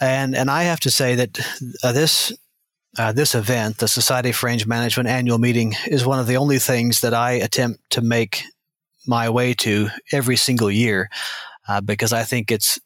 And 0.01 0.36
and 0.36 0.49
I 0.49 0.63
have 0.63 0.80
to 0.82 0.91
say 0.91 1.15
that 1.15 1.39
uh, 1.84 1.91
this 1.91 2.34
uh, 2.97 3.11
this 3.11 3.36
event, 3.36 3.77
the 3.77 3.88
Society 3.88 4.32
for 4.32 4.47
Range 4.47 4.65
Management 4.65 5.09
annual 5.09 5.38
meeting, 5.38 5.73
is 5.88 6.05
one 6.05 6.19
of 6.19 6.27
the 6.27 6.38
only 6.38 6.59
things 6.59 7.01
that 7.01 7.13
I 7.13 7.34
attempt 7.34 7.82
to 7.91 8.01
make 8.01 8.43
my 9.07 9.30
way 9.30 9.53
to 9.53 9.89
every 10.11 10.36
single 10.36 10.69
year 10.69 11.09
uh, 11.67 11.82
because 11.82 12.13
I 12.13 12.23
think 12.23 12.51
it's 12.51 12.80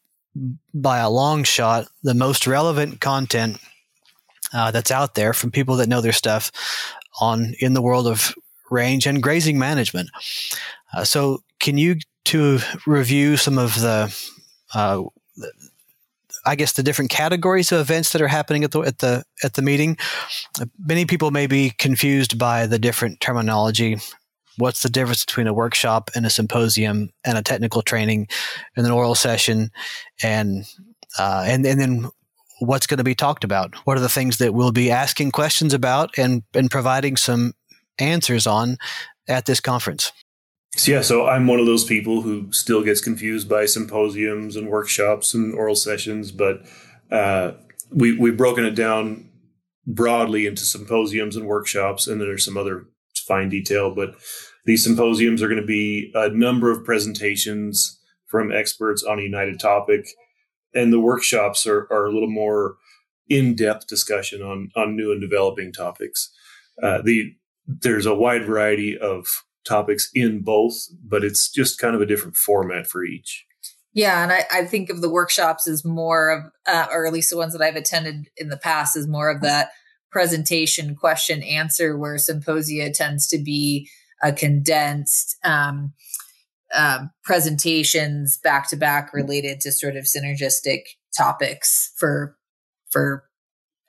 by 0.74 1.00
a 1.00 1.10
long 1.10 1.44
shot 1.44 1.88
the 2.04 2.14
most 2.14 2.48
relevant 2.48 3.00
content 3.00 3.58
uh, 4.54 4.72
that's 4.72 4.92
out 4.92 5.16
there 5.16 5.34
from 5.34 5.52
people 5.52 5.78
that 5.78 5.90
know 5.90 6.02
their 6.02 6.14
stuff 6.14 6.52
on 7.20 7.54
in 7.60 7.74
the 7.74 7.82
world 7.82 8.08
of 8.08 8.34
range 8.70 9.06
and 9.06 9.22
grazing 9.22 9.60
management. 9.60 10.10
Uh, 10.94 11.04
so, 11.04 11.44
can 11.60 11.78
you 11.78 11.98
to 12.26 12.60
review 12.88 13.38
some 13.38 13.58
of 13.58 13.76
the, 13.80 14.16
uh, 14.74 15.04
I 16.46 16.56
guess, 16.56 16.74
the 16.74 16.84
different 16.84 17.12
categories 17.12 17.72
of 17.72 17.80
events 17.80 18.12
that 18.12 18.22
are 18.22 18.28
happening 18.28 18.64
at 18.64 18.72
the 18.72 18.82
at 18.82 19.00
the 19.00 19.24
at 19.44 19.54
the 19.54 19.62
meeting? 19.62 19.98
Many 20.80 21.06
people 21.06 21.32
may 21.32 21.48
be 21.48 21.72
confused 21.78 22.38
by 22.38 22.68
the 22.68 22.80
different 22.80 23.22
terminology. 23.22 23.98
What's 24.58 24.84
the 24.84 24.90
difference 24.90 25.26
between 25.26 25.48
a 25.48 25.54
workshop 25.54 26.12
and 26.16 26.26
a 26.26 26.30
symposium 26.30 27.10
and 27.26 27.38
a 27.38 27.42
technical 27.42 27.82
training 27.82 28.28
and 28.76 28.86
an 28.86 28.92
oral 28.92 29.16
session 29.16 29.72
and 30.22 30.66
uh, 31.18 31.44
and 31.48 31.66
and 31.66 31.80
then 31.80 32.10
what's 32.60 32.88
going 32.88 32.98
to 32.98 33.04
be 33.04 33.16
talked 33.16 33.44
about? 33.44 33.76
What 33.86 33.98
are 33.98 34.02
the 34.02 34.10
things 34.10 34.38
that 34.38 34.54
we'll 34.54 34.72
be 34.72 34.92
asking 34.92 35.32
questions 35.32 35.74
about 35.74 36.18
and, 36.18 36.44
and 36.54 36.70
providing 36.70 37.18
some 37.18 37.54
answers 38.00 38.48
on 38.48 38.78
at 39.28 39.46
this 39.46 39.60
conference? 39.60 40.12
So, 40.76 40.92
yeah, 40.92 41.02
so 41.02 41.28
I'm 41.28 41.46
one 41.46 41.60
of 41.60 41.68
those 41.68 41.84
people 41.84 42.22
who 42.22 42.52
still 42.52 42.84
gets 42.84 43.00
confused 43.00 43.48
by 43.48 43.66
symposiums 43.66 44.56
and 44.56 44.70
workshops 44.70 45.34
and 45.34 45.54
oral 45.54 45.76
sessions, 45.76 46.32
but 46.32 46.62
uh, 47.12 47.52
we, 47.92 48.18
we've 48.18 48.38
broken 48.38 48.66
it 48.66 48.74
down 48.76 49.30
broadly 49.86 50.48
into 50.48 50.64
symposiums 50.64 51.36
and 51.36 51.46
workshops, 51.46 52.08
and 52.08 52.20
then 52.20 52.28
there's 52.28 52.46
some 52.46 52.58
other 52.58 52.86
fine 53.28 53.50
detail. 53.50 53.94
But 53.94 54.16
these 54.66 54.84
symposiums 54.84 55.44
are 55.44 55.48
going 55.48 55.62
to 55.62 55.68
be 55.68 56.12
a 56.16 56.30
number 56.30 56.72
of 56.72 56.84
presentations 56.84 58.00
from 58.28 58.52
experts 58.52 59.04
on 59.04 59.20
a 59.20 59.24
united 59.24 59.60
topic 59.60 60.08
and 60.74 60.92
the 60.92 61.00
workshops 61.00 61.66
are, 61.68 61.88
are 61.92 62.06
a 62.06 62.12
little 62.12 62.30
more 62.30 62.76
in-depth 63.30 63.88
discussion 63.88 64.42
on 64.42 64.70
on 64.76 64.96
new 64.96 65.12
and 65.12 65.22
developing 65.22 65.72
topics. 65.72 66.32
Uh, 66.82 67.02
the 67.02 67.34
there's 67.66 68.06
a 68.06 68.16
wide 68.16 68.46
variety 68.46 68.98
of 68.98 69.28
topics 69.66 70.10
in 70.14 70.42
both, 70.42 70.76
but 71.04 71.24
it's 71.24 71.50
just 71.50 71.80
kind 71.80 71.96
of 71.96 72.02
a 72.02 72.06
different 72.06 72.36
format 72.36 72.88
for 72.88 73.04
each. 73.04 73.46
Yeah, 73.94 74.24
and 74.24 74.32
I, 74.32 74.46
I 74.52 74.66
think 74.66 74.90
of 74.90 75.02
the 75.02 75.10
workshops 75.10 75.68
as 75.68 75.86
more 75.86 76.32
of, 76.32 76.52
uh, 76.66 76.88
or 76.92 77.06
at 77.06 77.14
least 77.14 77.30
the 77.30 77.38
ones 77.38 77.54
that 77.54 77.62
I've 77.62 77.76
attended 77.76 78.28
in 78.38 78.50
the 78.50 78.58
past, 78.58 78.98
is 78.98 79.08
more 79.08 79.30
of 79.30 79.42
that 79.42 79.70
presentation, 80.12 80.96
question, 80.96 81.44
answer, 81.44 81.98
where 81.98 82.18
symposia 82.18 82.92
tends 82.92 83.28
to 83.28 83.38
be 83.38 83.88
a 84.22 84.34
condensed. 84.34 85.38
Um, 85.44 85.94
um, 86.74 87.12
presentations 87.24 88.38
back 88.38 88.70
to 88.70 88.76
back 88.76 89.14
related 89.14 89.62
to 89.62 89.72
sort 89.72 89.96
of 89.96 90.06
synergistic 90.06 90.82
topics 91.16 91.92
for 91.98 92.38
for 92.92 93.26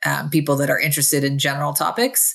um, 0.05 0.30
people 0.30 0.57
that 0.57 0.70
are 0.70 0.78
interested 0.78 1.24
in 1.24 1.39
general 1.39 1.72
topics. 1.72 2.35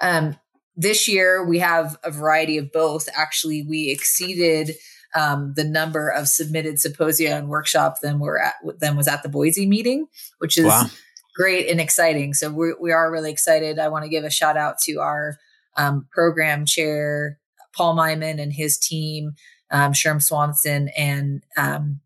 Um, 0.00 0.36
this 0.76 1.08
year 1.08 1.44
we 1.44 1.58
have 1.58 1.96
a 2.04 2.10
variety 2.10 2.58
of 2.58 2.70
both. 2.72 3.08
Actually, 3.16 3.64
we 3.68 3.90
exceeded 3.90 4.76
um, 5.14 5.54
the 5.56 5.64
number 5.64 6.08
of 6.08 6.28
submitted 6.28 6.78
symposia 6.78 7.36
and 7.36 7.48
workshop 7.48 7.96
than 8.02 8.20
were 8.20 8.40
at 8.40 8.54
than 8.78 8.96
was 8.96 9.08
at 9.08 9.22
the 9.22 9.28
Boise 9.28 9.66
meeting, 9.66 10.06
which 10.38 10.56
is 10.56 10.66
wow. 10.66 10.86
great 11.34 11.68
and 11.68 11.80
exciting. 11.80 12.34
So 12.34 12.50
we 12.50 12.74
we 12.80 12.92
are 12.92 13.10
really 13.10 13.32
excited. 13.32 13.78
I 13.78 13.88
want 13.88 14.04
to 14.04 14.10
give 14.10 14.24
a 14.24 14.30
shout 14.30 14.56
out 14.56 14.78
to 14.84 15.00
our 15.00 15.38
um, 15.76 16.06
program 16.12 16.66
chair 16.66 17.38
Paul 17.74 17.96
Meiman 17.96 18.40
and 18.40 18.52
his 18.52 18.78
team 18.78 19.32
um, 19.70 19.92
Sherm 19.92 20.22
Swanson 20.22 20.88
and 20.96 21.42
um, 21.56 22.00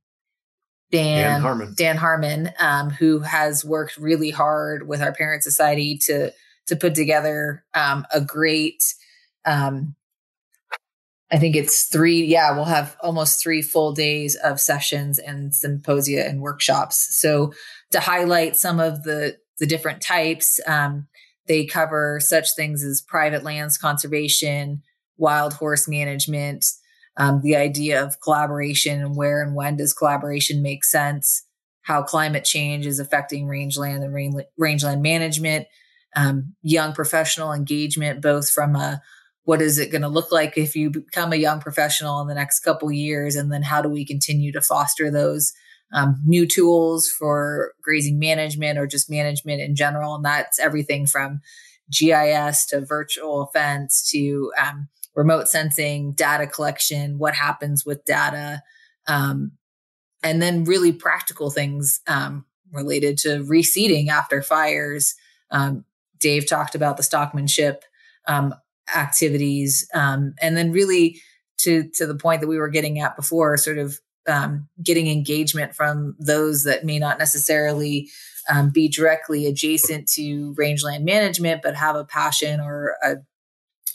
Dan, 0.90 1.22
Dan 1.22 1.40
Harmon, 1.40 1.74
Dan 1.76 1.96
Harmon 1.96 2.50
um, 2.58 2.90
who 2.90 3.20
has 3.20 3.64
worked 3.64 3.96
really 3.96 4.30
hard 4.30 4.86
with 4.86 5.00
our 5.00 5.12
parent 5.12 5.42
society 5.42 5.98
to 6.06 6.32
to 6.66 6.76
put 6.76 6.94
together 6.94 7.64
um, 7.74 8.06
a 8.12 8.20
great. 8.20 8.82
Um, 9.44 9.94
I 11.30 11.38
think 11.38 11.56
it's 11.56 11.84
three. 11.84 12.24
Yeah, 12.24 12.54
we'll 12.54 12.66
have 12.66 12.96
almost 13.00 13.42
three 13.42 13.62
full 13.62 13.92
days 13.92 14.36
of 14.36 14.60
sessions 14.60 15.18
and 15.18 15.54
symposia 15.54 16.26
and 16.26 16.42
workshops. 16.42 17.16
So 17.18 17.54
to 17.90 18.00
highlight 18.00 18.56
some 18.56 18.78
of 18.78 19.02
the 19.02 19.38
the 19.58 19.66
different 19.66 20.02
types, 20.02 20.60
um, 20.66 21.08
they 21.46 21.64
cover 21.64 22.20
such 22.20 22.54
things 22.54 22.84
as 22.84 23.00
private 23.00 23.44
lands 23.44 23.78
conservation, 23.78 24.82
wild 25.16 25.54
horse 25.54 25.88
management, 25.88 26.66
um, 27.16 27.40
the 27.42 27.56
idea 27.56 28.02
of 28.02 28.20
collaboration 28.20 29.00
and 29.00 29.16
where 29.16 29.42
and 29.42 29.54
when 29.54 29.76
does 29.76 29.92
collaboration 29.92 30.62
make 30.62 30.84
sense, 30.84 31.44
how 31.82 32.02
climate 32.02 32.44
change 32.44 32.86
is 32.86 32.98
affecting 32.98 33.46
rangeland 33.46 34.02
and 34.02 34.14
range, 34.14 34.36
rangeland 34.56 35.02
management, 35.02 35.66
um, 36.16 36.54
young 36.62 36.92
professional 36.92 37.52
engagement, 37.52 38.22
both 38.22 38.48
from 38.50 38.76
a 38.76 39.02
what 39.44 39.60
is 39.60 39.78
it 39.78 39.90
going 39.90 40.02
to 40.02 40.08
look 40.08 40.30
like 40.30 40.56
if 40.56 40.76
you 40.76 40.88
become 40.88 41.32
a 41.32 41.36
young 41.36 41.60
professional 41.60 42.20
in 42.20 42.28
the 42.28 42.34
next 42.34 42.60
couple 42.60 42.92
years, 42.92 43.34
and 43.34 43.52
then 43.52 43.62
how 43.62 43.82
do 43.82 43.88
we 43.88 44.06
continue 44.06 44.52
to 44.52 44.60
foster 44.60 45.10
those 45.10 45.52
um, 45.92 46.22
new 46.24 46.46
tools 46.46 47.08
for 47.08 47.72
grazing 47.82 48.18
management 48.18 48.78
or 48.78 48.86
just 48.86 49.10
management 49.10 49.60
in 49.60 49.74
general, 49.74 50.14
and 50.14 50.24
that's 50.24 50.60
everything 50.60 51.06
from 51.06 51.40
GIS 51.90 52.66
to 52.66 52.84
virtual 52.86 53.50
fence 53.52 54.08
to 54.12 54.52
um, 54.58 54.88
remote 55.14 55.48
sensing, 55.48 56.12
data 56.12 56.46
collection, 56.46 57.18
what 57.18 57.34
happens 57.34 57.84
with 57.84 58.04
data, 58.04 58.62
um, 59.06 59.52
and 60.22 60.40
then 60.40 60.64
really 60.64 60.92
practical 60.92 61.50
things 61.50 62.00
um, 62.06 62.44
related 62.70 63.18
to 63.18 63.44
reseeding 63.44 64.08
after 64.08 64.42
fires. 64.42 65.14
Um, 65.50 65.84
Dave 66.20 66.48
talked 66.48 66.74
about 66.74 66.96
the 66.96 67.02
stockmanship 67.02 67.78
um, 68.26 68.54
activities, 68.94 69.88
um, 69.94 70.34
and 70.40 70.56
then 70.56 70.72
really 70.72 71.20
to 71.58 71.88
to 71.94 72.06
the 72.06 72.14
point 72.14 72.40
that 72.40 72.48
we 72.48 72.58
were 72.58 72.68
getting 72.68 73.00
at 73.00 73.16
before, 73.16 73.56
sort 73.56 73.78
of 73.78 73.98
um, 74.28 74.68
getting 74.82 75.08
engagement 75.08 75.74
from 75.74 76.16
those 76.18 76.64
that 76.64 76.84
may 76.84 76.98
not 76.98 77.18
necessarily 77.18 78.08
be 78.72 78.88
directly 78.88 79.46
adjacent 79.46 80.08
to 80.08 80.52
rangeland 80.56 81.04
management, 81.04 81.62
but 81.62 81.76
have 81.76 81.96
a 81.96 82.04
passion 82.04 82.60
or 82.60 82.96
a 83.02 83.16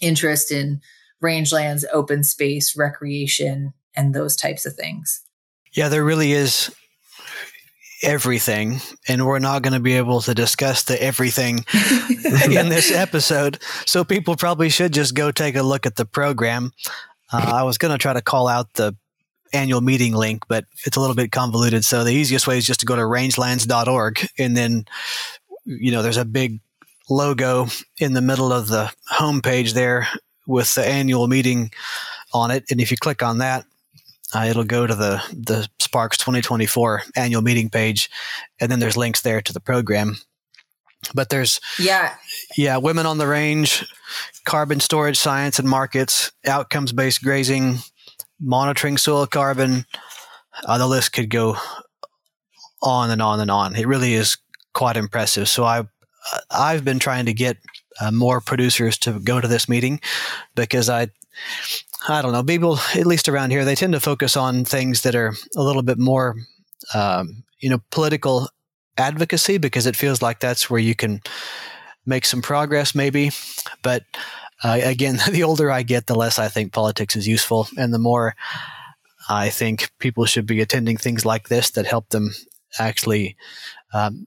interest 0.01 0.51
in 0.51 0.81
rangelands, 1.23 1.83
open 1.91 2.23
space, 2.23 2.75
recreation, 2.77 3.73
and 3.95 4.13
those 4.13 4.35
types 4.35 4.65
of 4.65 4.75
things. 4.75 5.23
Yeah, 5.73 5.89
there 5.89 6.03
really 6.03 6.31
is 6.31 6.73
everything, 8.03 8.79
and 9.07 9.25
we're 9.25 9.39
not 9.39 9.63
going 9.63 9.73
to 9.73 9.79
be 9.79 9.93
able 9.93 10.21
to 10.21 10.33
discuss 10.33 10.83
the 10.83 11.01
everything 11.01 11.57
in 12.49 12.69
this 12.69 12.91
episode. 12.91 13.59
So 13.85 14.03
people 14.03 14.35
probably 14.35 14.69
should 14.69 14.93
just 14.93 15.15
go 15.15 15.31
take 15.31 15.55
a 15.55 15.63
look 15.63 15.85
at 15.85 15.95
the 15.95 16.05
program. 16.05 16.71
Uh, 17.31 17.51
I 17.55 17.63
was 17.63 17.77
going 17.77 17.91
to 17.91 17.97
try 17.97 18.13
to 18.13 18.21
call 18.21 18.47
out 18.47 18.73
the 18.73 18.95
annual 19.53 19.81
meeting 19.81 20.13
link, 20.13 20.43
but 20.47 20.65
it's 20.85 20.97
a 20.97 20.99
little 20.99 21.15
bit 21.15 21.31
convoluted. 21.31 21.83
So 21.83 22.03
the 22.03 22.13
easiest 22.13 22.47
way 22.47 22.57
is 22.57 22.65
just 22.65 22.81
to 22.81 22.85
go 22.85 22.95
to 22.95 23.01
rangelands.org 23.01 24.27
and 24.37 24.55
then, 24.55 24.85
you 25.65 25.91
know, 25.91 26.01
there's 26.01 26.17
a 26.17 26.25
big 26.25 26.59
logo 27.09 27.67
in 27.97 28.13
the 28.13 28.21
middle 28.21 28.51
of 28.51 28.67
the 28.67 28.91
homepage 29.11 29.73
there 29.73 30.07
with 30.47 30.73
the 30.73 30.85
annual 30.87 31.27
meeting 31.27 31.71
on 32.33 32.49
it. 32.49 32.65
And 32.71 32.81
if 32.81 32.89
you 32.89 32.97
click 32.97 33.21
on 33.21 33.37
that, 33.37 33.65
uh, 34.33 34.45
it'll 34.49 34.63
go 34.63 34.87
to 34.87 34.95
the 34.95 35.21
the 35.31 35.67
Sparks 35.79 36.17
2024 36.17 37.03
annual 37.15 37.41
meeting 37.41 37.69
page, 37.69 38.09
and 38.59 38.71
then 38.71 38.79
there's 38.79 38.97
links 38.97 39.21
there 39.21 39.41
to 39.41 39.53
the 39.53 39.59
program. 39.59 40.17
But 41.13 41.29
there's 41.29 41.61
yeah 41.79 42.15
yeah 42.57 42.77
women 42.77 43.05
on 43.05 43.19
the 43.19 43.27
range, 43.27 43.85
carbon 44.43 44.79
storage 44.79 45.17
science 45.17 45.59
and 45.59 45.69
markets, 45.69 46.31
outcomes 46.45 46.91
based 46.91 47.23
grazing, 47.23 47.77
monitoring 48.39 48.97
soil 48.97 49.27
carbon. 49.27 49.85
Uh, 50.65 50.77
the 50.77 50.87
list 50.87 51.13
could 51.13 51.29
go 51.29 51.55
on 52.81 53.11
and 53.11 53.21
on 53.21 53.39
and 53.39 53.51
on. 53.51 53.75
It 53.75 53.87
really 53.87 54.13
is 54.13 54.37
quite 54.73 54.97
impressive. 54.97 55.47
So 55.47 55.63
I 55.63 55.87
I've 56.51 56.83
been 56.83 56.99
trying 56.99 57.27
to 57.27 57.33
get 57.33 57.57
uh, 57.99 58.11
more 58.11 58.41
producers 58.41 58.97
to 58.99 59.19
go 59.19 59.41
to 59.41 59.47
this 59.47 59.67
meeting 59.69 59.99
because 60.55 60.89
I 60.89 61.07
I 62.07 62.21
don't 62.21 62.31
know 62.31 62.43
people 62.43 62.79
at 62.95 63.05
least 63.05 63.29
around 63.29 63.51
here 63.51 63.65
they 63.65 63.75
tend 63.75 63.93
to 63.93 63.99
focus 63.99 64.35
on 64.37 64.65
things 64.65 65.01
that 65.01 65.15
are 65.15 65.33
a 65.55 65.63
little 65.63 65.83
bit 65.83 65.99
more 65.99 66.35
um, 66.93 67.43
you 67.59 67.69
know 67.69 67.79
political 67.91 68.49
advocacy 68.97 69.57
because 69.57 69.85
it 69.85 69.95
feels 69.95 70.21
like 70.21 70.39
that's 70.39 70.69
where 70.69 70.79
you 70.79 70.95
can 70.95 71.21
make 72.05 72.25
some 72.25 72.41
progress 72.41 72.95
maybe. 72.95 73.31
But 73.81 74.03
uh, 74.63 74.79
again 74.83 75.19
the 75.31 75.43
older 75.43 75.71
i 75.71 75.83
get 75.83 76.07
the 76.07 76.15
less 76.15 76.39
i 76.39 76.47
think 76.47 76.73
politics 76.73 77.15
is 77.15 77.27
useful 77.27 77.67
and 77.77 77.93
the 77.93 77.99
more 77.99 78.35
i 79.29 79.49
think 79.49 79.91
people 79.99 80.25
should 80.25 80.45
be 80.45 80.61
attending 80.61 80.97
things 80.97 81.25
like 81.25 81.47
this 81.49 81.71
that 81.71 81.85
help 81.85 82.09
them 82.09 82.31
actually 82.79 83.35
um, 83.93 84.25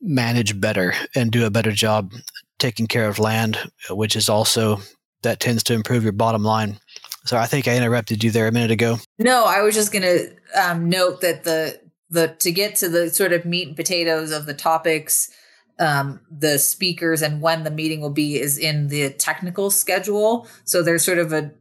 manage 0.00 0.60
better 0.60 0.94
and 1.14 1.32
do 1.32 1.46
a 1.46 1.50
better 1.50 1.72
job 1.72 2.12
taking 2.58 2.86
care 2.86 3.08
of 3.08 3.18
land 3.18 3.58
which 3.90 4.16
is 4.16 4.28
also 4.28 4.80
that 5.22 5.40
tends 5.40 5.62
to 5.64 5.72
improve 5.72 6.02
your 6.02 6.12
bottom 6.12 6.42
line. 6.42 6.78
So 7.24 7.36
i 7.36 7.46
think 7.46 7.68
i 7.68 7.76
interrupted 7.76 8.22
you 8.22 8.30
there 8.30 8.48
a 8.48 8.52
minute 8.52 8.70
ago. 8.70 8.98
No 9.18 9.44
i 9.44 9.62
was 9.62 9.74
just 9.74 9.92
going 9.92 10.02
to 10.02 10.36
um, 10.60 10.88
note 10.88 11.20
that 11.20 11.44
the 11.44 11.80
the 12.10 12.28
to 12.40 12.52
get 12.52 12.76
to 12.76 12.88
the 12.88 13.10
sort 13.10 13.32
of 13.32 13.44
meat 13.44 13.68
and 13.68 13.76
potatoes 13.76 14.30
of 14.30 14.46
the 14.46 14.54
topics 14.54 15.30
um, 15.78 16.20
the 16.30 16.58
speakers 16.58 17.22
and 17.22 17.40
when 17.40 17.64
the 17.64 17.70
meeting 17.70 18.00
will 18.00 18.10
be 18.10 18.38
is 18.38 18.58
in 18.58 18.88
the 18.88 19.10
technical 19.10 19.70
schedule. 19.70 20.46
So 20.64 20.82
there's 20.82 21.04
sort 21.04 21.18
of 21.18 21.32
a 21.32 21.52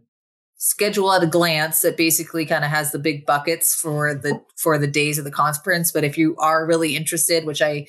schedule 0.58 1.12
at 1.12 1.24
a 1.24 1.28
glance 1.28 1.82
that 1.82 1.98
basically 1.98 2.46
kind 2.46 2.64
of 2.64 2.70
has 2.70 2.92
the 2.92 3.00
big 3.00 3.26
buckets 3.26 3.76
for 3.76 4.14
the 4.14 4.42
for 4.56 4.78
the 4.78 4.88
days 4.88 5.18
of 5.18 5.26
the 5.26 5.32
conference. 5.32 5.92
But 5.92 6.04
if 6.04 6.18
you 6.18 6.36
are 6.38 6.66
really 6.66 6.96
interested 6.96 7.46
which 7.46 7.62
i 7.62 7.88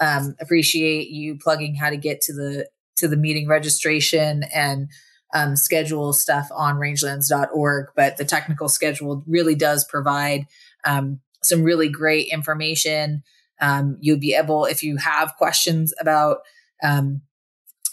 um, 0.00 0.34
appreciate 0.40 1.08
you 1.08 1.38
plugging 1.38 1.74
how 1.74 1.90
to 1.90 1.96
get 1.96 2.20
to 2.22 2.32
the 2.32 2.68
to 2.96 3.08
the 3.08 3.16
meeting 3.16 3.46
registration 3.46 4.44
and 4.54 4.88
um, 5.34 5.56
schedule 5.56 6.12
stuff 6.12 6.48
on 6.54 6.76
rangelands.org 6.76 7.86
but 7.96 8.16
the 8.16 8.24
technical 8.24 8.68
schedule 8.68 9.22
really 9.26 9.54
does 9.54 9.84
provide 9.84 10.46
um, 10.84 11.20
some 11.46 11.62
really 11.62 11.88
great 11.88 12.28
information. 12.28 13.22
Um, 13.60 13.96
you'll 14.00 14.18
be 14.18 14.34
able, 14.34 14.66
if 14.66 14.82
you 14.82 14.96
have 14.98 15.34
questions 15.36 15.94
about 16.00 16.38
um, 16.82 17.22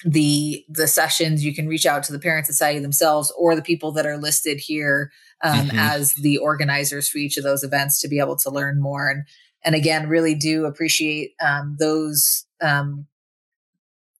the 0.05 0.65
the 0.67 0.87
sessions, 0.87 1.45
you 1.45 1.55
can 1.55 1.67
reach 1.67 1.85
out 1.85 2.03
to 2.03 2.11
the 2.11 2.19
Parent 2.19 2.45
Society 2.45 2.79
themselves 2.79 3.31
or 3.37 3.55
the 3.55 3.61
people 3.61 3.93
that 3.93 4.05
are 4.05 4.17
listed 4.17 4.59
here 4.59 5.11
um, 5.41 5.67
mm-hmm. 5.67 5.79
as 5.79 6.13
the 6.15 6.37
organizers 6.37 7.07
for 7.07 7.19
each 7.19 7.37
of 7.37 7.43
those 7.43 7.63
events 7.63 8.01
to 8.01 8.09
be 8.09 8.19
able 8.19 8.35
to 8.37 8.49
learn 8.49 8.81
more. 8.81 9.09
And 9.09 9.23
and 9.63 9.75
again, 9.75 10.09
really 10.09 10.35
do 10.35 10.65
appreciate 10.65 11.33
um, 11.41 11.77
those 11.79 12.45
um, 12.61 13.07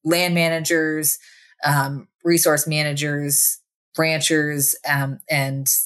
land 0.03 0.33
managers, 0.33 1.19
um, 1.65 2.07
resource 2.23 2.67
managers, 2.67 3.59
ranchers, 3.97 4.75
and 4.85 5.19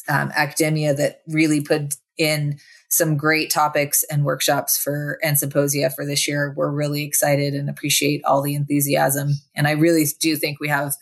academia 0.06 0.94
that 0.94 1.22
really 1.28 1.62
put 1.62 1.96
in 2.18 2.58
some 2.90 3.18
great 3.18 3.50
topics 3.50 4.04
and 4.04 4.24
workshops 4.24 4.78
for 4.78 5.20
and 5.22 5.38
symposia 5.38 5.90
for 5.90 6.06
this 6.06 6.28
year. 6.28 6.54
We're 6.56 6.72
really 6.72 7.04
excited 7.04 7.54
and 7.54 7.70
appreciate 7.70 8.24
all 8.24 8.42
the 8.42 8.56
enthusiasm. 8.56 9.34
And 9.56 9.68
I 9.68 9.72
really 9.72 10.06
do 10.20 10.36
think 10.36 10.60
we 10.60 10.70
have 10.70 10.96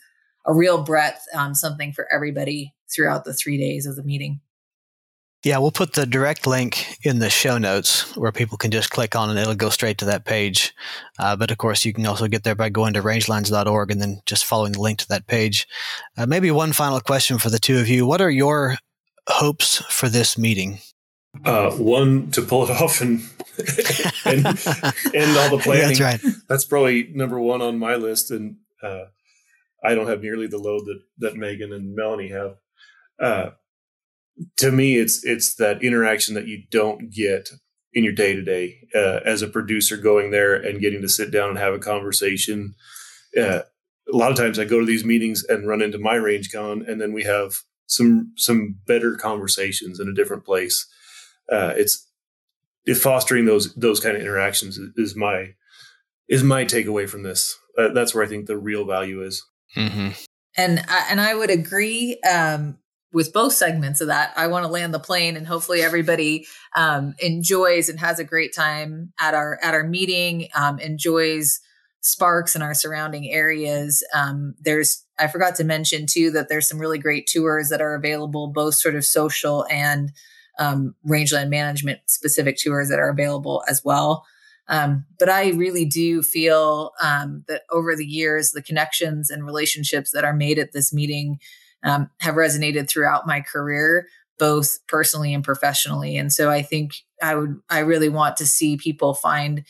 a 0.44 0.54
real 0.54 0.82
breadth, 0.82 1.22
um, 1.34 1.54
something 1.54 1.92
for 1.92 2.12
everybody 2.12 2.74
throughout 2.92 3.24
the 3.24 3.34
three 3.34 3.56
days 3.56 3.86
of 3.86 3.96
the 3.96 4.02
meeting. 4.02 4.40
Yeah, 5.46 5.58
we'll 5.58 5.70
put 5.70 5.92
the 5.92 6.06
direct 6.06 6.44
link 6.44 6.98
in 7.04 7.20
the 7.20 7.30
show 7.30 7.56
notes 7.56 8.16
where 8.16 8.32
people 8.32 8.58
can 8.58 8.72
just 8.72 8.90
click 8.90 9.14
on 9.14 9.30
and 9.30 9.38
it'll 9.38 9.54
go 9.54 9.70
straight 9.70 9.96
to 9.98 10.04
that 10.06 10.24
page. 10.24 10.74
Uh, 11.20 11.36
but 11.36 11.52
of 11.52 11.58
course, 11.58 11.84
you 11.84 11.92
can 11.92 12.04
also 12.04 12.26
get 12.26 12.42
there 12.42 12.56
by 12.56 12.68
going 12.68 12.94
to 12.94 13.00
rangelands.org 13.00 13.92
and 13.92 14.02
then 14.02 14.20
just 14.26 14.44
following 14.44 14.72
the 14.72 14.80
link 14.80 14.98
to 14.98 15.08
that 15.08 15.28
page. 15.28 15.68
Uh, 16.18 16.26
maybe 16.26 16.50
one 16.50 16.72
final 16.72 16.98
question 16.98 17.38
for 17.38 17.48
the 17.48 17.60
two 17.60 17.78
of 17.78 17.86
you. 17.86 18.04
What 18.04 18.20
are 18.20 18.28
your 18.28 18.78
hopes 19.28 19.84
for 19.88 20.08
this 20.08 20.36
meeting? 20.36 20.80
Uh, 21.44 21.70
one 21.76 22.28
to 22.32 22.42
pull 22.42 22.64
it 22.64 22.70
off 22.82 23.00
and 23.00 23.20
and 24.24 24.44
end 25.14 25.36
all 25.36 25.56
the 25.56 25.60
planning. 25.62 25.96
That's 25.96 26.00
right. 26.00 26.20
That's 26.48 26.64
probably 26.64 27.12
number 27.14 27.38
one 27.38 27.62
on 27.62 27.78
my 27.78 27.94
list, 27.94 28.32
and 28.32 28.56
uh, 28.82 29.04
I 29.84 29.94
don't 29.94 30.08
have 30.08 30.22
nearly 30.22 30.48
the 30.48 30.58
load 30.58 30.86
that 30.86 31.02
that 31.18 31.34
Meghan 31.34 31.72
and 31.72 31.94
Melanie 31.94 32.30
have. 32.30 32.56
To 34.58 34.70
me, 34.70 34.98
it's 34.98 35.24
it's 35.24 35.54
that 35.56 35.82
interaction 35.82 36.34
that 36.34 36.46
you 36.46 36.62
don't 36.70 37.10
get 37.10 37.48
in 37.92 38.04
your 38.04 38.12
day 38.12 38.34
to 38.34 38.42
day 38.42 38.76
as 38.94 39.40
a 39.40 39.48
producer 39.48 39.96
going 39.96 40.30
there 40.30 40.54
and 40.54 40.80
getting 40.80 41.00
to 41.02 41.08
sit 41.08 41.30
down 41.30 41.50
and 41.50 41.58
have 41.58 41.72
a 41.72 41.78
conversation. 41.78 42.74
Uh, 43.36 43.60
a 44.12 44.16
lot 44.16 44.30
of 44.30 44.36
times, 44.36 44.58
I 44.58 44.64
go 44.64 44.80
to 44.80 44.86
these 44.86 45.04
meetings 45.04 45.44
and 45.48 45.66
run 45.66 45.82
into 45.82 45.98
my 45.98 46.14
range 46.14 46.52
con, 46.52 46.84
and 46.86 47.00
then 47.00 47.12
we 47.12 47.24
have 47.24 47.54
some 47.86 48.32
some 48.36 48.76
better 48.86 49.16
conversations 49.16 49.98
in 49.98 50.08
a 50.08 50.14
different 50.14 50.44
place 50.44 50.86
uh, 51.50 51.74
it's 51.76 52.08
if 52.84 53.00
fostering 53.00 53.44
those 53.44 53.74
those 53.74 54.00
kind 54.00 54.16
of 54.16 54.22
interactions 54.22 54.78
is 54.96 55.16
my 55.16 55.54
is 56.28 56.42
my 56.42 56.64
takeaway 56.64 57.08
from 57.08 57.22
this. 57.22 57.56
Uh, 57.78 57.88
that's 57.88 58.14
where 58.14 58.24
I 58.24 58.26
think 58.26 58.46
the 58.46 58.56
real 58.56 58.84
value 58.84 59.22
is. 59.22 59.44
Mm-hmm. 59.76 60.08
And 60.56 60.84
I, 60.88 61.06
and 61.10 61.20
I 61.20 61.34
would 61.34 61.50
agree 61.50 62.18
um, 62.20 62.78
with 63.16 63.32
both 63.32 63.54
segments 63.54 64.02
of 64.02 64.08
that. 64.08 64.30
I 64.36 64.46
want 64.46 64.66
to 64.66 64.70
land 64.70 64.92
the 64.92 64.98
plane, 64.98 65.38
and 65.38 65.46
hopefully 65.46 65.80
everybody 65.80 66.46
um, 66.76 67.14
enjoys 67.18 67.88
and 67.88 67.98
has 67.98 68.18
a 68.18 68.24
great 68.24 68.54
time 68.54 69.14
at 69.18 69.32
our 69.32 69.58
at 69.62 69.72
our 69.72 69.84
meeting. 69.84 70.48
Um, 70.54 70.78
enjoys 70.78 71.60
sparks 72.02 72.54
in 72.54 72.60
our 72.60 72.74
surrounding 72.74 73.32
areas. 73.32 74.04
Um, 74.12 74.54
there's 74.60 75.02
I 75.18 75.28
forgot 75.28 75.54
to 75.56 75.64
mention 75.64 76.04
too 76.06 76.30
that 76.32 76.50
there's 76.50 76.68
some 76.68 76.78
really 76.78 76.98
great 76.98 77.26
tours 77.26 77.70
that 77.70 77.80
are 77.80 77.94
available, 77.94 78.48
both 78.48 78.74
sort 78.74 78.94
of 78.94 79.06
social 79.06 79.64
and 79.70 80.12
um, 80.58 80.94
rangeland 81.02 81.48
management 81.48 82.00
specific 82.04 82.58
tours 82.58 82.90
that 82.90 82.98
are 82.98 83.08
available 83.08 83.64
as 83.66 83.80
well. 83.82 84.26
Um, 84.68 85.06
but 85.18 85.30
I 85.30 85.52
really 85.52 85.86
do 85.86 86.22
feel 86.22 86.92
um, 87.00 87.44
that 87.48 87.62
over 87.70 87.96
the 87.96 88.04
years, 88.04 88.50
the 88.50 88.60
connections 88.60 89.30
and 89.30 89.46
relationships 89.46 90.10
that 90.10 90.24
are 90.24 90.34
made 90.34 90.58
at 90.58 90.72
this 90.72 90.92
meeting 90.92 91.38
um, 91.86 92.10
have 92.20 92.34
resonated 92.34 92.88
throughout 92.88 93.26
my 93.26 93.40
career, 93.40 94.08
both 94.38 94.78
personally 94.88 95.32
and 95.32 95.44
professionally. 95.44 96.16
And 96.18 96.32
so 96.32 96.50
I 96.50 96.60
think 96.60 96.96
I 97.22 97.34
would, 97.36 97.60
I 97.70 97.78
really 97.78 98.08
want 98.08 98.36
to 98.38 98.46
see 98.46 98.76
people 98.76 99.14
find 99.14 99.64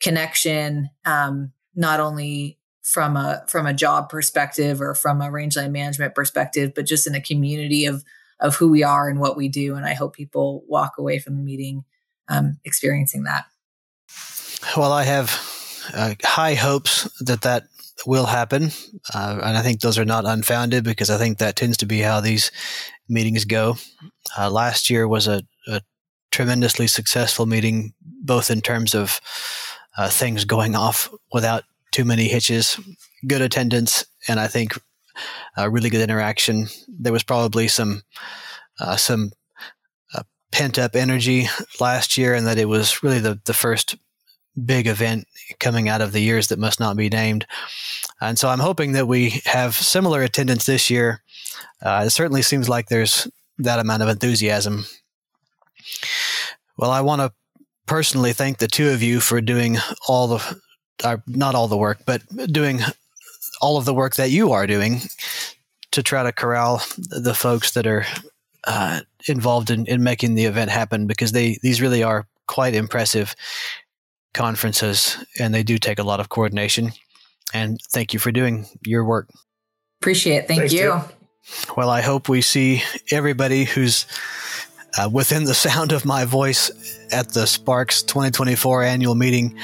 connection, 0.00 0.88
um, 1.04 1.52
not 1.74 2.00
only 2.00 2.58
from 2.82 3.16
a 3.16 3.44
from 3.48 3.66
a 3.66 3.74
job 3.74 4.08
perspective 4.08 4.80
or 4.80 4.94
from 4.94 5.20
a 5.20 5.30
rangeland 5.30 5.72
management 5.72 6.14
perspective, 6.14 6.72
but 6.74 6.86
just 6.86 7.06
in 7.06 7.14
a 7.14 7.20
community 7.20 7.84
of 7.84 8.04
of 8.40 8.54
who 8.54 8.70
we 8.70 8.82
are 8.82 9.08
and 9.08 9.20
what 9.20 9.36
we 9.36 9.48
do. 9.48 9.74
And 9.74 9.84
I 9.84 9.94
hope 9.94 10.14
people 10.14 10.64
walk 10.68 10.94
away 10.96 11.18
from 11.18 11.36
the 11.36 11.42
meeting 11.42 11.84
um, 12.28 12.58
experiencing 12.64 13.24
that. 13.24 13.46
Well, 14.76 14.92
I 14.92 15.02
have 15.02 15.38
uh, 15.92 16.14
high 16.22 16.54
hopes 16.54 17.08
that 17.20 17.42
that 17.42 17.64
will 18.06 18.26
happen. 18.26 18.70
Uh, 19.14 19.40
and 19.42 19.56
I 19.56 19.62
think 19.62 19.80
those 19.80 19.98
are 19.98 20.04
not 20.04 20.24
unfounded 20.26 20.84
because 20.84 21.10
I 21.10 21.18
think 21.18 21.38
that 21.38 21.56
tends 21.56 21.76
to 21.78 21.86
be 21.86 22.00
how 22.00 22.20
these 22.20 22.50
meetings 23.08 23.44
go. 23.44 23.76
Uh, 24.36 24.50
last 24.50 24.90
year 24.90 25.08
was 25.08 25.26
a, 25.26 25.42
a, 25.66 25.80
tremendously 26.30 26.86
successful 26.86 27.46
meeting, 27.46 27.94
both 28.02 28.50
in 28.50 28.60
terms 28.60 28.94
of 28.94 29.20
uh, 29.96 30.10
things 30.10 30.44
going 30.44 30.76
off 30.76 31.10
without 31.32 31.64
too 31.90 32.04
many 32.04 32.28
hitches, 32.28 32.78
good 33.26 33.40
attendance, 33.40 34.04
and 34.28 34.38
I 34.38 34.46
think 34.46 34.78
really 35.66 35.90
good 35.90 36.02
interaction. 36.02 36.68
There 36.86 37.12
was 37.12 37.24
probably 37.24 37.68
some 37.68 38.02
uh, 38.78 38.96
some 38.96 39.32
uh, 40.14 40.22
pent 40.52 40.78
up 40.78 40.94
energy 40.94 41.48
last 41.80 42.16
year, 42.16 42.34
and 42.34 42.46
that 42.46 42.58
it 42.58 42.66
was 42.66 43.02
really 43.02 43.20
the 43.20 43.40
the 43.44 43.54
first 43.54 43.96
big 44.64 44.86
event 44.86 45.26
coming 45.58 45.88
out 45.88 46.00
of 46.00 46.12
the 46.12 46.20
years 46.20 46.48
that 46.48 46.58
must 46.58 46.80
not 46.80 46.96
be 46.96 47.08
named. 47.08 47.46
And 48.20 48.38
so 48.38 48.48
I'm 48.48 48.58
hoping 48.58 48.92
that 48.92 49.06
we 49.06 49.42
have 49.44 49.74
similar 49.74 50.22
attendance 50.22 50.66
this 50.66 50.90
year. 50.90 51.22
Uh, 51.82 52.04
it 52.06 52.10
certainly 52.10 52.42
seems 52.42 52.68
like 52.68 52.88
there's 52.88 53.28
that 53.58 53.78
amount 53.78 54.02
of 54.02 54.08
enthusiasm. 54.08 54.84
Well, 56.76 56.90
I 56.90 57.00
want 57.00 57.20
to 57.22 57.32
personally 57.86 58.32
thank 58.32 58.58
the 58.58 58.68
two 58.68 58.90
of 58.90 59.02
you 59.02 59.20
for 59.20 59.40
doing 59.40 59.78
all 60.06 60.28
the, 60.28 60.60
uh, 61.04 61.16
not 61.26 61.54
all 61.54 61.68
the 61.68 61.76
work, 61.76 62.00
but 62.04 62.22
doing 62.52 62.80
all 63.60 63.76
of 63.76 63.84
the 63.84 63.94
work 63.94 64.16
that 64.16 64.30
you 64.30 64.52
are 64.52 64.66
doing 64.66 65.00
to 65.92 66.02
try 66.02 66.22
to 66.22 66.32
corral 66.32 66.82
the 66.96 67.34
folks 67.34 67.72
that 67.72 67.86
are 67.86 68.04
uh, 68.64 69.00
involved 69.26 69.70
in, 69.70 69.86
in 69.86 70.02
making 70.02 70.34
the 70.34 70.44
event 70.44 70.70
happen 70.70 71.06
because 71.06 71.32
they 71.32 71.58
these 71.62 71.80
really 71.80 72.02
are 72.02 72.26
quite 72.46 72.74
impressive 72.74 73.34
conferences 74.34 75.16
and 75.38 75.54
they 75.54 75.62
do 75.62 75.78
take 75.78 75.98
a 75.98 76.02
lot 76.02 76.20
of 76.20 76.28
coordination. 76.28 76.92
And 77.54 77.80
thank 77.90 78.12
you 78.12 78.18
for 78.18 78.30
doing 78.30 78.66
your 78.84 79.04
work. 79.04 79.28
Appreciate 80.00 80.36
it. 80.36 80.48
Thank 80.48 80.60
Thanks, 80.60 80.74
you. 80.74 81.00
Well, 81.76 81.88
I 81.90 82.02
hope 82.02 82.28
we 82.28 82.42
see 82.42 82.82
everybody 83.10 83.64
who's 83.64 84.06
uh, 84.98 85.08
within 85.10 85.44
the 85.44 85.54
sound 85.66 85.92
of 85.92 86.04
my 86.04 86.24
voice 86.24 86.70
at 87.10 87.30
the 87.30 87.46
Sparks 87.46 88.02
2024 88.02 88.82
annual 88.82 89.14
meeting 89.14 89.56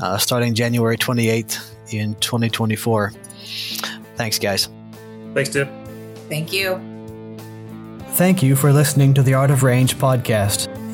uh, 0.00 0.18
starting 0.18 0.54
January 0.54 0.96
28th 0.96 1.74
in 1.92 2.14
2024. 2.16 3.12
Thanks, 4.16 4.38
guys. 4.38 4.68
Thanks, 5.34 5.50
Tip. 5.50 5.68
Thank 6.28 6.52
you. 6.52 6.80
Thank 8.12 8.42
you 8.42 8.56
for 8.56 8.72
listening 8.72 9.14
to 9.14 9.22
the 9.22 9.34
Art 9.34 9.50
of 9.50 9.62
Range 9.62 9.96
podcast. 9.96 10.67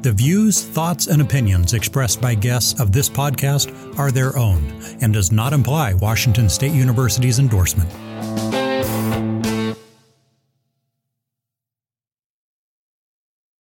The 0.00 0.12
views, 0.12 0.62
thoughts, 0.64 1.08
and 1.08 1.20
opinions 1.20 1.74
expressed 1.74 2.20
by 2.20 2.36
guests 2.36 2.78
of 2.78 2.92
this 2.92 3.08
podcast 3.08 3.98
are 3.98 4.12
their 4.12 4.38
own 4.38 4.64
and 5.00 5.12
does 5.12 5.32
not 5.32 5.52
imply 5.52 5.94
Washington 5.94 6.48
State 6.48 6.72
University's 6.72 7.40
endorsement. 7.40 7.90